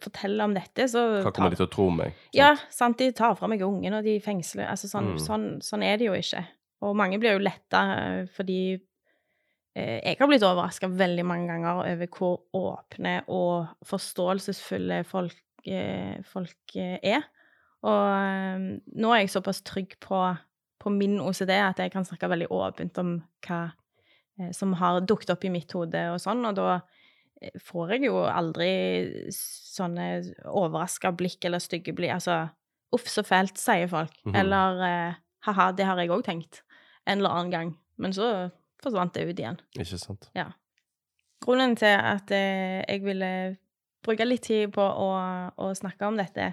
forteller 0.00 0.46
om 0.48 0.54
dette, 0.56 0.86
så 0.88 1.02
Hva 1.22 1.32
kommer 1.36 1.52
de 1.52 1.58
til 1.60 1.66
å 1.68 1.72
tro 1.74 1.86
om 1.90 1.98
meg? 2.00 2.14
Ja, 2.32 2.54
sant. 2.72 2.98
De 2.98 3.10
tar 3.12 3.34
fra 3.36 3.46
meg 3.52 3.60
ungen, 3.66 3.92
og 3.98 4.04
de 4.06 4.16
fengsler 4.24 4.66
Altså, 4.70 4.88
sånn, 4.88 5.12
Mm. 5.14 5.18
sånn, 5.20 5.46
sånn 5.62 5.84
er 5.84 5.98
det 6.00 6.06
jo 6.08 6.14
ikke. 6.16 6.40
Og 6.82 6.96
mange 6.96 7.18
blir 7.20 7.36
jo 7.36 7.44
letta 7.44 7.82
eh, 7.98 8.26
fordi 8.34 8.58
eh, 9.76 10.00
jeg 10.04 10.16
har 10.18 10.26
blitt 10.30 10.42
overraska 10.46 10.88
veldig 10.88 11.24
mange 11.28 11.48
ganger 11.52 11.84
over 11.92 12.06
hvor 12.16 12.40
åpne 12.54 13.22
og 13.28 13.68
forståelsesfulle 13.84 15.02
folk, 15.04 15.36
eh, 15.66 16.16
folk 16.32 16.76
er. 16.80 17.24
Og 17.84 18.02
eh, 18.08 18.66
nå 18.96 19.12
er 19.14 19.20
jeg 19.24 19.34
såpass 19.36 19.60
trygg 19.68 19.98
på, 20.00 20.20
på 20.82 20.92
min 20.92 21.20
OCD 21.22 21.54
at 21.56 21.80
jeg 21.80 21.92
kan 21.94 22.06
snakke 22.06 22.28
veldig 22.30 22.50
åpent 22.52 22.98
om 23.00 23.14
hva 23.46 23.60
eh, 24.40 24.50
som 24.56 24.74
har 24.80 25.00
dukket 25.06 25.32
opp 25.34 25.46
i 25.46 25.52
mitt 25.54 25.72
hode 25.76 26.02
og 26.12 26.20
sånn, 26.22 26.44
og 26.48 26.58
da 26.58 26.68
eh, 27.40 27.54
får 27.62 27.96
jeg 27.96 28.08
jo 28.08 28.24
aldri 28.28 28.72
sånne 29.34 30.08
overraska 30.50 31.14
blikk 31.16 31.46
eller 31.48 31.62
stygge 31.62 31.94
blikk. 31.96 32.16
Altså 32.18 32.44
uff, 32.94 33.08
så 33.10 33.24
fælt, 33.26 33.58
sier 33.60 33.88
folk. 33.90 34.14
Mhm. 34.24 34.36
Eller 34.42 34.84
eh, 34.88 35.22
ha-ha, 35.48 35.70
det 35.76 35.88
har 35.88 36.00
jeg 36.00 36.12
òg 36.14 36.24
tenkt 36.26 36.62
en 37.06 37.18
eller 37.18 37.34
annen 37.34 37.54
gang. 37.54 37.74
Men 38.00 38.14
så 38.16 38.50
forsvant 38.82 39.14
det 39.14 39.26
ut 39.28 39.38
igjen. 39.38 39.60
Ikke 39.78 39.98
sant? 40.00 40.30
Grunnen 41.44 41.76
til 41.76 41.92
at 41.98 42.30
eh, 42.32 42.80
jeg 42.88 43.04
ville 43.04 43.30
bruke 44.04 44.26
litt 44.26 44.44
tid 44.48 44.72
på 44.74 44.84
å, 44.84 45.10
å 45.56 45.70
snakke 45.76 46.08
om 46.08 46.18
dette, 46.20 46.52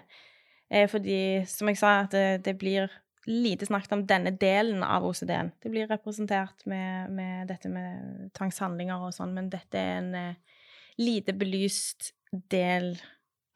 er 0.72 0.88
fordi, 0.88 1.44
som 1.52 1.68
jeg 1.68 1.80
sa, 1.82 1.98
at 2.06 2.14
det, 2.16 2.44
det 2.46 2.56
blir 2.60 2.92
lite 3.26 3.66
snakket 3.66 3.92
om 3.92 4.06
denne 4.08 4.32
delen 4.32 4.84
av 4.84 5.06
OCD-en. 5.06 5.52
Det 5.62 5.70
blir 5.70 5.88
representert 5.88 6.66
med, 6.66 7.12
med 7.12 7.48
dette 7.52 7.70
med 7.70 8.32
tvangshandlinger 8.38 9.06
og 9.06 9.14
sånn, 9.14 9.36
men 9.36 9.50
dette 9.52 9.78
er 9.78 10.00
en 10.00 10.16
uh, 10.16 10.64
lite 11.02 11.36
belyst 11.38 12.12
del 12.32 12.96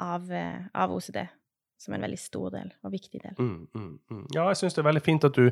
av, 0.01 0.29
uh, 0.29 0.67
av 0.73 0.93
OCD. 0.93 1.23
Som 1.81 1.93
en 1.93 2.05
veldig 2.05 2.17
stor 2.17 2.53
del, 2.53 2.69
og 2.87 2.93
viktig 2.93 3.19
del. 3.21 3.33
Mm, 3.37 3.67
mm, 3.75 3.89
mm. 4.09 4.21
Ja, 4.33 4.45
jeg 4.49 4.61
syns 4.61 4.77
det 4.77 4.81
er 4.81 4.87
veldig 4.87 5.03
fint 5.05 5.25
at 5.27 5.35
du, 5.35 5.49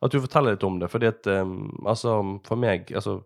at 0.00 0.12
du 0.12 0.20
forteller 0.22 0.54
litt 0.54 0.64
om 0.64 0.78
det, 0.80 0.88
fordi 0.92 1.08
at 1.10 1.26
um, 1.28 1.66
altså, 1.90 2.14
for 2.46 2.60
meg 2.60 2.92
altså, 2.94 3.18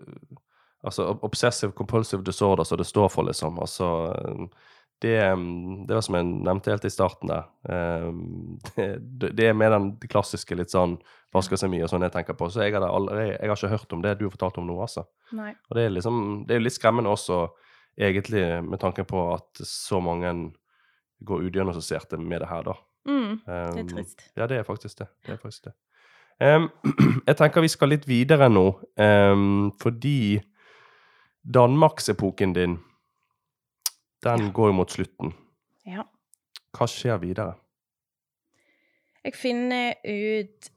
uh, 0.00 0.38
altså 0.86 1.08
Obsessive 1.26 1.74
compulsive 1.76 2.22
disorder, 2.24 2.64
som 2.64 2.78
det 2.80 2.86
står 2.88 3.10
for, 3.12 3.26
liksom. 3.28 3.58
Altså 3.60 3.88
um, 4.28 4.46
det, 5.02 5.16
um, 5.32 5.86
det 5.88 5.96
var 5.96 6.04
som 6.04 6.16
jeg 6.18 6.28
nevnte 6.28 6.72
helt 6.74 6.84
i 6.84 6.92
starten 6.92 7.30
der. 7.32 7.48
Um, 7.64 8.58
det, 8.76 9.32
det 9.38 9.48
er 9.48 9.56
med 9.56 9.72
den 9.72 9.90
klassiske 10.10 10.58
litt 10.58 10.72
sånn 10.74 10.98
vasker 11.34 11.60
seg 11.60 11.72
mye 11.72 11.86
og 11.86 11.92
sånn 11.92 12.04
jeg 12.04 12.14
tenker 12.14 12.36
på. 12.38 12.50
Så 12.52 12.64
jeg, 12.66 12.76
aldri, 12.76 13.30
jeg 13.32 13.50
har 13.50 13.56
ikke 13.56 13.72
hørt 13.72 13.96
om 13.96 14.04
det 14.04 14.16
du 14.20 14.26
har 14.26 14.34
fortalt 14.34 14.60
om 14.60 14.68
nå, 14.68 14.76
altså. 14.82 15.06
Nei. 15.36 15.52
Og 15.70 15.78
det 15.78 15.86
er 15.86 15.94
liksom, 15.94 16.22
det 16.48 16.56
er 16.56 16.64
litt 16.64 16.76
skremmende 16.76 17.12
også, 17.12 17.44
egentlig, 18.00 18.44
med 18.66 18.82
tanke 18.82 19.06
på 19.08 19.26
at 19.34 19.62
så 19.66 20.02
mange 20.04 20.34
går 21.26 21.46
udiagnostiserte 21.48 22.18
med 22.20 22.42
det 22.42 22.50
her, 22.50 22.64
da. 22.66 22.76
Mm, 23.08 23.40
det 23.46 23.60
Um, 23.70 23.78
er 23.78 23.88
trist. 23.88 24.26
Ja, 24.36 24.46
det 24.46 24.58
er 24.60 24.66
faktisk 24.68 24.98
det. 24.98 25.06
det, 25.26 25.32
er 25.32 25.40
faktisk 25.40 25.64
det. 25.64 25.74
Um, 26.40 26.68
jeg 27.28 27.36
tenker 27.36 27.64
vi 27.64 27.72
skal 27.72 27.92
litt 27.92 28.06
videre 28.08 28.48
nå, 28.52 28.66
um, 29.00 29.70
fordi 29.80 30.40
Danmarksepoken 31.40 32.52
din, 32.52 32.78
den 34.22 34.46
Ja. 34.46 34.50
går 34.52 34.68
jo 34.68 34.72
mot 34.72 34.90
slutten. 34.90 35.32
Ja. 35.86 36.04
Hva 36.76 36.86
skjer 36.86 37.18
videre? 37.20 37.54
Jeg 39.24 39.34
finner 39.36 39.94
ut 40.04 40.70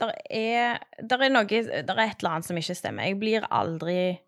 Der 0.00 0.10
er, 0.30 0.78
der 1.06 1.22
er 1.22 1.28
noe 1.30 1.44
Der 1.46 1.94
er 1.94 2.08
et 2.08 2.22
eller 2.22 2.30
annet 2.32 2.44
som 2.48 2.56
ikke 2.58 2.74
stemmer. 2.74 3.04
Jeg 3.06 3.18
blir 3.20 3.44
aldri 3.52 4.18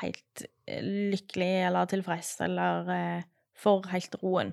helt 0.00 0.42
eh, 0.66 0.82
lykkelig 0.82 1.52
eller 1.68 1.86
tilfreds 1.86 2.34
eller 2.44 2.90
eh, 2.92 3.22
får 3.56 3.86
helt 3.92 4.16
roen. 4.22 4.50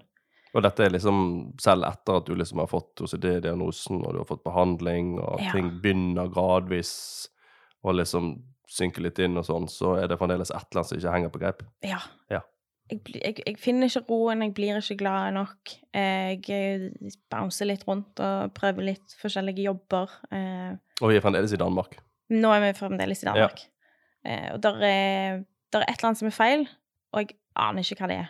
Og 0.54 0.62
dette 0.64 0.84
er 0.86 0.92
liksom 0.94 1.54
selv 1.60 1.88
etter 1.88 2.20
at 2.20 2.26
du 2.28 2.36
liksom 2.36 2.60
har 2.60 2.68
fått 2.68 3.02
OCD-diagnosen, 3.02 4.02
og 4.06 4.14
du 4.14 4.18
har 4.20 4.28
fått 4.28 4.44
behandling, 4.44 5.14
og 5.20 5.40
Ja. 5.42 5.52
ting 5.56 5.70
begynner 5.82 6.28
gradvis 6.32 7.28
å 7.84 7.94
liksom 7.96 8.44
synke 8.68 9.00
litt 9.02 9.20
inn 9.20 9.38
og 9.40 9.46
sånn, 9.48 9.68
så 9.72 9.96
er 10.04 10.08
det 10.12 10.20
fremdeles 10.20 10.52
et 10.52 10.58
eller 10.72 10.82
annet 10.84 10.90
som 10.92 10.98
ikke 11.00 11.14
henger 11.16 11.30
på 11.32 11.40
greip. 11.42 11.64
Ja. 11.84 12.00
Ja. 12.30 12.42
Jeg, 12.92 13.00
jeg, 13.16 13.36
jeg 13.48 13.58
finner 13.62 13.88
ikke 13.88 14.04
roen, 14.10 14.42
jeg 14.44 14.54
blir 14.58 14.78
ikke 14.82 14.98
glad 15.00 15.32
nok. 15.38 15.74
Jeg 15.96 16.42
eh, 16.52 16.88
bouncer 17.32 17.70
litt 17.70 17.86
rundt 17.88 18.20
og 18.20 18.52
prøver 18.58 18.84
litt 18.92 19.16
forskjellige 19.22 19.64
jobber. 19.70 20.12
Eh, 20.32 20.74
Og 21.02 21.12
vi 21.14 21.16
er 21.20 21.24
fremdeles 21.24 21.54
i 21.56 21.60
Danmark. 21.62 21.96
Nå 22.32 22.52
er 22.56 22.66
vi 22.66 22.74
fremdeles 22.78 23.24
i 23.24 23.30
Danmark. 23.30 23.64
Ja. 24.24 24.52
og 24.54 24.60
der 24.64 24.84
er, 24.86 25.40
der 25.74 25.80
er 25.82 25.90
et 25.90 25.98
eller 25.98 26.12
annet 26.12 26.20
som 26.20 26.28
er 26.30 26.36
feil, 26.36 26.68
og 27.14 27.24
jeg 27.24 27.34
aner 27.60 27.82
ikke 27.88 28.04
hva 28.04 28.12
det 28.12 28.20
er. 28.22 28.30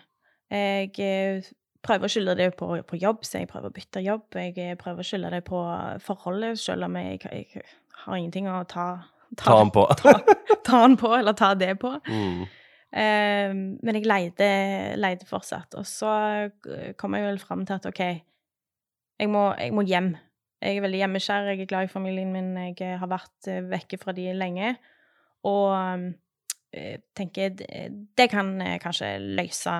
Jeg 0.51 0.93
eh, 1.03 1.49
prøver 1.83 2.05
å 2.07 2.11
skylde 2.13 2.37
det 2.39 2.49
på, 2.59 2.69
på 2.87 2.99
jobb, 3.01 3.25
så 3.27 3.41
jeg 3.41 3.49
prøver 3.51 3.69
å 3.71 3.75
bytte 3.75 4.01
jobb. 4.05 4.27
Jeg 4.37 4.55
eh, 4.61 4.77
prøver 4.79 5.03
å 5.03 5.07
skylde 5.09 5.33
det 5.35 5.43
på 5.49 5.59
forholdet, 6.05 6.59
selv 6.61 6.85
om 6.87 6.95
jeg, 7.01 7.19
jeg 7.25 7.65
har 8.05 8.17
ingenting 8.17 8.49
å 8.49 8.61
ta, 8.69 8.87
Ta 9.39 9.57
den 9.61 9.69
på. 9.71 9.85
ta, 10.01 10.11
ta 10.67 10.81
den 10.85 10.97
på, 10.99 11.11
eller 11.17 11.33
ta 11.39 11.53
det 11.55 11.75
på. 11.79 11.93
Mm. 12.09 12.41
Eh, 12.91 13.53
men 13.55 13.97
jeg 13.97 14.07
leide, 14.07 14.49
leide 14.99 15.27
fortsatt. 15.27 15.77
Og 15.79 15.87
så 15.87 16.11
eh, 16.67 16.91
kom 16.99 17.15
jeg 17.15 17.27
vel 17.27 17.39
fram 17.41 17.63
til 17.67 17.77
at 17.77 17.87
OK, 17.87 18.01
jeg 18.01 19.31
må, 19.31 19.45
jeg 19.55 19.75
må 19.75 19.85
hjem. 19.87 20.13
Jeg 20.61 20.77
er 20.77 20.83
veldig 20.83 20.99
hjemmeskjær, 20.99 21.47
jeg 21.49 21.63
er 21.63 21.69
glad 21.71 21.87
i 21.87 21.91
familien 21.91 22.33
min, 22.33 22.51
jeg 22.59 22.75
eh, 22.85 22.97
har 23.01 23.09
vært 23.09 23.49
eh, 23.49 23.63
vekke 23.71 23.99
fra 24.01 24.13
de 24.17 24.27
lenge. 24.35 24.75
Og 25.47 25.71
jeg 26.71 26.99
tenker 27.17 27.55
det, 27.57 28.27
kan 28.29 28.53
kanskje 28.79 29.15
løse, 29.39 29.71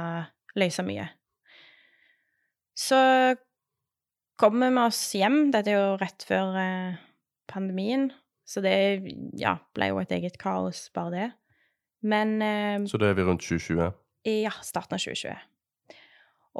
løse 0.58 0.84
mye. 0.84 1.06
Så 2.74 2.98
kommer 4.42 4.74
vi 4.74 4.82
oss 4.82 5.04
hjem. 5.14 5.38
Dette 5.54 5.70
er 5.70 5.78
jo 5.78 6.00
rett 6.02 6.26
før 6.26 6.58
pandemien, 7.52 8.10
så 8.42 8.66
det 8.66 8.74
ja, 9.38 9.54
ble 9.78 9.92
jo 9.92 10.02
et 10.02 10.16
eget 10.18 10.42
kaos, 10.42 10.88
bare 10.98 11.14
det. 11.14 11.30
Men 12.02 12.36
um, 12.42 12.88
Så 12.88 12.98
da 12.98 13.10
er 13.12 13.14
vi 13.14 13.24
rundt 13.28 13.42
2020. 13.46 13.92
ja, 14.26 14.52
starten 14.66 14.96
av 14.98 15.00
2020. 15.00 15.36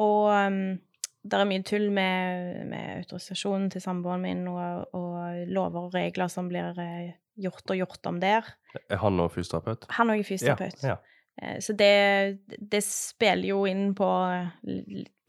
Og 0.02 0.30
um, 0.32 0.80
det 1.24 1.38
er 1.38 1.46
mye 1.50 1.64
tull 1.68 1.90
med, 1.94 2.66
med 2.72 3.02
autorisasjonen 3.04 3.70
til 3.74 3.82
samboeren 3.84 4.22
min, 4.26 4.48
og, 4.50 4.88
og 4.98 5.48
lover 5.54 5.88
og 5.90 5.94
regler 5.94 6.28
som 6.34 6.48
blir 6.50 6.78
eh, 6.82 7.12
gjort 7.42 7.70
og 7.74 7.78
gjort 7.78 8.08
om 8.10 8.20
der. 8.22 8.48
Er 8.90 8.98
han 9.04 9.20
òg 9.22 9.30
fysioterapeut? 9.36 9.86
Han 9.98 10.10
er 10.14 10.24
fysioterapeut. 10.28 10.84
Ja, 10.84 10.98
Eh, 11.42 11.62
Så 11.64 11.74
det, 11.80 12.42
det 12.72 12.82
spiller 12.84 13.48
jo 13.54 13.62
inn 13.66 13.94
på, 13.96 14.08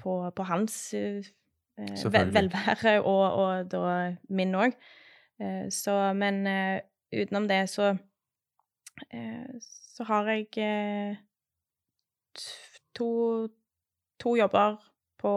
på, 0.03 0.15
på 0.35 0.43
hans 0.49 0.75
eh, 0.99 1.23
vel- 1.79 2.33
velvære, 2.35 2.97
og, 3.07 3.37
og 3.39 3.69
da 3.71 3.83
min 4.29 4.55
òg. 4.59 4.75
Så 5.71 5.95
Men 6.19 6.41
eh, 6.47 6.81
utenom 7.15 7.47
det, 7.49 7.61
så 7.71 7.93
eh, 7.93 8.01
Så 9.93 10.05
har 10.09 10.29
jeg 10.31 10.49
eh, 10.63 11.17
to, 12.97 13.49
to 14.21 14.35
jobber 14.37 14.79
på 15.21 15.35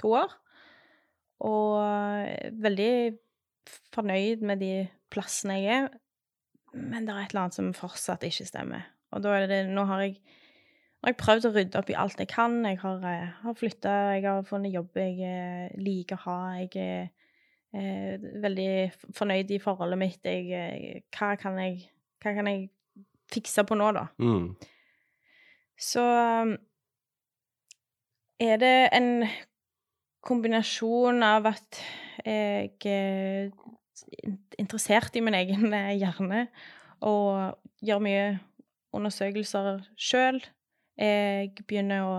to 0.00 0.14
år. 0.20 0.32
Og 1.44 1.80
er 1.82 2.54
veldig 2.64 2.94
fornøyd 3.94 4.44
med 4.46 4.62
de 4.62 4.72
plassene 5.12 5.58
jeg 5.60 5.82
er. 5.84 5.88
Men 6.74 7.06
det 7.06 7.14
er 7.14 7.24
et 7.24 7.34
eller 7.34 7.46
annet 7.46 7.58
som 7.58 7.74
fortsatt 7.76 8.24
ikke 8.26 8.46
stemmer. 8.48 8.88
Og 9.14 9.22
da 9.22 9.36
er 9.38 9.46
det 9.50 9.60
Nå 9.70 9.84
har 9.86 10.02
jeg, 10.02 10.16
nå 10.18 11.06
har 11.06 11.12
jeg 11.12 11.20
prøvd 11.20 11.48
å 11.48 11.52
rydde 11.54 11.80
opp 11.80 11.92
i 11.92 11.98
alt 11.98 12.22
jeg 12.22 12.30
kan. 12.32 12.56
Jeg 12.66 12.80
har, 12.82 13.04
eh, 13.10 13.34
har 13.44 13.58
flytta, 13.58 13.94
jeg 14.16 14.26
har 14.26 14.46
funnet 14.48 14.74
jobb 14.74 14.98
jeg 14.98 15.20
eh, 15.28 15.76
liker 15.78 16.18
å 16.18 16.24
ha. 16.24 16.38
Jeg 16.62 16.72
er 16.82 17.10
eh, 17.74 18.30
veldig 18.42 18.70
fornøyd 19.14 19.54
i 19.54 19.60
forholdet 19.62 20.00
mitt. 20.00 20.20
Jeg, 20.24 20.48
eh, 20.50 21.04
hva, 21.14 21.34
kan 21.40 21.60
jeg, 21.62 21.84
hva 22.24 22.32
kan 22.36 22.48
jeg 22.48 22.68
fikse 23.32 23.64
på 23.68 23.76
nå, 23.76 23.90
da? 23.96 24.06
Mm. 24.22 24.54
Så 25.80 26.02
um, 26.02 26.54
er 28.40 28.56
det 28.62 28.76
en 28.96 29.26
kombinasjon 30.24 31.22
av 31.26 31.50
at 31.52 31.80
jeg 32.24 32.72
er 32.88 33.50
interessert 34.58 35.16
i 35.18 35.22
min 35.24 35.36
egen 35.36 35.74
eh, 35.76 35.92
hjerne 35.98 36.46
og 37.04 37.58
gjør 37.84 38.00
mye 38.02 38.26
undersøkelser 38.94 39.82
sjøl. 39.98 40.40
Jeg 40.96 41.52
begynner 41.66 42.06
å 42.06 42.16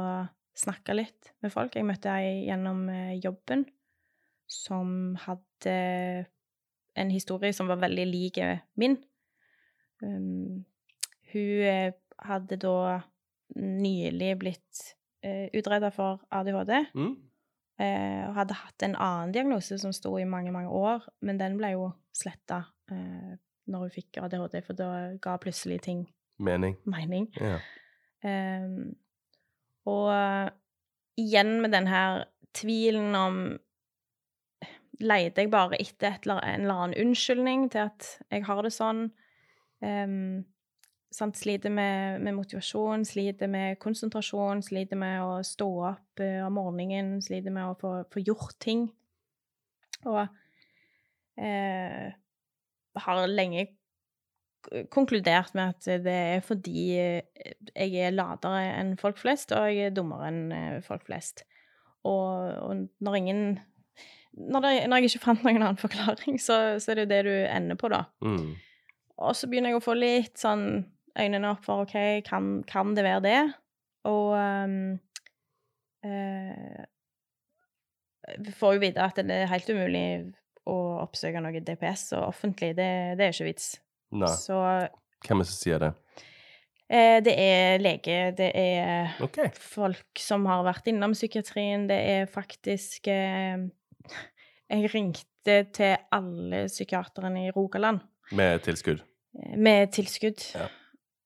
snakke 0.56 0.96
litt 0.96 1.32
med 1.44 1.54
folk. 1.54 1.76
Jeg 1.76 1.88
møtte 1.88 2.14
ei 2.14 2.46
gjennom 2.46 2.86
eh, 2.92 3.18
jobben 3.24 3.66
som 4.52 5.16
hadde 5.26 5.76
en 6.96 7.12
historie 7.12 7.56
som 7.56 7.68
var 7.72 7.82
veldig 7.82 8.06
lik 8.08 8.40
min. 8.80 9.00
Um, 10.06 10.66
hun 11.34 11.66
eh, 11.66 11.92
hadde 12.30 12.58
da 12.62 12.76
nylig 13.58 14.32
blitt 14.42 14.84
uh, 15.26 15.48
utreda 15.58 15.90
for 15.94 16.22
ADHD. 16.34 16.74
Mm. 16.96 17.16
Uh, 17.76 18.22
og 18.30 18.38
hadde 18.38 18.56
hatt 18.62 18.86
en 18.88 18.96
annen 18.96 19.34
diagnose 19.36 19.78
som 19.82 19.92
sto 19.96 20.14
i 20.22 20.28
mange, 20.30 20.54
mange 20.56 20.70
år, 20.72 21.04
men 21.26 21.40
den 21.42 21.58
ble 21.60 21.74
jo 21.74 21.90
sletta 22.16 22.62
uh, 22.92 23.34
når 23.68 23.82
hun 23.88 23.92
fikk 23.98 24.22
ADHD, 24.24 24.62
for 24.64 24.78
da 24.78 24.90
ga 25.22 25.36
plutselig 25.42 25.82
ting 25.88 26.06
Mening. 26.40 26.78
mening. 26.86 27.30
Ja. 27.40 27.58
Um, 28.26 28.94
og 29.88 30.08
eh, 30.12 30.48
igjen 31.22 31.60
med 31.62 31.72
den 31.76 31.86
her 31.88 32.24
tvilen 32.58 33.14
om 33.16 33.36
Leter 35.00 35.44
jeg 35.46 35.52
bare 35.52 35.78
etter 35.82 36.14
et, 36.16 36.26
eller- 36.26 36.42
en 36.44 36.62
eller 36.66 36.82
annen 36.86 37.00
unnskyldning 37.06 37.66
til 37.72 37.84
at 37.90 38.08
jeg 38.32 38.46
har 38.48 38.62
det 38.64 38.72
sånn? 38.74 39.10
Ehm, 39.84 40.44
sant? 41.12 41.38
Sliter 41.40 41.72
med, 41.74 42.22
med 42.22 42.36
motivasjon, 42.38 43.06
sliter 43.08 43.50
med 43.52 43.80
konsentrasjon, 43.84 44.64
sliter 44.66 45.00
med 45.00 45.24
å 45.24 45.40
stå 45.46 45.70
opp 45.92 46.24
uh, 46.24 46.44
om 46.48 46.60
morgenen, 46.60 47.22
sliter 47.24 47.54
med 47.56 47.72
å 47.72 47.80
få, 47.80 47.96
få 48.12 48.24
gjort 48.26 48.58
ting. 48.64 48.88
Og 50.06 50.22
uh, 50.26 52.06
har 53.06 53.26
lenge 53.32 53.68
konkludert 54.90 55.54
med 55.54 55.76
at 55.76 56.02
det 56.02 56.14
er 56.14 56.40
fordi 56.42 56.96
eh, 56.98 57.52
jeg 57.76 58.08
er 58.08 58.16
ladere 58.16 58.64
enn 58.80 58.96
folk 58.98 59.20
flest, 59.22 59.54
og 59.54 59.70
jeg 59.70 59.92
er 59.92 59.94
dummere 59.94 60.32
enn 60.32 60.82
folk 60.86 61.06
flest. 61.06 61.44
Og, 62.06 62.50
og 62.66 62.88
når 63.06 63.18
ingen 63.20 63.44
når, 64.36 64.62
det, 64.62 64.72
når 64.90 64.98
jeg 64.98 65.12
ikke 65.12 65.26
fant 65.26 65.46
noen 65.46 65.62
annen 65.62 65.80
forklaring, 65.80 66.40
så, 66.42 66.80
så 66.82 66.92
er 66.92 67.00
det 67.00 67.06
jo 67.06 67.12
det 67.14 67.22
du 67.28 67.36
ender 67.46 67.80
på, 67.80 67.90
da. 67.94 68.04
Mm. 68.26 68.56
Og 69.24 69.36
så 69.38 69.48
begynner 69.48 69.72
jeg 69.72 69.80
å 69.80 69.86
få 69.86 69.96
litt 69.98 70.40
sånn 70.40 70.66
øynene 71.16 71.54
opp 71.54 71.64
for 71.66 71.86
OK, 71.86 71.96
kan, 72.28 72.60
kan 72.68 72.96
det 72.98 73.06
være 73.06 73.24
det? 73.24 73.42
Og 74.10 74.36
um, 74.36 75.00
eh, 76.06 76.84
Vi 78.44 78.56
får 78.60 78.76
jo 78.76 78.84
vite 78.84 79.06
at 79.06 79.22
det 79.24 79.42
er 79.44 79.52
helt 79.52 79.72
umulig 79.72 80.08
å 80.66 80.78
oppsøke 81.04 81.42
noe 81.44 81.62
DPS 81.64 82.10
og 82.18 82.30
offentlig. 82.32 82.74
Det, 82.78 82.90
det 83.18 83.28
er 83.28 83.36
ikke 83.36 83.52
vits. 83.52 83.76
Nei. 84.16 84.32
Så 84.34 84.58
Hvem 85.26 85.42
er 85.42 85.46
det 85.46 85.52
som 85.52 85.60
sier 85.60 85.84
det? 85.84 85.92
eh, 86.90 87.20
det 87.26 87.36
er 87.42 87.82
lege, 87.82 88.18
det 88.38 88.50
er 88.60 89.16
okay. 89.24 89.52
folk 89.56 90.22
som 90.22 90.46
har 90.50 90.66
vært 90.68 90.90
innom 90.92 91.16
psykiatrien. 91.16 91.88
Det 91.90 92.02
er 92.16 92.28
faktisk 92.30 93.08
eh, 93.14 93.64
Jeg 94.66 94.92
ringte 94.94 95.60
til 95.78 95.96
alle 96.14 96.66
psykiaterne 96.66 97.46
i 97.46 97.54
Rogaland 97.54 98.02
Med 98.32 98.64
tilskudd. 98.66 99.04
med 99.58 99.92
tilskudd. 99.92 100.42
Ja. 100.56 100.68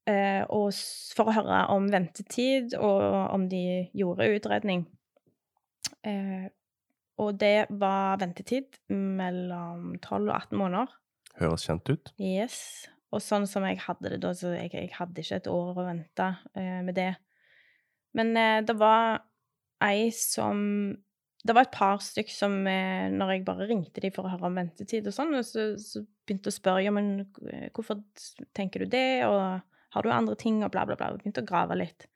Eh, 0.09 0.43
og 0.49 0.73
for 1.15 1.29
å 1.29 1.35
høre 1.35 1.59
om 1.69 1.89
ventetid, 1.91 2.73
og 2.75 3.03
om 3.35 3.45
de 3.51 3.89
gjorde 3.93 4.29
utredning. 4.33 4.87
Eh, 6.03 6.49
og 7.19 7.35
det 7.39 7.67
var 7.69 8.19
ventetid 8.21 8.79
mellom 8.89 9.97
12 9.99 10.29
og 10.29 10.35
18 10.35 10.57
måneder. 10.57 10.95
Høres 11.39 11.67
kjent 11.67 11.91
ut. 11.91 12.13
Yes. 12.19 12.87
Og 13.13 13.23
sånn 13.25 13.47
som 13.49 13.65
jeg 13.65 13.81
hadde 13.83 14.13
det 14.13 14.21
da, 14.23 14.33
så 14.37 14.53
jeg, 14.53 14.71
jeg 14.73 14.91
hadde 14.95 15.23
ikke 15.23 15.39
et 15.41 15.49
år 15.51 15.81
å 15.81 15.85
vente 15.87 16.29
eh, 16.55 16.79
med 16.85 16.95
det. 16.97 17.11
Men 18.17 18.33
eh, 18.37 18.59
det 18.65 18.75
var 18.79 19.23
ei 19.83 20.09
som 20.15 20.59
Det 21.39 21.55
var 21.55 21.65
et 21.65 21.71
par 21.71 22.01
stykk 22.03 22.31
som 22.35 22.55
eh, 22.67 23.07
Når 23.15 23.29
jeg 23.31 23.43
bare 23.47 23.67
ringte 23.69 24.01
dem 24.03 24.11
for 24.11 24.27
å 24.27 24.31
høre 24.33 24.49
om 24.49 24.57
ventetid 24.59 25.07
og 25.07 25.15
sånn, 25.15 25.37
så, 25.47 25.71
så 25.79 26.03
begynte 26.27 26.51
å 26.51 26.55
spørre 26.55 26.83
ja, 26.83 26.91
men 26.91 27.29
hvorfor 27.75 28.01
tenker 28.57 28.83
du 28.83 28.91
det, 28.91 29.23
og 29.25 29.61
har 29.95 30.05
du 30.05 30.11
andre 30.13 30.35
ting, 30.37 30.59
og 30.63 30.73
bla, 30.73 30.85
bla, 30.85 30.97
bla. 30.99 31.13
Begynte 31.17 31.43
å 31.43 31.47
grave 31.47 31.77
litt. 31.79 32.09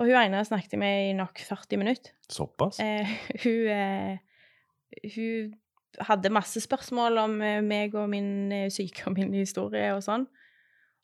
Og 0.00 0.08
hun 0.08 0.16
ene 0.16 0.44
snakket 0.46 0.78
med 0.80 1.10
i 1.10 1.16
nok 1.16 1.40
40 1.44 1.80
minutter. 1.80 2.14
Såpass? 2.30 2.78
Eh, 2.80 3.10
hun, 3.44 3.66
eh, 3.74 4.20
hun 5.16 5.56
hadde 6.06 6.32
masse 6.32 6.62
spørsmål 6.64 7.18
om 7.24 7.40
eh, 7.44 7.60
meg 7.64 7.96
og 7.98 8.08
min 8.12 8.52
eh, 8.54 8.68
syke 8.72 9.08
og 9.10 9.18
min 9.18 9.34
historie 9.34 9.90
og 9.96 10.04
sånn, 10.06 10.28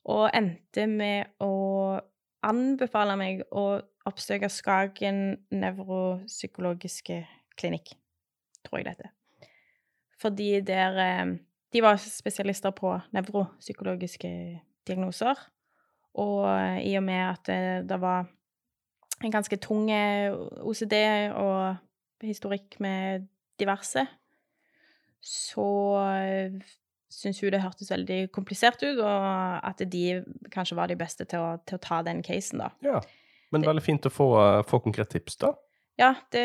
og 0.07 0.29
endte 0.37 0.87
med 0.87 1.35
å 1.43 1.99
anbefale 2.47 3.17
meg 3.19 3.43
å 3.51 3.81
oppsøke 4.07 4.49
Skagen 4.53 5.35
nevropsykologiske 5.51 7.25
klinikk, 7.59 7.95
tror 8.67 8.81
jeg 8.81 8.87
det 8.87 8.97
heter. 8.97 9.13
Fordi 10.21 10.61
der 10.61 10.99
eh, 11.03 11.37
De 11.73 11.83
var 11.83 11.97
spesialister 11.97 12.71
på 12.71 12.95
nevropsykologiske 13.13 14.29
diagnoser, 14.87 15.35
og 16.15 16.47
eh, 16.49 16.87
i 16.89 16.95
og 16.97 17.03
med 17.03 17.23
at 17.25 17.49
eh, 17.53 17.83
det 17.85 18.01
var 18.01 18.27
en 19.25 19.33
ganske 19.33 19.57
tung 19.57 19.91
OCD 20.61 20.95
og 21.35 21.77
historikk 22.23 22.79
med 22.81 23.27
diverse, 23.59 24.07
så 25.21 25.69
syntes 27.11 27.41
hun 27.41 27.53
det 27.53 27.63
hørtes 27.63 27.91
veldig 27.91 28.19
komplisert 28.31 28.83
ut, 28.85 29.01
og 29.01 29.69
at 29.69 29.81
de 29.93 30.23
kanskje 30.53 30.77
var 30.77 30.93
de 30.93 30.99
beste 31.01 31.25
til 31.25 31.41
å, 31.41 31.57
til 31.65 31.79
å 31.79 31.83
ta 31.83 32.03
den 32.05 32.23
casen, 32.23 32.61
da. 32.61 32.71
Ja. 32.85 33.01
Men 33.53 33.65
veldig 33.65 33.83
fint 33.83 34.07
å 34.07 34.13
få, 34.13 34.29
få 34.69 34.83
konkret 34.85 35.11
tips, 35.17 35.39
da. 35.41 35.55
Ja, 35.99 36.11
det, 36.33 36.43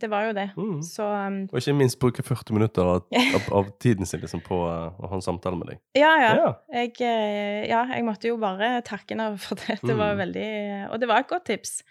det 0.00 0.08
var 0.08 0.24
jo 0.30 0.32
det. 0.32 0.46
Mm. 0.56 0.78
Så 0.86 1.04
um, 1.04 1.34
Og 1.52 1.58
ikke 1.60 1.74
minst 1.76 1.98
bruke 2.00 2.22
40 2.24 2.54
minutter 2.56 2.86
av, 2.88 3.02
av, 3.36 3.48
av 3.58 3.66
tiden 3.84 4.08
sin 4.08 4.22
liksom, 4.22 4.40
på 4.46 4.62
uh, 4.64 4.94
å 4.96 5.10
ha 5.10 5.18
en 5.18 5.24
samtale 5.24 5.58
med 5.60 5.68
deg. 5.74 5.80
ja, 6.00 6.12
ja. 6.22 6.30
Ja. 6.38 6.52
Jeg, 6.72 6.94
eh, 7.04 7.66
ja, 7.68 7.82
jeg 7.92 8.06
måtte 8.08 8.30
jo 8.30 8.38
bare 8.40 8.78
takke 8.86 9.12
henne 9.12 9.26
for 9.38 9.60
det. 9.60 9.76
Det 9.82 9.96
var 9.98 10.14
Mm. 10.14 10.22
veldig 10.22 10.48
Og 10.90 11.00
det 11.02 11.08
var 11.10 11.20
et 11.20 11.28
godt 11.28 11.44
tips. 11.50 11.82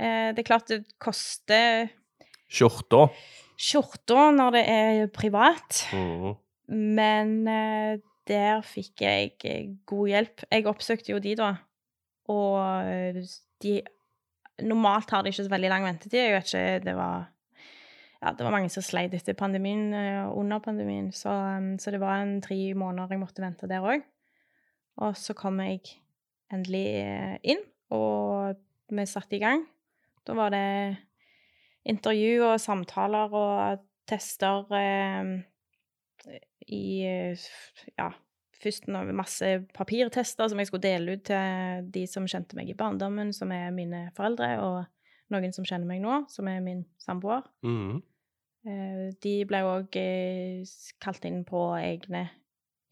Eh, 0.00 0.32
Det 0.32 0.40
er 0.40 0.48
klart 0.48 0.66
det 0.72 0.80
koster 0.98 1.90
Skjorta. 2.48 3.10
skjorta 3.60 4.30
når 4.32 4.56
det 4.56 4.64
er 4.68 5.06
privat. 5.12 5.84
Mm. 5.92 6.32
Men 6.96 7.36
eh, 7.48 7.98
der 8.28 8.62
fikk 8.64 9.04
jeg 9.04 9.34
eh, 9.44 9.68
god 9.86 10.08
hjelp. 10.08 10.44
Jeg 10.50 10.64
oppsøkte 10.66 11.12
jo 11.12 11.18
de, 11.20 11.36
da. 11.36 11.52
Og 12.32 13.20
de 13.62 13.82
Normalt 14.62 15.10
har 15.10 15.22
de 15.22 15.32
ikke 15.32 15.44
så 15.44 15.52
veldig 15.52 15.70
lang 15.72 15.86
ventetid. 15.86 16.18
Jeg 16.20 16.34
vet 16.36 16.50
ikke, 16.52 16.82
det 16.86 16.96
var 16.98 17.28
ja, 18.22 18.30
det 18.38 18.44
var 18.46 18.54
mange 18.54 18.70
som 18.70 18.84
sleit 18.86 19.14
etter 19.16 19.34
pandemien 19.34 19.88
eh, 19.98 20.20
og 20.28 20.44
under 20.44 20.62
pandemien, 20.62 21.08
så, 21.16 21.32
um, 21.58 21.72
så 21.82 21.90
det 21.90 21.98
var 21.98 22.20
en 22.22 22.36
tre 22.44 22.58
måneder 22.78 23.16
jeg 23.16 23.22
måtte 23.22 23.42
vente 23.42 23.66
der 23.70 23.82
òg. 23.82 24.04
Og 25.02 25.16
så 25.18 25.34
kom 25.34 25.58
jeg 25.64 25.80
endelig 26.52 26.84
eh, 27.00 27.36
inn, 27.54 27.64
og 27.90 28.60
vi 28.92 29.06
satte 29.10 29.38
i 29.38 29.42
gang. 29.42 29.64
Da 30.22 30.36
var 30.38 30.52
det 30.54 30.98
intervju 31.88 32.44
og 32.46 32.60
samtaler 32.62 33.34
og 33.34 33.82
tester 34.06 34.70
eh, 34.78 35.32
i 36.70 36.84
eh, 37.08 37.48
Ja, 37.96 38.12
først 38.62 38.86
noe, 38.88 39.12
masse 39.16 39.48
papirtester 39.74 40.48
som 40.48 40.58
jeg 40.62 40.68
skulle 40.70 40.84
dele 40.86 41.16
ut 41.16 41.24
til 41.28 41.88
de 41.94 42.06
som 42.10 42.26
kjente 42.30 42.56
meg 42.58 42.70
i 42.70 42.76
barndommen, 42.78 43.32
som 43.34 43.50
er 43.54 43.70
mine 43.74 44.04
foreldre, 44.16 44.52
og 44.62 45.34
noen 45.34 45.52
som 45.56 45.64
kjenner 45.66 45.88
meg 45.88 46.00
nå, 46.04 46.20
som 46.30 46.48
er 46.48 46.60
min 46.64 46.84
samboer. 47.02 47.42
Mhm. 47.66 48.02
Eh, 48.64 49.10
De 49.22 49.34
ble 49.50 49.58
òg 49.66 49.96
kalt 51.02 51.24
inn 51.26 51.40
på 51.48 51.64
egne 51.80 52.28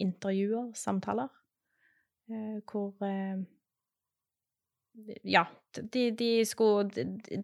intervjuer, 0.02 0.72
samtaler, 0.74 1.28
eh, 2.30 2.58
hvor 2.66 2.94
eh, 3.06 3.38
Ja, 5.24 5.44
de, 5.78 6.10
de 6.18 6.30
skulle 6.48 6.90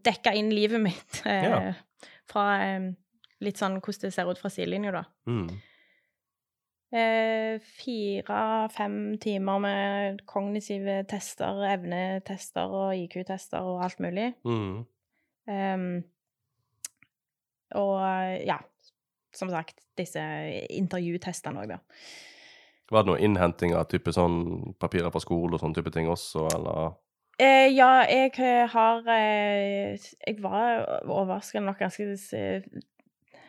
dekke 0.02 0.32
inn 0.36 0.50
livet 0.50 0.82
mitt 0.82 1.20
eh, 1.24 1.46
Ja. 1.46 1.60
fra 2.26 2.46
eh, 2.64 2.88
litt 3.44 3.60
sånn 3.60 3.78
hvordan 3.78 4.08
det 4.08 4.12
ser 4.16 4.28
ut 4.32 4.40
fra 4.42 4.50
sidelinja, 4.50 4.90
da. 4.96 5.04
Mhm. 5.30 5.56
Eh, 6.96 7.60
Fire-fem 7.60 9.18
timer 9.20 9.58
med 9.60 10.20
kognitive 10.28 11.02
tester, 11.10 11.60
evnetester 11.68 12.72
og 12.72 12.96
IQ-tester 12.96 13.66
og 13.66 13.82
alt 13.84 14.00
mulig. 14.00 14.30
Mm. 14.48 14.84
Um, 15.46 15.90
og 17.76 18.00
ja, 18.46 18.56
som 19.36 19.50
sagt, 19.52 19.82
disse 19.98 20.22
intervjutestene 20.72 21.62
òg, 21.62 21.74
da. 21.76 21.82
Var 22.90 23.02
det 23.02 23.10
noe 23.10 23.22
innhenting 23.22 23.74
av 23.74 23.88
type 23.90 24.14
sånn 24.14 24.72
papirer 24.80 25.10
fra 25.12 25.22
skole 25.22 25.56
og 25.56 25.62
sånne 25.62 25.76
type 25.76 25.92
ting 25.94 26.08
også, 26.10 26.46
eller? 26.54 26.94
Eh, 27.42 27.68
ja, 27.74 28.06
jeg 28.08 28.32
har 28.72 29.08
eh, 29.12 29.98
Jeg 29.98 30.38
var 30.40 30.86
overraskende 31.04 31.66
nok 31.66 31.82
ganske 31.82 32.06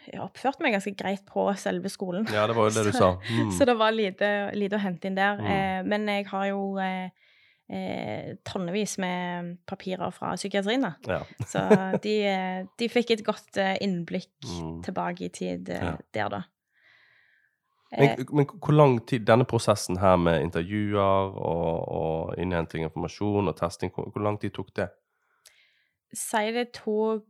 Jeg 0.07 0.21
oppførte 0.23 0.63
meg 0.63 0.73
ganske 0.77 0.93
greit 0.95 1.23
på 1.27 1.45
selve 1.59 1.89
skolen. 1.91 2.27
Ja, 2.33 2.45
det 2.47 2.55
var 2.55 2.69
jo 2.69 2.75
det 2.77 2.85
du 2.87 2.97
sa. 3.03 3.13
Mm. 3.29 3.51
Så 3.51 3.65
det 3.67 3.77
var 3.79 3.91
lite, 3.95 4.29
lite 4.55 4.77
å 4.79 4.83
hente 4.83 5.07
inn 5.09 5.17
der. 5.19 5.39
Mm. 5.41 5.47
Eh, 5.53 5.79
men 5.91 6.07
jeg 6.13 6.27
har 6.31 6.45
jo 6.51 6.61
eh, 6.79 7.09
eh, 7.69 8.35
tonnevis 8.47 8.97
med 9.03 9.57
papirer 9.67 10.11
fra 10.15 10.35
psykiatrien, 10.39 10.85
da. 10.87 10.93
Ja. 11.07 11.21
Så 11.51 11.63
de, 12.03 12.13
eh, 12.31 12.59
de 12.79 12.89
fikk 12.91 13.11
et 13.17 13.25
godt 13.27 13.57
eh, 13.61 13.75
innblikk 13.83 14.31
Mm. 14.47 14.77
tilbake 14.85 15.25
i 15.27 15.29
tid 15.33 15.69
eh, 15.69 15.83
Ja. 15.83 15.95
der, 16.15 16.29
da. 16.37 16.43
Men, 17.97 18.25
men 18.35 18.45
hvor 18.51 18.75
lang 18.75 18.97
tid 19.07 19.23
denne 19.27 19.45
prosessen 19.47 19.95
her 20.01 20.17
med 20.19 20.41
intervjuer 20.43 20.99
og, 21.39 21.85
og 21.99 22.33
innhenting 22.39 22.83
av 22.83 22.89
informasjon 22.91 23.47
og 23.47 23.55
testing, 23.59 23.91
hvor, 23.95 24.09
hvor 24.11 24.23
lang 24.25 24.35
tid 24.41 24.51
tok 24.57 24.73
det? 24.75 24.89
Si 26.15 26.41
det 26.55 26.65
tok 26.75 27.23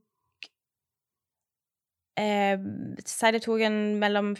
eh, 2.17 2.57
Si 3.05 3.31
det 3.31 3.43
tok 3.45 3.61
en 3.67 3.79
mellom 4.01 4.33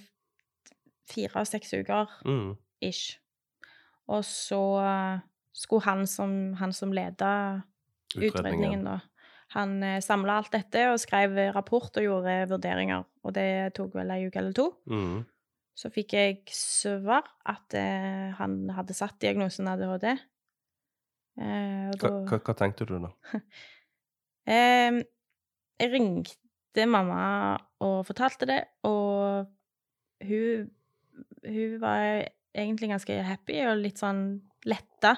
fire 1.07 1.39
og 1.43 1.47
seks 1.47 1.73
uker 1.77 2.09
Mm. 2.25 2.55
ish. 2.81 3.17
Og 4.07 4.23
så 4.27 4.59
eh, 4.83 5.19
skulle 5.53 5.83
han 5.87 6.05
som, 6.07 6.53
han 6.59 6.73
som 6.73 6.91
leda 6.95 7.61
utredningen, 8.15 8.83
da 8.87 8.99
Han 9.55 9.81
eh, 9.83 10.01
samla 10.03 10.37
alt 10.41 10.51
dette 10.51 10.81
og 10.91 10.99
skrev 10.99 11.37
rapport 11.55 11.95
og 11.97 12.03
gjorde 12.03 12.49
vurderinger. 12.49 13.05
Og 13.23 13.33
det 13.33 13.73
tok 13.77 13.93
vel 13.95 14.11
ei 14.11 14.25
uke 14.27 14.39
eller 14.41 14.51
to. 14.53 14.65
Mm. 14.91 15.21
Så 15.77 15.89
fikk 15.93 16.13
jeg 16.17 16.41
svar 16.51 17.23
at 17.45 17.73
eh, 17.77 18.33
han 18.35 18.69
hadde 18.75 18.93
satt 18.97 19.15
diagnosen 19.23 19.67
ADHD. 19.71 20.17
Eh, 21.39 21.87
og 21.93 22.01
Hva, 22.01 22.09
hva, 22.27 22.39
hva 22.43 22.55
tenkte 22.59 22.87
du 22.89 22.97
da? 22.99 23.11
Eh, 24.47 25.01
jeg 25.79 25.89
ringte 25.91 26.37
mamma 26.85 27.57
og 27.83 28.05
fortalte 28.05 28.47
det, 28.49 28.59
og 28.85 29.47
hun, 30.27 30.69
hun 31.45 31.77
var 31.81 32.27
egentlig 32.57 32.91
ganske 32.91 33.17
happy 33.25 33.59
og 33.67 33.81
litt 33.81 34.01
sånn 34.01 34.23
letta 34.67 35.15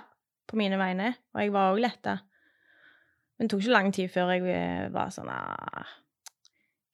på 0.50 0.58
mine 0.60 0.80
vegne, 0.80 1.14
og 1.34 1.44
jeg 1.44 1.54
var 1.54 1.74
òg 1.74 1.82
letta. 1.84 2.18
Men 3.38 3.48
det 3.48 3.54
tok 3.54 3.64
ikke 3.64 3.76
lang 3.76 3.94
tid 3.96 4.12
før 4.12 4.34
jeg 4.34 4.48
eh, 4.52 4.90
var 4.92 5.14
sånn 5.16 5.30
ah, 5.32 5.92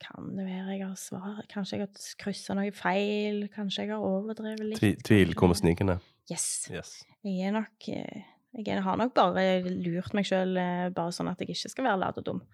Kan 0.04 0.36
det 0.38 0.46
være 0.46 0.76
jeg 0.76 0.84
har 0.84 1.00
svar? 1.00 1.40
Kanskje 1.50 1.80
jeg 1.80 1.88
har 1.88 2.10
kryssa 2.22 2.54
noe 2.58 2.74
feil? 2.76 3.48
Kanskje 3.54 3.88
jeg 3.88 3.96
har 3.96 4.06
overdrevet 4.06 4.68
litt? 4.68 4.78
Tvi, 4.78 4.92
tvil 5.08 5.34
kommer 5.40 5.58
snikende. 5.58 5.98
Yes. 6.30 6.68
Yes. 6.70 7.00
Jeg 7.26 7.50
er 7.50 7.56
nok 7.56 7.90
eh, 7.90 8.30
Jeg 8.60 8.86
har 8.86 9.02
nok 9.02 9.16
bare 9.18 9.64
lurt 9.66 10.14
meg 10.18 10.30
sjøl 10.30 10.54
bare 10.94 11.16
sånn 11.16 11.32
at 11.32 11.42
jeg 11.42 11.56
ikke 11.56 11.74
skal 11.74 11.90
være 11.90 12.02
lat 12.04 12.22
og 12.22 12.28
dum. 12.30 12.46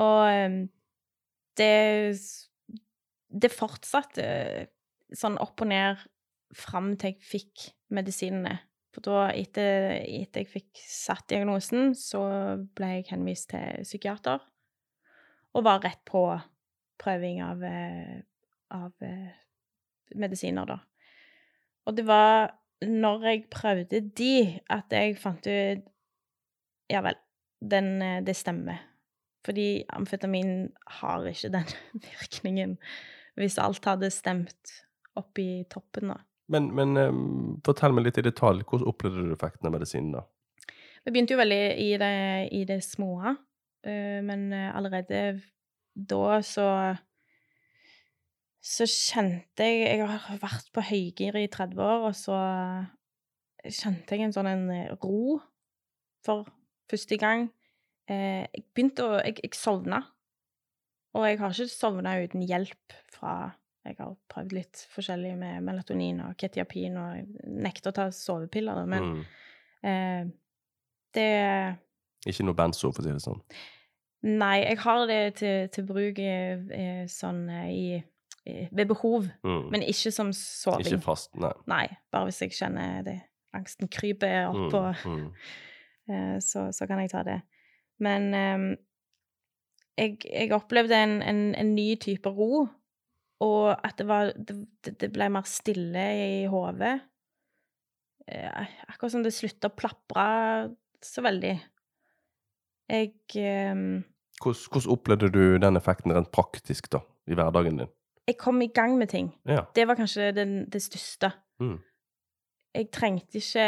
Og 0.00 0.20
eh, 0.26 0.58
det 1.58 2.18
Det 3.30 3.50
fortsatte 3.54 4.24
sånn 5.14 5.38
opp 5.38 5.62
og 5.62 5.68
ned 5.70 6.00
fram 6.56 6.96
til 6.98 7.12
jeg 7.12 7.22
fikk 7.22 7.68
medisinene. 7.94 8.56
For 8.90 9.06
da, 9.06 9.28
etter, 9.30 10.00
etter 10.02 10.42
jeg 10.42 10.50
fikk 10.50 10.80
satt 10.82 11.28
diagnosen, 11.30 11.92
så 11.94 12.22
ble 12.74 12.88
jeg 12.96 13.10
henvist 13.12 13.52
til 13.52 13.84
psykiater. 13.86 14.42
Og 15.54 15.66
var 15.66 15.82
rett 15.84 16.02
på 16.06 16.24
prøving 17.00 17.38
av, 17.46 17.62
eh, 17.62 18.18
av 18.74 19.06
eh, 19.06 19.30
medisiner, 20.18 20.66
da. 20.66 20.80
Og 21.86 21.96
det 21.96 22.06
var 22.06 22.50
når 22.82 23.26
jeg 23.28 23.46
prøvde 23.52 24.02
de, 24.18 24.34
at 24.72 24.92
jeg 24.94 25.18
fant 25.20 25.46
ut 25.46 25.86
Ja 26.90 27.04
vel, 27.06 27.14
den, 27.62 28.00
eh, 28.02 28.22
det 28.26 28.34
stemmer. 28.34 28.80
Fordi 29.46 29.84
amfetamin 29.96 30.68
har 31.00 31.24
ikke 31.30 31.52
den 31.54 31.70
virkningen 32.08 32.76
hvis 33.40 33.56
alt 33.62 33.86
hadde 33.88 34.10
stemt 34.12 34.74
opp 35.16 35.38
i 35.40 35.64
toppen, 35.70 36.12
da. 36.12 36.18
Men, 36.50 36.66
men 36.74 36.98
um, 36.98 37.60
fortell 37.64 37.94
meg 37.94 38.08
litt 38.08 38.18
i 38.20 38.26
detalj. 38.26 38.64
Hvordan 38.66 38.88
opplevde 38.90 39.22
du 39.22 39.34
effekten 39.34 39.68
av 39.68 39.74
medisinen 39.76 40.16
da? 40.16 40.24
Vi 41.06 41.12
begynte 41.14 41.36
jo 41.36 41.40
veldig 41.40 41.62
i 41.80 41.92
det, 42.00 42.16
i 42.58 42.64
det 42.68 42.80
små, 42.84 43.14
uh, 43.30 44.18
men 44.26 44.50
eh, 44.52 44.66
allerede 44.76 45.22
da 45.94 46.40
så 46.44 46.66
så 48.60 48.84
kjente 48.84 49.64
jeg 49.64 49.86
Jeg 49.88 50.04
har 50.04 50.40
vært 50.42 50.66
på 50.74 50.82
høygir 50.84 51.38
i 51.40 51.46
30 51.48 51.80
år, 51.80 52.02
og 52.10 52.14
så 52.16 52.36
kjente 53.64 54.16
jeg 54.16 54.26
en 54.26 54.34
sånn 54.36 54.50
en 54.50 54.66
ro 55.00 55.38
for 56.24 56.44
første 56.90 57.16
gang. 57.16 57.48
Eh, 58.10 58.46
jeg 58.56 58.64
begynte 58.74 59.04
å 59.06 59.20
Jeg, 59.24 59.36
jeg 59.44 59.54
sovna. 59.54 60.02
Og 61.14 61.24
jeg 61.26 61.38
har 61.40 61.50
ikke 61.54 61.68
sovna 61.70 62.16
uten 62.24 62.42
hjelp 62.46 62.94
fra 63.10 63.52
Jeg 63.86 63.96
har 63.98 64.12
prøvd 64.28 64.52
litt 64.52 64.82
forskjellig 64.92 65.32
med 65.40 65.62
melatonin 65.64 66.18
og 66.26 66.34
ketiapin, 66.36 66.96
og 67.00 67.14
jeg 67.16 67.26
nekter 67.64 67.90
å 67.90 67.94
ta 67.96 68.08
sovepiller, 68.12 68.82
men 68.86 69.02
Mm. 69.02 69.24
eh, 69.82 70.24
det 71.14 71.76
Ikke 72.26 72.44
noe 72.44 72.54
benzo, 72.54 72.92
for 72.92 73.00
å 73.02 73.04
si 73.06 73.10
det 73.14 73.22
sånn. 73.24 73.40
Nei, 74.22 74.58
jeg 74.66 74.78
har 74.78 75.06
det 75.08 75.34
til, 75.36 75.68
til 75.72 75.84
bruk 75.88 76.18
eh, 76.18 76.60
eh, 76.76 77.04
sånn 77.08 77.48
eh, 77.48 77.70
i, 77.72 78.04
i 78.46 78.68
Ved 78.70 78.88
behov, 78.88 79.30
Mm. 79.42 79.70
men 79.70 79.80
ikke 79.82 80.12
som 80.12 80.30
soving. 80.32 80.84
Ikke 80.84 81.00
fast, 81.02 81.34
nei. 81.40 81.52
Nei, 81.66 81.86
bare 82.12 82.26
hvis 82.28 82.40
jeg 82.42 82.50
kjenner 82.52 83.02
det 83.04 83.22
angsten 83.54 83.88
kryper 83.88 84.48
opp, 84.50 84.56
Mm. 84.56 84.74
og 84.74 84.94
Mm. 85.06 85.32
eh, 86.10 86.38
så, 86.40 86.68
så 86.70 86.86
kan 86.86 86.98
jeg 87.00 87.10
ta 87.10 87.22
det. 87.22 87.40
Men 88.00 88.28
eh, 88.34 88.66
jeg, 90.00 90.18
jeg 90.24 90.52
opplevde 90.56 90.96
en, 90.96 91.18
en, 91.22 91.40
en 91.54 91.74
ny 91.76 91.94
type 92.00 92.28
ro, 92.32 92.66
og 93.40 93.66
at 93.86 93.96
det 94.00 94.06
var 94.08 94.32
Det, 94.36 94.56
det- 95.00 95.12
ble 95.12 95.28
mer 95.32 95.46
stille 95.48 96.06
i 96.42 96.46
hodet. 96.52 97.00
Eh, 98.28 98.66
akkurat 98.88 99.12
som 99.12 99.22
det 99.24 99.32
slutta 99.34 99.70
å 99.70 99.76
plapre 99.76 100.26
så 101.02 101.22
veldig. 101.24 101.54
Jeg 102.90 103.14
eh, 103.36 104.02
Hvordan, 104.40 104.66
hvordan 104.72 104.92
opplevde 104.94 105.28
du 105.32 105.42
den 105.60 105.76
effekten 105.76 106.12
rent 106.16 106.30
praktisk, 106.32 106.88
da, 106.92 107.02
i 107.28 107.34
hverdagen 107.36 107.78
din? 107.82 107.90
jeg 108.30 108.36
kom 108.38 108.60
i 108.62 108.68
gang 108.70 108.92
med 108.98 109.08
ting. 109.10 109.32
Ja. 109.48 109.64
Det 109.74 109.88
var 109.88 109.96
kanskje 109.98 110.28
den, 110.36 110.52
det 110.70 110.78
største. 110.84 111.32
Mm. 111.58 111.80
Jeg 112.78 112.86
trengte 112.94 113.40
ikke 113.40 113.64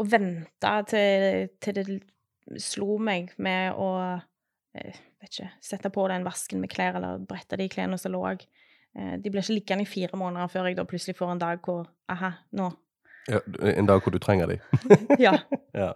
å 0.00 0.06
vente 0.08 0.70
til, 0.88 1.48
til 1.60 1.76
det 1.76 1.84
slo 2.56 2.96
meg 3.02 3.32
med 3.38 3.74
å 3.76 3.88
eh, 4.74 4.96
vet 5.20 5.30
ikke, 5.32 5.50
sette 5.64 5.90
på 5.92 6.06
den 6.08 6.24
vasken 6.26 6.60
med 6.62 6.70
klær 6.72 6.96
eller 6.98 7.18
brette 7.28 7.58
de 7.60 7.68
klærne 7.68 7.98
som 8.00 8.12
lå. 8.14 8.24
Eh, 8.96 9.16
De 9.22 9.30
ble 9.30 9.42
ikke 9.42 9.56
liggende 9.58 9.84
i 9.86 9.90
fire 9.90 10.16
måneder 10.18 10.48
før 10.52 10.68
jeg 10.70 10.78
da 10.78 10.84
plutselig 10.88 11.16
får 11.18 11.34
en 11.34 11.42
dag 11.42 11.60
hvor 11.64 11.86
Aha, 12.08 12.30
nå. 12.56 12.70
ja. 13.28 13.40
En 13.74 13.86
dag 13.86 14.00
hvor 14.02 14.14
du 14.14 14.18
trenger 14.18 14.46
de. 14.54 14.58
Ja. 15.26 15.36
Ja. 15.76 15.92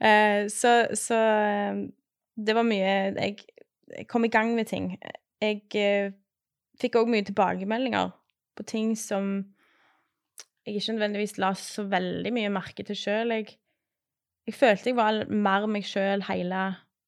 Eh, 0.00 0.46
Så, 0.50 0.72
så 0.94 1.18
det 2.38 2.54
var 2.54 2.62
mye 2.66 3.14
jeg, 3.18 3.38
jeg 3.96 4.06
kom 4.08 4.24
i 4.24 4.28
gang 4.32 4.54
med 4.54 4.66
ting. 4.70 4.92
Jeg 5.42 5.62
eh, 5.78 6.10
fikk 6.80 6.98
òg 7.00 7.08
mye 7.10 7.24
tilbakemeldinger 7.26 8.10
på 8.58 8.66
ting 8.66 8.92
som 8.98 9.54
jeg 10.66 10.76
ikke 10.82 10.92
nødvendigvis 10.98 11.38
la 11.40 11.52
så 11.56 11.86
veldig 11.88 12.30
mye 12.34 12.50
merke 12.52 12.84
til 12.84 12.98
sjøl. 12.98 13.30
Jeg, 13.32 13.54
jeg 14.48 14.56
følte 14.56 14.92
jeg 14.92 14.96
var 14.96 15.26
mer 15.28 15.66
meg 15.68 15.84
sjøl 15.84 16.24
hele, 16.28 16.62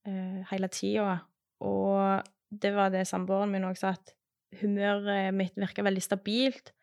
uh, 0.08 0.40
hele 0.50 0.68
tida. 0.72 1.16
Og 1.64 2.26
det 2.50 2.74
var 2.76 2.92
det 2.92 3.06
samboeren 3.08 3.52
min 3.52 3.64
òg 3.68 3.78
sa, 3.80 3.94
at 3.96 4.12
humøret 4.60 5.32
mitt 5.36 5.56
virka 5.60 5.84
veldig 5.86 6.02
stabilt. 6.04 6.74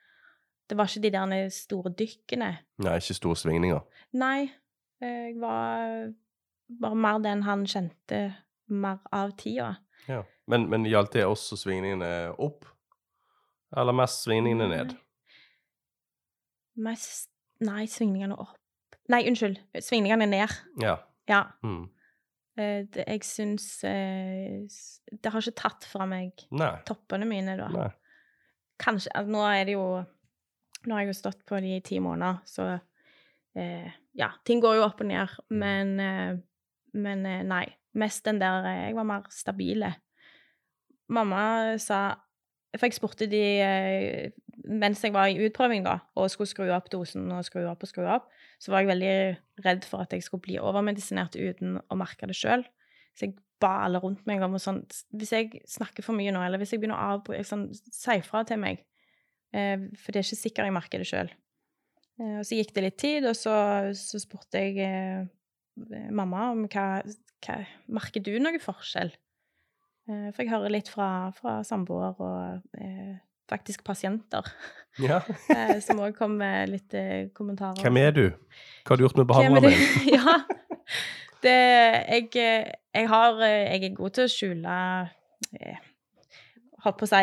Det 0.67 0.75
var 0.77 0.89
ikke 0.89 1.03
de 1.05 1.11
der 1.13 1.49
store 1.53 1.93
dykkene. 1.95 2.49
Nei, 2.83 2.95
ikke 2.99 3.15
store 3.15 3.39
svingninger. 3.39 3.83
Nei, 4.19 4.49
jeg 5.01 5.37
var 5.39 6.09
bare 6.81 6.99
mer 7.05 7.21
den 7.23 7.45
han 7.45 7.63
kjente 7.69 8.21
mer 8.67 8.99
av 9.15 9.31
tida. 9.39 9.75
Ja. 10.09 10.23
Men, 10.47 10.67
men 10.71 10.87
gjaldt 10.87 11.13
det 11.15 11.27
også 11.27 11.57
svingningene 11.59 12.33
opp? 12.43 12.67
Eller 13.77 13.95
mest 13.95 14.25
svingningene 14.25 14.69
ned? 14.73 14.95
Mest 16.81 17.31
Nei, 17.57 17.87
svingningene 17.89 18.35
opp. 18.37 18.56
Nei, 19.11 19.21
unnskyld. 19.29 19.59
Svingningene 19.79 20.27
ned. 20.29 20.53
Ja. 20.81 20.97
Ja. 21.29 21.43
Mm. 21.63 21.85
Eh, 22.57 22.83
det, 22.89 23.03
jeg 23.05 23.23
syns 23.27 23.83
eh, 23.85 24.63
Det 25.11 25.31
har 25.31 25.43
ikke 25.43 25.59
tatt 25.61 25.85
fra 25.85 26.07
meg 26.09 26.47
Nei. 26.57 26.71
toppene 26.87 27.27
mine, 27.29 27.53
da. 27.59 27.67
Nei. 27.69 27.89
Kanskje 28.81 29.11
altså, 29.13 29.33
Nå 29.35 29.43
er 29.45 29.67
det 29.67 29.75
jo 29.75 29.83
Nå 30.87 30.95
har 30.95 31.03
jeg 31.03 31.11
jo 31.11 31.17
stått 31.19 31.43
på 31.45 31.59
de 31.61 31.75
i 31.75 31.83
ti 31.85 31.99
måneder, 32.01 32.39
så 32.49 32.69
eh, 33.57 33.91
Ja, 34.17 34.31
ting 34.47 34.63
går 34.63 34.79
jo 34.79 34.87
opp 34.87 35.03
og 35.05 35.09
ned, 35.11 35.35
men 35.53 35.93
eh, 36.01 36.39
Men 36.97 37.25
eh, 37.29 37.43
nei. 37.45 37.65
Mest 37.97 38.25
den 38.25 38.41
der 38.41 38.65
Jeg 38.65 38.95
var 38.97 39.05
mer 39.09 39.29
stabile. 39.33 39.93
Mamma 41.09 41.77
sa 41.81 42.01
For 42.75 42.85
jeg 42.89 42.97
spurte 42.97 43.29
de 43.29 43.43
mens 44.67 45.03
jeg 45.03 45.13
var 45.15 45.31
i 45.31 45.39
utprøving, 45.47 45.85
da, 45.85 45.99
og 46.19 46.29
skulle 46.31 46.49
skru 46.49 46.69
opp 46.75 46.89
dosen 46.93 47.29
og 47.33 47.45
skru 47.47 47.63
opp 47.69 47.85
og 47.85 47.91
skru 47.91 48.05
opp, 48.09 48.29
så 48.61 48.73
var 48.73 48.83
jeg 48.83 48.91
veldig 48.91 49.15
redd 49.65 49.87
for 49.87 50.03
at 50.03 50.13
jeg 50.15 50.25
skulle 50.25 50.45
bli 50.45 50.57
overmedisinert 50.61 51.37
uten 51.37 51.77
å 51.79 51.97
merke 51.99 52.29
det 52.29 52.37
sjøl. 52.37 52.65
Så 53.17 53.27
jeg 53.27 53.37
ba 53.61 53.73
alle 53.87 54.01
rundt 54.03 54.27
meg 54.29 54.43
om 54.45 54.53
sånn 54.61 54.83
Hvis 55.17 55.31
jeg 55.33 55.61
snakker 55.65 56.05
for 56.05 56.17
mye 56.17 56.33
nå, 56.33 56.43
eller 56.45 56.61
hvis 56.61 56.75
jeg 56.75 56.81
begynner 56.81 56.99
å 56.99 57.15
avbryte 57.17 57.47
sånn, 57.49 57.67
Si 57.73 58.17
fra 58.25 58.43
til 58.45 58.61
meg. 58.61 58.83
Eh, 59.55 59.87
for 59.97 60.13
det 60.13 60.21
er 60.21 60.27
ikke 60.27 60.43
sikkert 60.43 60.69
jeg 60.69 60.75
merker 60.75 61.01
det 61.01 61.09
sjøl. 61.09 61.31
Eh, 62.21 62.35
og 62.41 62.45
så 62.45 62.59
gikk 62.59 62.75
det 62.75 62.85
litt 62.85 62.99
tid, 63.01 63.29
og 63.29 63.37
så, 63.37 63.55
så 63.97 64.21
spurte 64.21 64.61
jeg 64.61 64.77
eh, 64.85 66.09
mamma 66.13 66.51
om 66.53 66.67
hva, 66.69 66.87
hva 67.45 67.57
Merker 67.97 68.23
du 68.25 68.35
noe 68.41 68.61
forskjell? 68.61 69.13
Eh, 70.07 70.27
for 70.31 70.43
jeg 70.43 70.53
hører 70.53 70.73
litt 70.73 70.91
fra, 70.91 71.29
fra 71.35 71.59
samboer 71.67 72.21
og 72.23 72.79
eh, 72.79 73.17
faktisk 73.49 73.83
pasienter, 73.87 74.45
Ja. 74.99 75.19
eh, 75.53 75.77
som 75.85 75.99
òg 76.01 76.15
kom 76.17 76.37
med 76.39 76.69
litt 76.73 76.93
eh, 76.97 77.27
kommentarer. 77.37 77.81
Hvem 77.85 77.97
er 78.01 78.11
du? 78.15 78.23
Hva 78.83 78.95
har 78.95 78.97
du 78.97 79.03
gjort 79.05 79.19
med 79.19 79.29
er 79.37 79.61
det? 79.61 79.73
ja. 80.17 80.37
Det 81.43 81.53
jeg, 81.53 82.29
eh, 82.41 82.71
jeg 82.97 83.07
har 83.11 83.37
Jeg 83.45 83.83
er 83.83 83.93
god 83.99 84.15
til 84.15 84.25
å 84.25 84.31
skjule 84.31 84.77
Holdt 86.85 86.97
på 86.99 87.05
å 87.07 87.09
si 87.09 87.19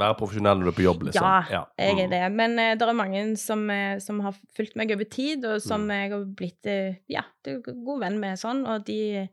Være 0.00 0.16
profesjonell 0.18 0.58
når 0.60 0.68
du 0.68 0.70
er 0.72 0.76
på 0.78 0.84
jobb, 0.84 1.02
liksom? 1.08 1.26
Ja, 1.52 1.62
jeg 1.78 1.92
er 1.98 2.06
Mm. 2.06 2.10
det. 2.12 2.20
Men 2.32 2.58
uh, 2.58 2.74
det 2.76 2.86
er 2.88 2.92
mange 2.96 3.22
som, 3.36 3.64
som 4.00 4.20
har 4.24 4.34
fulgt 4.56 4.76
meg 4.76 4.90
over 4.94 5.04
tid, 5.04 5.44
og 5.44 5.60
som 5.62 5.84
Mm. 5.86 5.92
jeg 5.96 6.10
har 6.12 6.24
blitt 6.40 6.66
uh, 6.72 6.94
ja, 7.08 7.22
god 7.44 8.00
venn 8.00 8.18
med 8.20 8.38
sånn, 8.40 8.64
og 8.66 8.84
de 8.86 9.28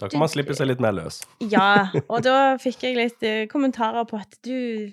Da 0.00 0.08
kan 0.08 0.20
man 0.20 0.28
slippe 0.28 0.54
seg 0.54 0.68
litt 0.70 0.80
mer 0.80 0.92
løs. 0.92 1.22
Ja, 1.40 1.88
og 2.08 2.22
da 2.22 2.56
fikk 2.62 2.82
jeg 2.86 2.96
litt 2.96 3.22
uh, 3.26 3.46
kommentarer 3.50 4.06
på 4.06 4.18
at 4.20 4.38
du 4.42 4.92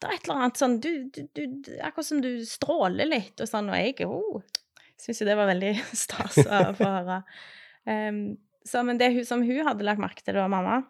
Det 0.00 0.08
er 0.08 0.16
et 0.16 0.26
eller 0.26 0.38
annet 0.40 0.60
sånn 0.60 0.78
du, 0.80 0.92
du, 1.12 1.24
du, 1.36 1.42
Akkurat 1.84 2.06
som 2.08 2.22
du 2.24 2.30
stråler 2.48 3.08
litt, 3.10 3.34
og 3.36 3.48
sånn, 3.48 3.68
og 3.68 3.76
jeg 3.76 4.08
oh, 4.08 4.40
syns 5.00 5.20
jo 5.20 5.28
det 5.28 5.36
var 5.36 5.50
veldig 5.50 5.74
stas 6.04 6.38
å 6.44 6.62
få 6.78 6.88
høre. 6.88 7.20
Um, 7.84 8.22
så, 8.66 8.82
men 8.86 9.00
det 9.00 9.12
som 9.28 9.44
hun 9.44 9.66
hadde 9.66 9.84
lagt 9.86 10.02
merke 10.02 10.24
til, 10.24 10.36
var 10.36 10.50
mamma 10.52 10.82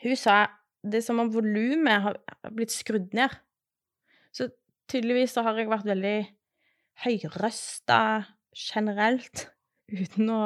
Hun 0.00 0.16
sa 0.18 0.44
det 0.84 1.00
er 1.00 1.04
som 1.06 1.20
om 1.22 1.30
volumet 1.32 2.02
har 2.04 2.18
blitt 2.52 2.72
skrudd 2.74 3.14
ned. 3.16 3.32
Så 4.36 4.50
tydeligvis 4.92 5.32
så 5.32 5.40
har 5.46 5.56
jeg 5.56 5.70
vært 5.70 5.88
veldig 5.88 6.18
høyrøsta 7.06 8.00
generelt, 8.52 9.46
uten 10.02 10.28
å 10.28 10.42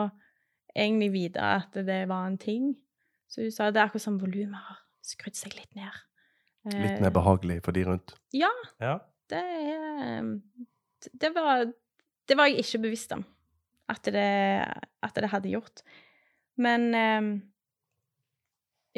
egentlig 0.79 1.11
vite 1.17 1.43
at 1.43 1.75
det 1.75 2.05
var 2.11 2.29
en 2.29 2.39
ting. 2.39 2.77
Så 3.27 3.43
hun 3.43 3.55
sa 3.55 3.73
det 3.73 3.83
er 3.83 3.89
akkurat 3.89 4.07
som 4.07 4.21
volumet 4.23 4.63
har 4.63 4.79
skrudd 5.05 5.35
seg 5.35 5.59
litt 5.59 5.75
ned. 5.75 6.05
Litt 6.77 6.97
Eh, 6.99 7.01
mer 7.03 7.11
behagelig 7.15 7.61
for 7.65 7.73
de 7.73 7.85
rundt. 7.89 8.15
Ja, 8.37 8.51
Ja. 8.81 8.99
det 9.31 9.43
Det 11.21 11.31
var, 11.35 11.65
det 12.29 12.37
var 12.37 12.47
jeg 12.51 12.59
ikke 12.65 12.83
bevisst 12.83 13.13
om 13.13 13.25
at 13.89 14.03
det, 14.05 14.25
at 15.03 15.15
det 15.15 15.29
hadde 15.31 15.49
gjort. 15.53 15.83
Men 16.57 16.95
eh, 16.95 17.41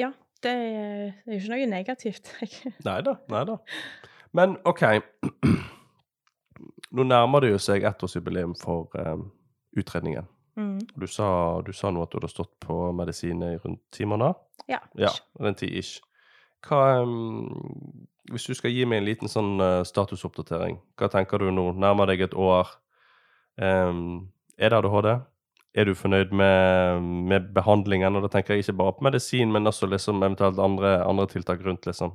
ja, 0.00 0.10
det 0.42 0.50
er 0.50 1.12
jo 1.26 1.36
ikke 1.38 1.52
noe 1.52 1.66
negativt. 1.68 2.30
Nei 2.88 3.00
da, 3.04 3.14
nei 3.28 3.44
da. 3.44 3.58
Men 4.32 4.56
OK. 4.64 4.82
Nå 6.90 7.04
nærmer 7.06 7.44
det 7.44 7.52
jo 7.52 7.58
seg 7.62 7.84
ettårsjubileum 7.86 8.54
for 8.58 8.88
um, 8.98 9.28
utredningen. 9.78 10.26
mm. 10.56 10.78
Du 10.96 11.06
sa, 11.06 11.60
du 11.62 11.72
sa 11.76 11.90
nå 11.90 12.02
at 12.02 12.10
du 12.12 12.18
hadde 12.18 12.30
stått 12.32 12.52
på 12.60 12.92
medisin 12.96 13.42
i 13.46 13.56
rundt 13.62 13.82
ti 13.94 14.04
måneder? 14.08 14.34
Ja. 14.68 14.80
Ja, 14.98 15.12
rundt 15.40 15.58
ti 15.62 15.68
ish. 15.78 16.00
Hva 16.66 17.02
um, 17.02 17.48
Hvis 18.30 18.46
du 18.46 18.54
skal 18.54 18.72
gi 18.74 18.84
meg 18.88 19.00
en 19.00 19.08
liten 19.08 19.28
sånn 19.32 19.56
uh, 19.62 19.80
statusoppdatering, 19.86 20.78
hva 21.00 21.08
tenker 21.12 21.36
du 21.42 21.50
nå? 21.54 21.64
Nærmer 21.80 22.06
deg 22.12 22.20
et 22.28 22.38
år. 22.38 22.66
Um, 23.60 24.30
er 24.60 24.70
det 24.70 24.78
ADHD? 24.78 25.10
Er 25.80 25.84
du 25.86 25.92
fornøyd 25.94 26.30
med, 26.34 27.04
med 27.30 27.40
behandlingen? 27.54 28.16
Og 28.18 28.22
da 28.24 28.30
tenker 28.32 28.50
jeg 28.54 28.60
ikke 28.64 28.80
bare 28.80 28.96
på 28.96 29.06
medisin, 29.06 29.48
men 29.54 29.70
også 29.70 29.84
liksom 29.90 30.16
eventuelt 30.22 30.58
andre, 30.62 30.88
andre 31.06 31.26
tiltak 31.30 31.60
rundt, 31.66 31.84
liksom. 31.86 32.10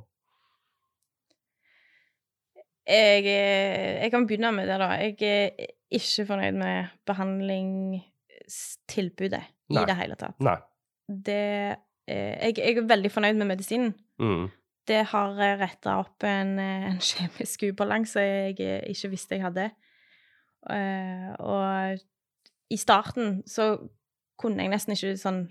Jeg, 2.86 3.26
eh, 3.26 4.04
jeg 4.04 4.12
kan 4.14 4.28
begynne 4.28 4.52
med 4.54 4.68
det, 4.70 4.78
da. 4.80 4.86
Jeg 5.02 5.16
er 5.26 5.50
ikke 5.98 6.26
fornøyd 6.30 6.56
med 6.60 6.86
behandlingstilbudet 7.10 9.44
i 9.74 9.76
det 9.90 9.96
hele 9.98 10.16
tatt. 10.20 10.38
Nei. 10.46 10.60
Det 11.08 11.76
eh, 12.06 12.46
jeg, 12.46 12.58
jeg 12.60 12.78
er 12.78 12.92
veldig 12.92 13.12
fornøyd 13.14 13.36
med 13.40 13.48
medisinen. 13.56 13.92
Mm. 14.22 14.48
Det 14.86 15.02
har 15.12 15.34
retta 15.60 15.98
opp 16.04 16.24
en, 16.28 16.58
eh, 16.62 16.88
en 16.92 17.02
kjemisk 17.10 17.66
ubalanse 17.72 18.22
jeg 18.22 18.60
eh, 18.62 18.82
ikke 18.94 19.12
visste 19.16 19.38
jeg 19.38 19.46
hadde. 19.48 19.70
Eh, 20.72 21.30
og 21.42 22.02
i 22.74 22.78
starten 22.82 23.42
så 23.50 23.76
kunne 24.42 24.66
jeg 24.66 24.72
nesten 24.74 24.96
ikke 24.96 25.14
sånn 25.22 25.44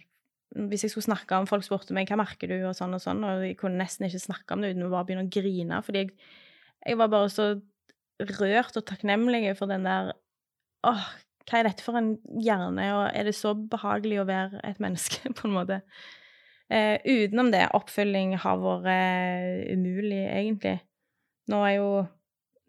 Hvis 0.55 0.85
jeg 0.85 0.93
skulle 0.93 1.07
snakke 1.07 1.37
om 1.39 1.47
folk 1.51 1.65
spurte 1.67 1.95
meg 1.97 2.07
hva 2.11 2.19
merker 2.21 2.47
du, 2.47 2.57
og 2.69 2.77
sånn 2.79 2.95
og 2.95 3.01
sånn, 3.03 3.25
og 3.27 3.41
jeg 3.43 3.57
kunne 3.59 3.81
nesten 3.81 4.07
ikke 4.07 4.21
snakke 4.23 4.55
om 4.55 4.61
det 4.63 4.75
uten 4.75 4.85
å 4.87 4.91
bare 4.93 5.09
begynne 5.09 5.25
å 5.27 5.33
grine, 5.35 5.81
fordi 5.83 6.05
jeg, 6.05 6.13
jeg 6.87 6.99
var 7.01 7.11
bare 7.11 7.31
så 7.33 7.47
rørt 8.23 8.79
og 8.79 8.85
takknemlig 8.87 9.49
for 9.59 9.73
den 9.73 9.89
der 9.89 10.13
Åh, 10.87 11.09
hva 11.49 11.59
er 11.59 11.67
dette 11.67 11.83
for 11.83 11.99
en 11.99 12.13
hjerne, 12.39 12.85
og 12.95 13.03
er 13.09 13.27
det 13.27 13.35
så 13.35 13.55
behagelig 13.57 14.21
å 14.23 14.29
være 14.29 14.61
et 14.69 14.79
menneske, 14.85 15.33
på 15.41 15.49
en 15.49 15.57
måte? 15.57 15.81
Eh, 16.75 16.97
utenom 17.07 17.53
det, 17.55 17.69
oppfølging 17.77 18.35
har 18.43 18.59
vært 18.59 18.89
eh, 18.91 19.75
umulig, 19.77 20.25
egentlig. 20.27 20.79
Nå 21.53 21.63
er 21.69 21.77
jo 21.79 21.89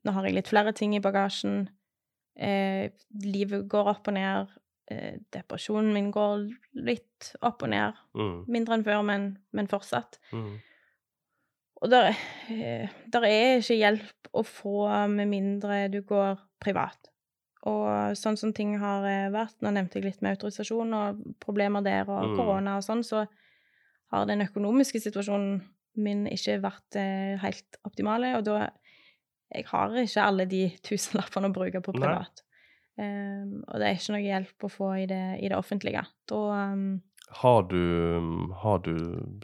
Nå 0.06 0.14
har 0.14 0.28
jeg 0.28 0.36
litt 0.36 0.50
flere 0.52 0.70
ting 0.78 0.92
i 0.94 1.00
bagasjen. 1.02 1.64
Eh, 2.38 2.92
livet 3.26 3.64
går 3.72 3.88
opp 3.90 4.12
og 4.12 4.14
ned. 4.14 4.52
Eh, 4.94 5.16
depresjonen 5.34 5.88
min 5.96 6.12
går 6.14 6.44
litt 6.86 7.32
opp 7.42 7.64
og 7.66 7.72
ned. 7.74 7.98
Mm. 8.14 8.36
Mindre 8.54 8.78
enn 8.78 8.84
før, 8.86 9.00
men, 9.08 9.26
men 9.58 9.70
fortsatt. 9.72 10.20
Mm. 10.30 10.60
Og 11.82 11.90
der, 11.90 12.12
eh, 12.54 12.94
der 13.10 13.26
er 13.26 13.64
ikke 13.64 13.80
hjelp 13.80 14.30
å 14.38 14.44
få 14.46 14.86
med 15.10 15.32
mindre 15.32 15.88
du 15.90 16.04
går 16.06 16.38
privat. 16.62 17.10
Og 17.66 18.14
sånn 18.14 18.38
som 18.38 18.54
ting 18.54 18.76
har 18.78 19.10
eh, 19.10 19.32
vært, 19.34 19.58
nå 19.66 19.74
nevnte 19.74 19.98
jeg 19.98 20.06
litt 20.06 20.22
med 20.22 20.38
autorisasjon 20.38 20.94
og 20.94 21.26
problemer 21.42 21.82
der 21.82 22.06
og 22.06 22.30
Mm. 22.30 22.38
korona 22.38 22.78
og 22.78 22.86
sånn, 22.86 23.02
så 23.02 23.26
har 24.14 24.28
den 24.30 24.44
økonomiske 24.46 25.02
situasjonen 25.04 25.60
min 25.96 26.26
ikke 26.28 26.60
vært 26.64 26.98
eh, 27.00 27.36
helt 27.42 27.80
optimale, 27.88 28.36
og 28.40 28.48
da 28.48 28.66
Jeg 29.56 29.68
har 29.70 29.94
ikke 30.02 30.24
alle 30.26 30.46
de 30.50 30.64
tusenlappene 30.84 31.48
å 31.48 31.54
bruke 31.54 31.80
på 31.86 31.94
privat. 31.96 32.42
Um, 32.98 33.62
og 33.68 33.80
det 33.80 33.88
er 33.88 33.98
ikke 33.98 34.14
noe 34.16 34.24
hjelp 34.24 34.66
å 34.66 34.70
få 34.72 34.88
i 35.04 35.06
det, 35.08 35.22
i 35.44 35.52
det 35.52 35.56
offentlige. 35.56 36.02
Da 36.28 36.40
um, 36.74 36.98
Har 37.42 37.62
du, 37.70 37.84
har 38.64 38.82
du 38.84 38.96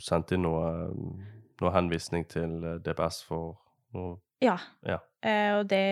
sendt 0.02 0.34
inn 0.34 0.44
noe, 0.44 0.90
noe 1.62 1.74
henvisning 1.76 2.26
til 2.32 2.58
DPS 2.84 3.22
for 3.30 3.60
noe 3.94 4.18
Ja. 4.42 4.58
Ja. 4.88 4.98
Eh, 5.22 5.60
og 5.60 5.68
det 5.70 5.86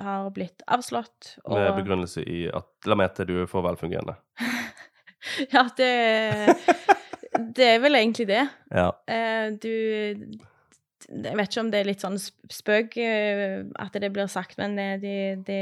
har 0.00 0.30
blitt 0.32 0.64
avslått. 0.66 1.34
Og 1.44 1.58
med 1.60 1.74
begrunnelse 1.82 2.24
i 2.24 2.46
at 2.48 2.88
La 2.88 2.96
meg 2.96 3.10
Lamette, 3.10 3.28
du 3.28 3.42
er 3.42 3.50
for 3.50 3.66
velfungerende? 3.68 4.16
Ja, 5.52 5.66
det 5.76 5.92
Det 7.56 7.66
er 7.74 7.80
vel 7.82 7.94
egentlig 7.98 8.28
det. 8.28 8.44
Ja. 8.72 8.90
Eh, 9.08 9.50
du 9.60 9.68
Jeg 11.08 11.36
vet 11.36 11.48
ikke 11.48 11.60
om 11.60 11.70
det 11.72 11.80
er 11.80 11.88
litt 11.88 12.02
sånn 12.04 12.18
spøk 12.18 12.96
eh, 13.00 13.62
at 13.80 13.94
det 13.96 14.10
blir 14.12 14.26
sagt, 14.28 14.58
men 14.58 14.78
eh, 14.78 14.96
de, 15.00 15.12
de, 15.46 15.58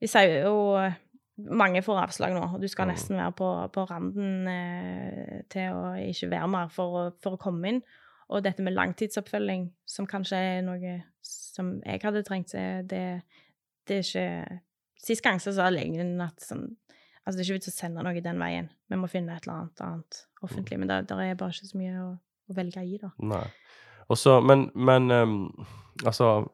de 0.00 0.08
sier 0.08 0.46
jo 0.46 0.54
mange 1.42 1.82
får 1.82 1.98
avslag 2.06 2.32
nå, 2.36 2.44
og 2.54 2.60
du 2.62 2.68
skal 2.68 2.86
Mm. 2.86 2.92
nesten 2.92 3.16
være 3.18 3.32
på, 3.36 3.48
på 3.72 3.84
randen 3.90 4.48
til 5.50 5.72
å 5.74 5.94
ikke 5.98 6.30
være 6.30 6.48
mer 6.48 6.68
for 6.72 6.98
å, 7.00 7.04
for 7.24 7.36
å 7.36 7.40
komme 7.40 7.68
inn. 7.68 7.82
Og 8.28 8.44
dette 8.44 8.62
med 8.64 8.72
langtidsoppfølging, 8.76 9.66
som 9.86 10.06
kanskje 10.08 10.36
er 10.36 10.62
noe 10.64 11.02
som 11.22 11.74
jeg 11.84 12.00
hadde 12.04 12.22
trengt, 12.24 12.52
det, 12.88 13.22
det 13.88 13.96
er 13.96 14.04
ikke 14.06 14.60
Sist 15.02 15.24
gang 15.24 15.40
så 15.42 15.50
sa 15.50 15.66
legen 15.68 16.20
at 16.22 16.38
sånn 16.46 16.76
Altså, 17.22 17.36
det 17.38 17.42
er 17.42 17.48
ikke 17.52 17.60
vits 17.60 17.70
å 17.70 17.76
sende 17.76 18.02
noe 18.02 18.22
den 18.22 18.40
veien. 18.42 18.68
Vi 18.90 18.98
må 18.98 19.08
finne 19.10 19.36
et 19.36 19.46
eller 19.46 19.60
annet 19.60 19.82
annet 19.86 20.22
offentlig. 20.42 20.78
Men 20.80 20.90
det, 20.90 20.98
er 21.06 21.36
bare 21.38 21.54
ikke 21.54 21.70
så 21.70 21.78
mye 21.78 21.94
å, 22.02 22.08
å 22.50 22.56
velge 22.56 22.82
i, 22.82 22.98
da. 22.98 23.12
Nei. 23.30 23.44
Også, 24.10 24.40
men, 24.42 24.66
men 24.74 25.10
um, 25.14 25.36
altså 26.04 26.48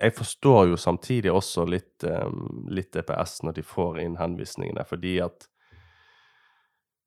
Jeg 0.00 0.14
forstår 0.16 0.70
jo 0.70 0.78
samtidig 0.80 1.32
også 1.32 1.66
litt, 1.68 2.04
um, 2.08 2.64
litt 2.72 2.96
DPS 2.96 3.42
når 3.44 3.58
de 3.58 3.64
får 3.64 4.00
inn 4.02 4.16
henvisningene, 4.20 4.84
fordi 4.88 5.18
at 5.24 5.46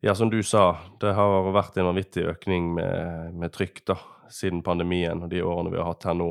Ja, 0.05 0.13
som 0.15 0.29
du 0.29 0.39
sa, 0.45 0.77
det 1.01 1.11
har 1.17 1.49
vært 1.51 1.75
en 1.77 1.89
vanvittig 1.89 2.23
økning 2.29 2.69
med, 2.77 3.33
med 3.35 3.51
trykk 3.51 3.81
da, 3.89 3.97
siden 4.31 4.61
pandemien 4.63 5.25
og 5.25 5.33
de 5.33 5.41
årene 5.43 5.73
vi 5.73 5.81
har 5.81 5.89
hatt 5.89 6.05
her 6.07 6.15
nå. 6.15 6.29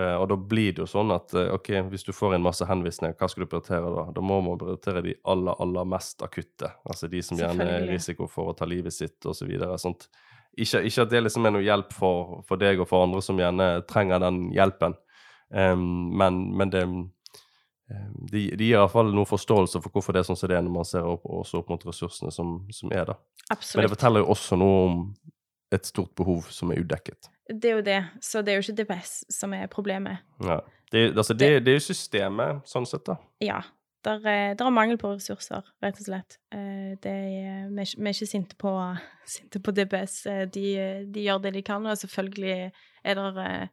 Eh, 0.00 0.16
og 0.16 0.28
da 0.30 0.36
blir 0.36 0.72
det 0.74 0.84
jo 0.84 0.88
sånn 0.88 1.12
at 1.14 1.34
eh, 1.36 1.50
ok, 1.54 1.70
hvis 1.90 2.06
du 2.06 2.12
får 2.16 2.36
inn 2.36 2.44
masse 2.44 2.66
henvisninger, 2.66 3.16
hva 3.18 3.28
skal 3.28 3.44
du 3.44 3.50
prioritere 3.50 3.92
da? 3.92 4.06
Da 4.16 4.24
må 4.24 4.40
man 4.46 4.58
prioritere 4.60 5.02
de 5.04 5.14
aller, 5.28 5.56
aller 5.60 5.88
mest 5.92 6.24
akutte. 6.26 6.72
Altså 6.88 7.10
de 7.12 7.22
som 7.26 7.40
gjerne 7.40 7.66
er 7.66 7.88
risiko 7.90 8.28
for 8.30 8.52
å 8.52 8.56
ta 8.56 8.68
livet 8.70 8.94
sitt 8.94 9.26
osv. 9.26 9.50
Så 9.80 9.94
Ikke, 10.56 10.82
ikke 10.86 11.06
at 11.06 11.12
det 11.12 11.24
liksom 11.26 11.46
er 11.46 11.54
noe 11.56 11.66
hjelp 11.66 11.94
for, 11.94 12.40
for 12.48 12.60
deg 12.60 12.80
og 12.80 12.88
for 12.90 13.06
andre 13.06 13.22
som 13.24 13.38
gjerne 13.38 13.70
trenger 13.90 14.22
den 14.22 14.48
hjelpen, 14.54 14.96
um, 15.54 15.84
men, 16.18 16.44
men 16.56 16.72
det 16.72 16.84
de, 18.30 18.42
de 18.54 18.68
gir 18.68 18.76
iallfall 18.76 19.08
noe 19.14 19.26
forståelse 19.26 19.80
for 19.82 19.90
hvorfor 19.90 20.14
det 20.14 20.22
er 20.22 20.28
sånn 20.28 20.38
som 20.38 20.50
det 20.50 20.54
er 20.58 20.62
når 20.62 20.74
man 20.76 20.86
ser 20.86 21.06
opp, 21.10 21.24
også 21.26 21.58
opp 21.58 21.72
mot 21.72 21.86
ressursene 21.88 22.30
som, 22.34 22.60
som 22.70 22.92
er 22.94 23.08
der. 23.08 23.18
Men 23.50 23.86
det 23.86 23.90
forteller 23.96 24.22
jo 24.22 24.28
også 24.30 24.58
noe 24.60 24.76
om 24.84 25.00
et 25.74 25.86
stort 25.86 26.12
behov 26.18 26.46
som 26.54 26.70
er 26.70 26.84
udekket. 26.84 27.30
Det 27.50 27.70
er 27.70 27.74
jo 27.76 27.82
det. 27.82 27.98
Så 28.22 28.42
det 28.46 28.52
er 28.52 28.60
jo 28.60 28.64
ikke 28.66 28.84
DPS 28.84 29.24
som 29.34 29.52
er 29.56 29.66
problemet. 29.66 30.18
Ja. 30.44 30.60
Det, 30.92 31.16
altså, 31.16 31.34
det, 31.34 31.48
det 31.66 31.72
er 31.72 31.78
jo 31.78 31.82
systemet, 31.92 32.62
sånn 32.66 32.86
sett, 32.86 33.04
da. 33.06 33.16
Ja. 33.44 33.60
Der 34.04 34.22
er, 34.24 34.54
der 34.56 34.64
er 34.64 34.72
mangel 34.72 34.96
på 34.96 35.10
ressurser, 35.12 35.66
rett 35.84 35.98
og 36.00 36.06
slett. 36.06 36.38
Eh, 36.56 36.94
Det 37.02 37.10
er, 37.10 37.66
vi, 37.68 37.82
er 37.82 37.84
ikke, 37.84 38.00
vi 38.00 38.08
er 38.08 38.14
ikke 38.16 38.26
sinte 38.30 38.56
på, 38.56 38.70
sinte 39.34 39.60
på 39.60 39.74
DPS. 39.76 40.14
Eh, 40.26 40.46
De, 40.48 40.64
de 41.12 41.26
gjør 41.26 41.42
det 41.44 41.52
de 41.58 41.62
kan, 41.62 41.84
og 41.86 41.98
selvfølgelig 42.00 42.70
er 43.04 43.14
det 43.20 43.68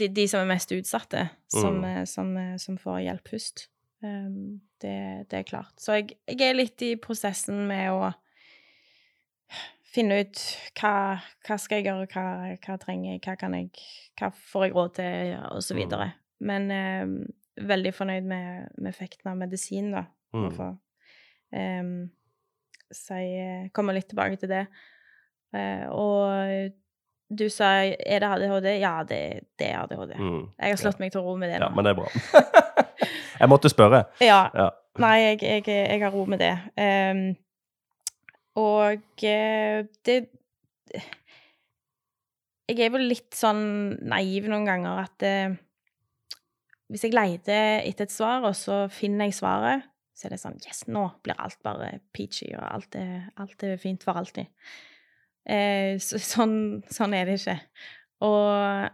de, 0.00 0.08
de 0.08 0.26
som 0.28 0.40
er 0.44 0.50
mest 0.50 0.72
utsatte, 0.74 1.28
som, 1.48 1.78
Mm. 1.80 1.84
eh, 1.84 2.04
som, 2.04 2.36
eh, 2.36 2.56
som 2.58 2.76
får 2.78 2.98
hjelp 3.06 3.28
først. 3.32 3.68
Um, 4.04 4.60
Det, 4.82 5.24
det 5.30 5.38
er 5.38 5.42
klart. 5.48 5.72
Så 5.80 5.92
jeg, 5.96 6.18
jeg 6.28 6.42
er 6.50 6.54
litt 6.58 6.82
i 6.82 6.94
prosessen 7.00 7.62
med 7.66 7.88
å 7.94 8.10
finne 9.94 10.20
ut 10.24 10.40
hva, 10.80 10.92
hva 11.46 11.56
skal 11.60 11.78
jeg 11.80 11.86
gjøre, 11.88 12.08
hva, 12.14 12.26
hva 12.66 12.76
trenger 12.82 13.12
jeg, 13.14 13.22
hva 13.26 13.36
kan 13.38 13.54
jeg, 13.54 13.70
hva 14.18 14.30
får 14.34 14.66
jeg 14.66 14.74
råd 14.74 14.94
til, 14.98 15.34
og 15.52 15.62
så 15.62 15.74
Mm. 15.76 15.80
videre. 15.84 16.08
Men 16.44 16.70
eh, 16.74 17.66
veldig 17.70 17.92
fornøyd 17.94 18.26
med, 18.26 18.68
med 18.78 18.90
effekten 18.90 19.30
av 19.30 19.38
medisin, 19.38 19.92
da. 19.94 20.04
Mm. 20.34 20.48
For, 20.50 20.56
få 20.58 20.70
så 22.94 23.14
jeg 23.18 23.70
kommer 23.70 23.70
komme 23.74 23.94
litt 23.96 24.08
tilbake 24.10 24.36
til 24.38 24.50
det. 24.50 24.64
Eh, 25.54 25.86
og 25.90 26.72
du 27.34 27.46
sa 27.50 27.70
er 27.86 28.20
det 28.22 28.28
ADHD? 28.28 28.68
Ja, 28.82 28.96
det, 29.08 29.20
det 29.58 29.70
er 29.70 29.80
ADHD. 29.84 30.14
Mm. 30.18 30.42
Jeg 30.58 30.74
har 30.74 30.80
slått 30.82 31.00
meg 31.02 31.12
til 31.14 31.24
ro 31.24 31.36
med 31.40 31.50
det 31.50 31.60
nå. 31.62 31.70
Ja, 31.70 31.74
men 31.74 31.86
det 31.86 31.94
er 31.94 31.98
bra. 31.98 32.08
jeg 33.40 33.50
måtte 33.50 33.70
spørre. 33.72 34.04
Ja, 34.22 34.48
Ja. 34.54 34.70
Nei, 35.02 35.16
jeg, 35.24 35.40
jeg, 35.42 35.64
jeg 35.66 36.02
har 36.04 36.12
ro 36.14 36.22
med 36.30 36.38
det. 36.38 36.52
Ehm, 36.78 37.32
og 38.60 39.24
eh, 39.26 39.84
det 40.06 40.18
Jeg 42.64 42.80
er 42.80 42.92
vel 42.94 43.08
litt 43.10 43.34
sånn 43.36 43.64
naiv 44.08 44.46
noen 44.48 44.68
ganger 44.68 45.02
at 45.02 45.24
eh, 45.26 45.56
hvis 46.92 47.06
jeg 47.06 47.16
leter 47.16 47.82
etter 47.82 48.06
et 48.06 48.12
svar, 48.12 48.44
og 48.44 48.54
så 48.56 48.84
finner 48.92 49.28
jeg 49.28 49.38
svaret, 49.40 49.86
så 50.14 50.28
er 50.28 50.34
det 50.34 50.40
sånn 50.42 50.60
Yes, 50.62 50.84
nå 50.86 51.06
blir 51.24 51.38
alt 51.40 51.58
bare 51.66 51.98
peachy, 52.14 52.52
og 52.54 52.64
alt 52.68 52.96
er, 53.00 53.30
alt 53.40 53.64
er 53.66 53.80
fint 53.82 54.04
for 54.06 54.20
alltid. 54.20 54.52
Eh, 55.44 55.96
så, 56.00 56.20
sånn, 56.34 56.84
sånn 56.92 57.16
er 57.16 57.28
det 57.28 57.40
ikke. 57.40 57.58
Og 58.24 58.92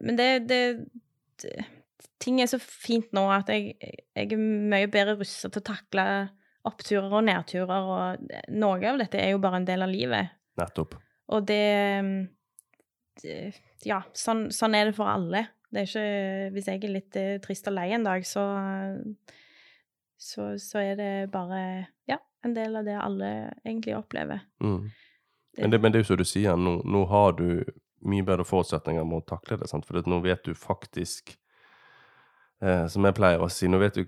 Men 0.00 0.16
det, 0.16 0.30
det, 0.48 0.62
det 1.44 1.54
ting 2.20 2.40
er 2.40 2.48
så 2.50 2.60
fint 2.60 3.10
nå 3.16 3.24
at 3.32 3.48
jeg, 3.52 3.74
jeg 4.16 4.32
er 4.32 4.40
mye 4.40 4.88
bedre 4.92 5.16
rustet 5.18 5.52
til 5.54 5.62
å 5.62 5.68
takle 5.70 6.04
oppturer 6.68 7.12
og 7.12 7.24
nedturer, 7.24 7.88
og 7.94 8.52
noe 8.52 8.90
av 8.90 9.00
dette 9.00 9.20
er 9.20 9.32
jo 9.32 9.40
bare 9.42 9.60
en 9.60 9.68
del 9.68 9.86
av 9.86 9.92
livet. 9.92 10.34
Nettopp. 10.60 10.98
Og 11.30 11.46
det, 11.46 11.64
det 13.22 13.36
Ja, 13.86 14.02
sånn, 14.12 14.48
sånn 14.52 14.74
er 14.76 14.90
det 14.90 14.96
for 14.98 15.08
alle. 15.08 15.46
Det 15.70 15.84
er 15.84 15.88
ikke 15.88 16.54
Hvis 16.56 16.66
jeg 16.68 16.82
er 16.82 16.94
litt 16.96 17.16
eh, 17.16 17.36
trist 17.42 17.68
og 17.70 17.76
lei 17.76 17.90
en 17.94 18.04
dag, 18.04 18.26
så, 18.26 18.42
så 20.18 20.50
Så 20.58 20.82
er 20.82 20.98
det 20.98 21.12
bare 21.32 21.60
Ja, 22.10 22.18
en 22.44 22.56
del 22.56 22.76
av 22.76 22.84
det 22.84 22.98
alle 22.98 23.30
egentlig 23.64 23.96
opplever. 23.96 24.42
Mm. 24.60 24.90
Men, 25.58 25.70
det, 25.70 25.78
men 25.78 25.92
det 25.92 26.00
er 26.00 26.04
jo 26.04 26.12
som 26.12 26.20
du 26.20 26.26
sier, 26.26 26.56
nå, 26.56 26.80
nå 26.86 27.04
har 27.10 27.34
du 27.38 27.62
mye 28.06 28.24
bedre 28.24 28.46
forutsetninger 28.48 29.04
med 29.04 29.20
å 29.20 29.28
takle 29.34 29.58
det. 29.60 29.68
Sant? 29.68 29.86
For 29.86 30.00
nå 30.08 30.20
vet 30.24 30.44
du 30.46 30.54
faktisk 30.56 31.34
eh, 32.62 32.86
Som 32.88 33.06
jeg 33.06 33.16
pleier 33.18 33.42
å 33.42 33.50
si, 33.52 33.68
nå 33.68 33.80
vet 33.82 33.98
du 33.98 34.06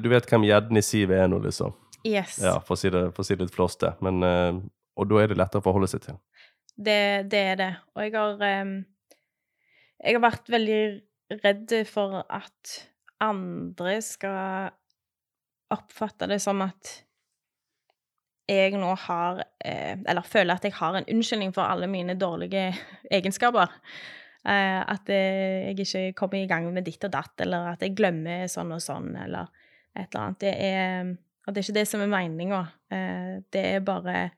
Du 0.00 0.08
vet 0.12 0.28
hvem 0.30 0.46
gjedden 0.48 0.80
i 0.80 0.84
sivet 0.84 1.20
er 1.20 1.30
nå, 1.30 1.42
liksom. 1.44 1.74
Yes. 2.06 2.38
Ja, 2.42 2.56
for 2.62 2.76
å 2.76 2.80
si 2.80 2.90
det, 2.92 3.02
å 3.10 3.26
si 3.26 3.34
det 3.36 3.46
litt 3.48 3.56
flåste. 3.56 3.94
Men 4.04 4.22
eh, 4.26 4.60
Og 4.96 5.08
da 5.10 5.22
er 5.22 5.32
det 5.32 5.38
lettere 5.40 5.60
å 5.62 5.66
forholde 5.66 5.90
seg 5.90 6.04
til. 6.06 6.20
Det, 6.76 7.26
det 7.32 7.42
er 7.52 7.56
det. 7.60 7.72
Og 7.96 8.04
jeg 8.04 8.14
har 8.16 8.44
um, 8.62 8.76
Jeg 10.04 10.18
har 10.18 10.22
vært 10.22 10.52
veldig 10.52 10.80
redd 11.42 11.72
for 11.88 12.20
at 12.22 12.76
andre 13.24 13.96
skal 14.04 14.70
oppfatte 15.72 16.28
det 16.30 16.38
som 16.44 16.60
at 16.62 16.92
jeg 18.46 18.76
nå 18.78 18.92
har 19.08 19.40
eh, 19.58 19.96
Eller 19.96 20.22
føler 20.22 20.54
at 20.54 20.66
jeg 20.68 20.76
har 20.76 20.94
en 20.94 21.08
unnskyldning 21.10 21.50
for 21.56 21.66
alle 21.66 21.88
mine 21.90 22.14
dårlige 22.14 22.68
egenskaper. 23.10 23.72
Eh, 24.46 24.80
at 24.86 25.10
jeg 25.10 25.74
ikke 25.74 26.12
kommer 26.20 26.38
i 26.38 26.46
gang 26.46 26.68
med 26.70 26.86
ditt 26.86 27.02
og 27.08 27.10
datt, 27.10 27.34
eller 27.42 27.72
at 27.72 27.82
jeg 27.82 27.96
glemmer 27.98 28.46
sånn 28.50 28.70
og 28.76 28.82
sånn, 28.84 29.10
eller 29.24 29.50
et 29.96 30.06
eller 30.06 30.20
annet. 30.22 30.38
Det 30.44 30.52
er, 30.68 31.10
og 31.46 31.54
det 31.54 31.60
er 31.60 31.66
ikke 31.66 31.78
det 31.78 31.86
som 31.88 32.00
er 32.02 32.10
meninga. 32.10 32.60
Eh, 32.90 33.38
det 33.54 33.64
er 33.76 33.80
bare 33.86 34.30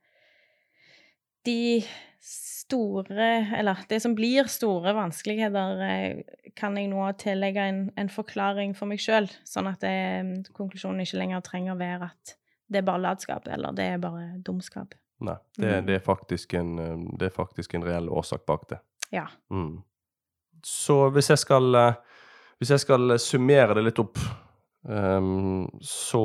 de 1.46 1.82
store 2.28 3.28
Eller 3.56 3.78
det 3.88 4.02
som 4.02 4.14
blir 4.14 4.48
store 4.50 4.92
vanskeligheter, 4.92 5.80
eh, 5.80 6.50
kan 6.59 6.76
jeg 6.76 6.90
nå 6.90 7.06
tillegge 7.16 7.62
en, 7.70 7.78
en 7.96 8.11
forklaring 8.12 8.74
for 8.76 8.90
meg 8.90 9.00
sjøl, 9.00 9.28
sånn 9.48 9.70
at 9.70 9.80
det, 9.80 10.48
konklusjonen 10.52 11.00
ikke 11.04 11.20
lenger 11.22 11.44
trenger 11.46 11.72
å 11.72 11.78
være 11.80 12.11
at 12.11 12.34
det 12.68 12.82
er 12.82 12.84
bare 12.84 13.00
latskap, 13.00 13.46
eller 13.48 13.72
det 13.72 13.86
er 13.94 14.00
bare 14.02 14.26
dumskap. 14.44 14.92
Nei, 15.24 15.38
det, 15.56 15.70
Mm. 15.70 15.86
det, 15.86 15.94
er 15.94 16.04
faktisk 16.04 16.52
en, 16.54 16.78
eh, 16.78 17.16
det 17.18 17.30
er 17.30 17.34
faktisk 17.34 17.74
en 17.74 17.86
reell 17.86 18.11
årsak 18.11 18.44
bak 18.46 18.68
det. 18.68 18.78
Ja. 19.14 19.24
Mm. 19.50 19.78
Så 20.62 21.09
hvis 21.14 21.30
jeg 21.30 21.38
skal 21.38 21.74
eh, 21.74 21.94
Hvis 22.59 22.70
jeg 22.74 22.80
skal 22.82 23.12
summere 23.22 23.74
det 23.78 23.84
litt 23.84 23.98
opp, 24.02 24.18
ehm, 24.86 25.66
så 25.82 26.22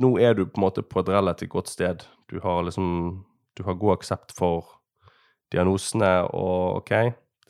Nå 0.00 0.10
er 0.20 0.34
du 0.34 0.44
på 0.46 0.60
en 0.60 0.66
måte 0.66 0.82
på 0.82 1.00
et 1.00 1.08
relativt 1.08 1.50
godt 1.50 1.68
sted. 1.72 2.04
Du 2.28 2.40
har 2.44 2.62
liksom 2.66 3.24
Du 3.56 3.64
har 3.64 3.74
god 3.74 3.98
aksept 3.98 4.32
for 4.36 4.76
diagnosene, 5.52 6.28
og 6.30 6.76
OK 6.82 6.90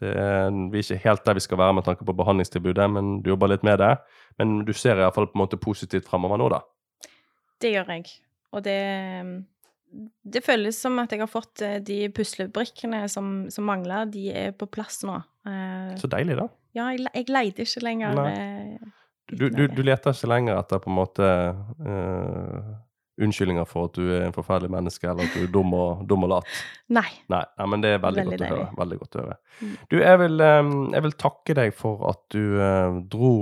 det 0.01 0.15
er, 0.17 0.49
Vi 0.73 0.79
er 0.79 0.85
ikke 0.87 1.05
helt 1.09 1.25
der 1.27 1.35
vi 1.37 1.41
skal 1.45 1.59
være 1.61 1.75
med 1.77 1.85
tanke 1.85 2.05
på 2.09 2.15
behandlingstilbudet, 2.17 2.87
men 2.91 3.21
du 3.23 3.31
jobber 3.35 3.49
litt 3.53 3.63
med 3.63 3.79
det. 3.79 3.99
Men 4.39 4.65
du 4.65 4.73
ser 4.73 4.97
iallfall 4.97 5.27
på 5.29 5.37
en 5.37 5.43
måte 5.45 5.59
positivt 5.61 6.09
fremover 6.09 6.39
nå, 6.41 6.49
da. 6.49 6.63
Det 7.61 7.75
gjør 7.75 7.91
jeg. 7.93 8.07
Og 8.57 8.63
det 8.65 8.79
Det 10.33 10.41
føles 10.47 10.79
som 10.81 10.99
at 11.03 11.11
jeg 11.13 11.21
har 11.21 11.27
fått 11.29 11.61
eh, 11.67 11.81
de 11.83 12.09
puslebrikkene 12.15 13.09
som, 13.11 13.51
som 13.51 13.65
mangler, 13.67 14.07
de 14.07 14.31
er 14.33 14.53
på 14.53 14.67
plass 14.71 15.03
nå. 15.05 15.17
Eh, 15.45 15.97
Så 15.99 16.07
deilig, 16.09 16.37
da. 16.39 16.47
ja, 16.79 16.89
jeg, 16.95 17.07
jeg 17.13 17.29
leide 17.29 17.67
ikke 17.67 17.83
lenger 17.83 18.15
Nei. 18.15 18.79
Du, 19.31 19.49
du, 19.49 19.67
du 19.71 19.83
leter 19.87 20.15
ikke 20.15 20.31
lenger 20.31 20.59
etter 20.59 20.81
på 20.83 20.91
en 20.91 20.97
måte 20.97 21.27
uh, 21.87 22.71
unnskyldninger 23.21 23.67
for 23.69 23.91
at 23.91 23.99
du 23.99 24.11
er 24.15 24.27
en 24.27 24.35
forferdelig 24.35 24.73
menneske, 24.73 25.09
eller 25.09 25.29
at 25.29 25.37
du 25.37 25.45
er 25.45 25.53
dum 25.53 25.75
og, 25.77 26.05
dum 26.09 26.27
og 26.27 26.33
lat. 26.35 26.61
Nei. 26.93 27.07
Nei, 27.33 27.43
nei, 27.61 27.69
men 27.73 27.85
det 27.85 27.95
er 27.95 28.03
veldig, 28.03 28.25
Veldig 28.27 28.39
godt 28.39 28.47
å 28.47 28.53
høre. 28.55 28.69
Veldig 28.81 29.01
godt 29.03 29.17
å 29.17 29.25
høre. 29.25 29.39
Mm. 29.61 29.75
Du, 29.93 29.97
jeg 30.01 30.23
vil, 30.25 30.45
um, 30.47 30.77
jeg 30.95 31.07
vil 31.07 31.17
takke 31.27 31.59
deg 31.61 31.75
for 31.77 32.07
at 32.11 32.23
du 32.35 32.43
uh, 32.57 33.01
dro 33.13 33.35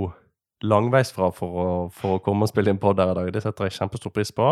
langveisfra 0.65 1.31
for 1.35 1.59
å, 1.63 1.67
for 1.95 2.17
å 2.17 2.23
komme 2.23 2.45
og 2.45 2.51
spille 2.51 2.73
inn 2.73 2.81
pod 2.81 2.99
her 2.99 3.13
i 3.13 3.19
dag. 3.21 3.31
Det 3.35 3.43
setter 3.45 3.69
jeg 3.69 3.77
kjempestor 3.79 4.13
pris 4.15 4.33
på. 4.35 4.51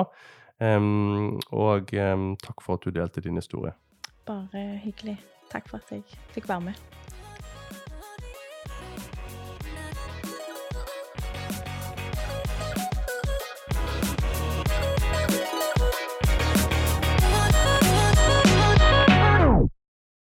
Um, 0.64 1.38
og 1.54 1.92
um, 1.94 2.32
takk 2.42 2.64
for 2.66 2.80
at 2.80 2.88
du 2.88 2.96
delte 2.96 3.24
din 3.26 3.38
historie. 3.38 3.76
Bare 4.28 4.66
hyggelig. 4.84 5.20
Takk 5.52 5.70
for 5.70 5.84
at 5.84 5.94
jeg 5.94 6.04
fikk 6.36 6.50
være 6.50 6.72
med. 6.72 7.16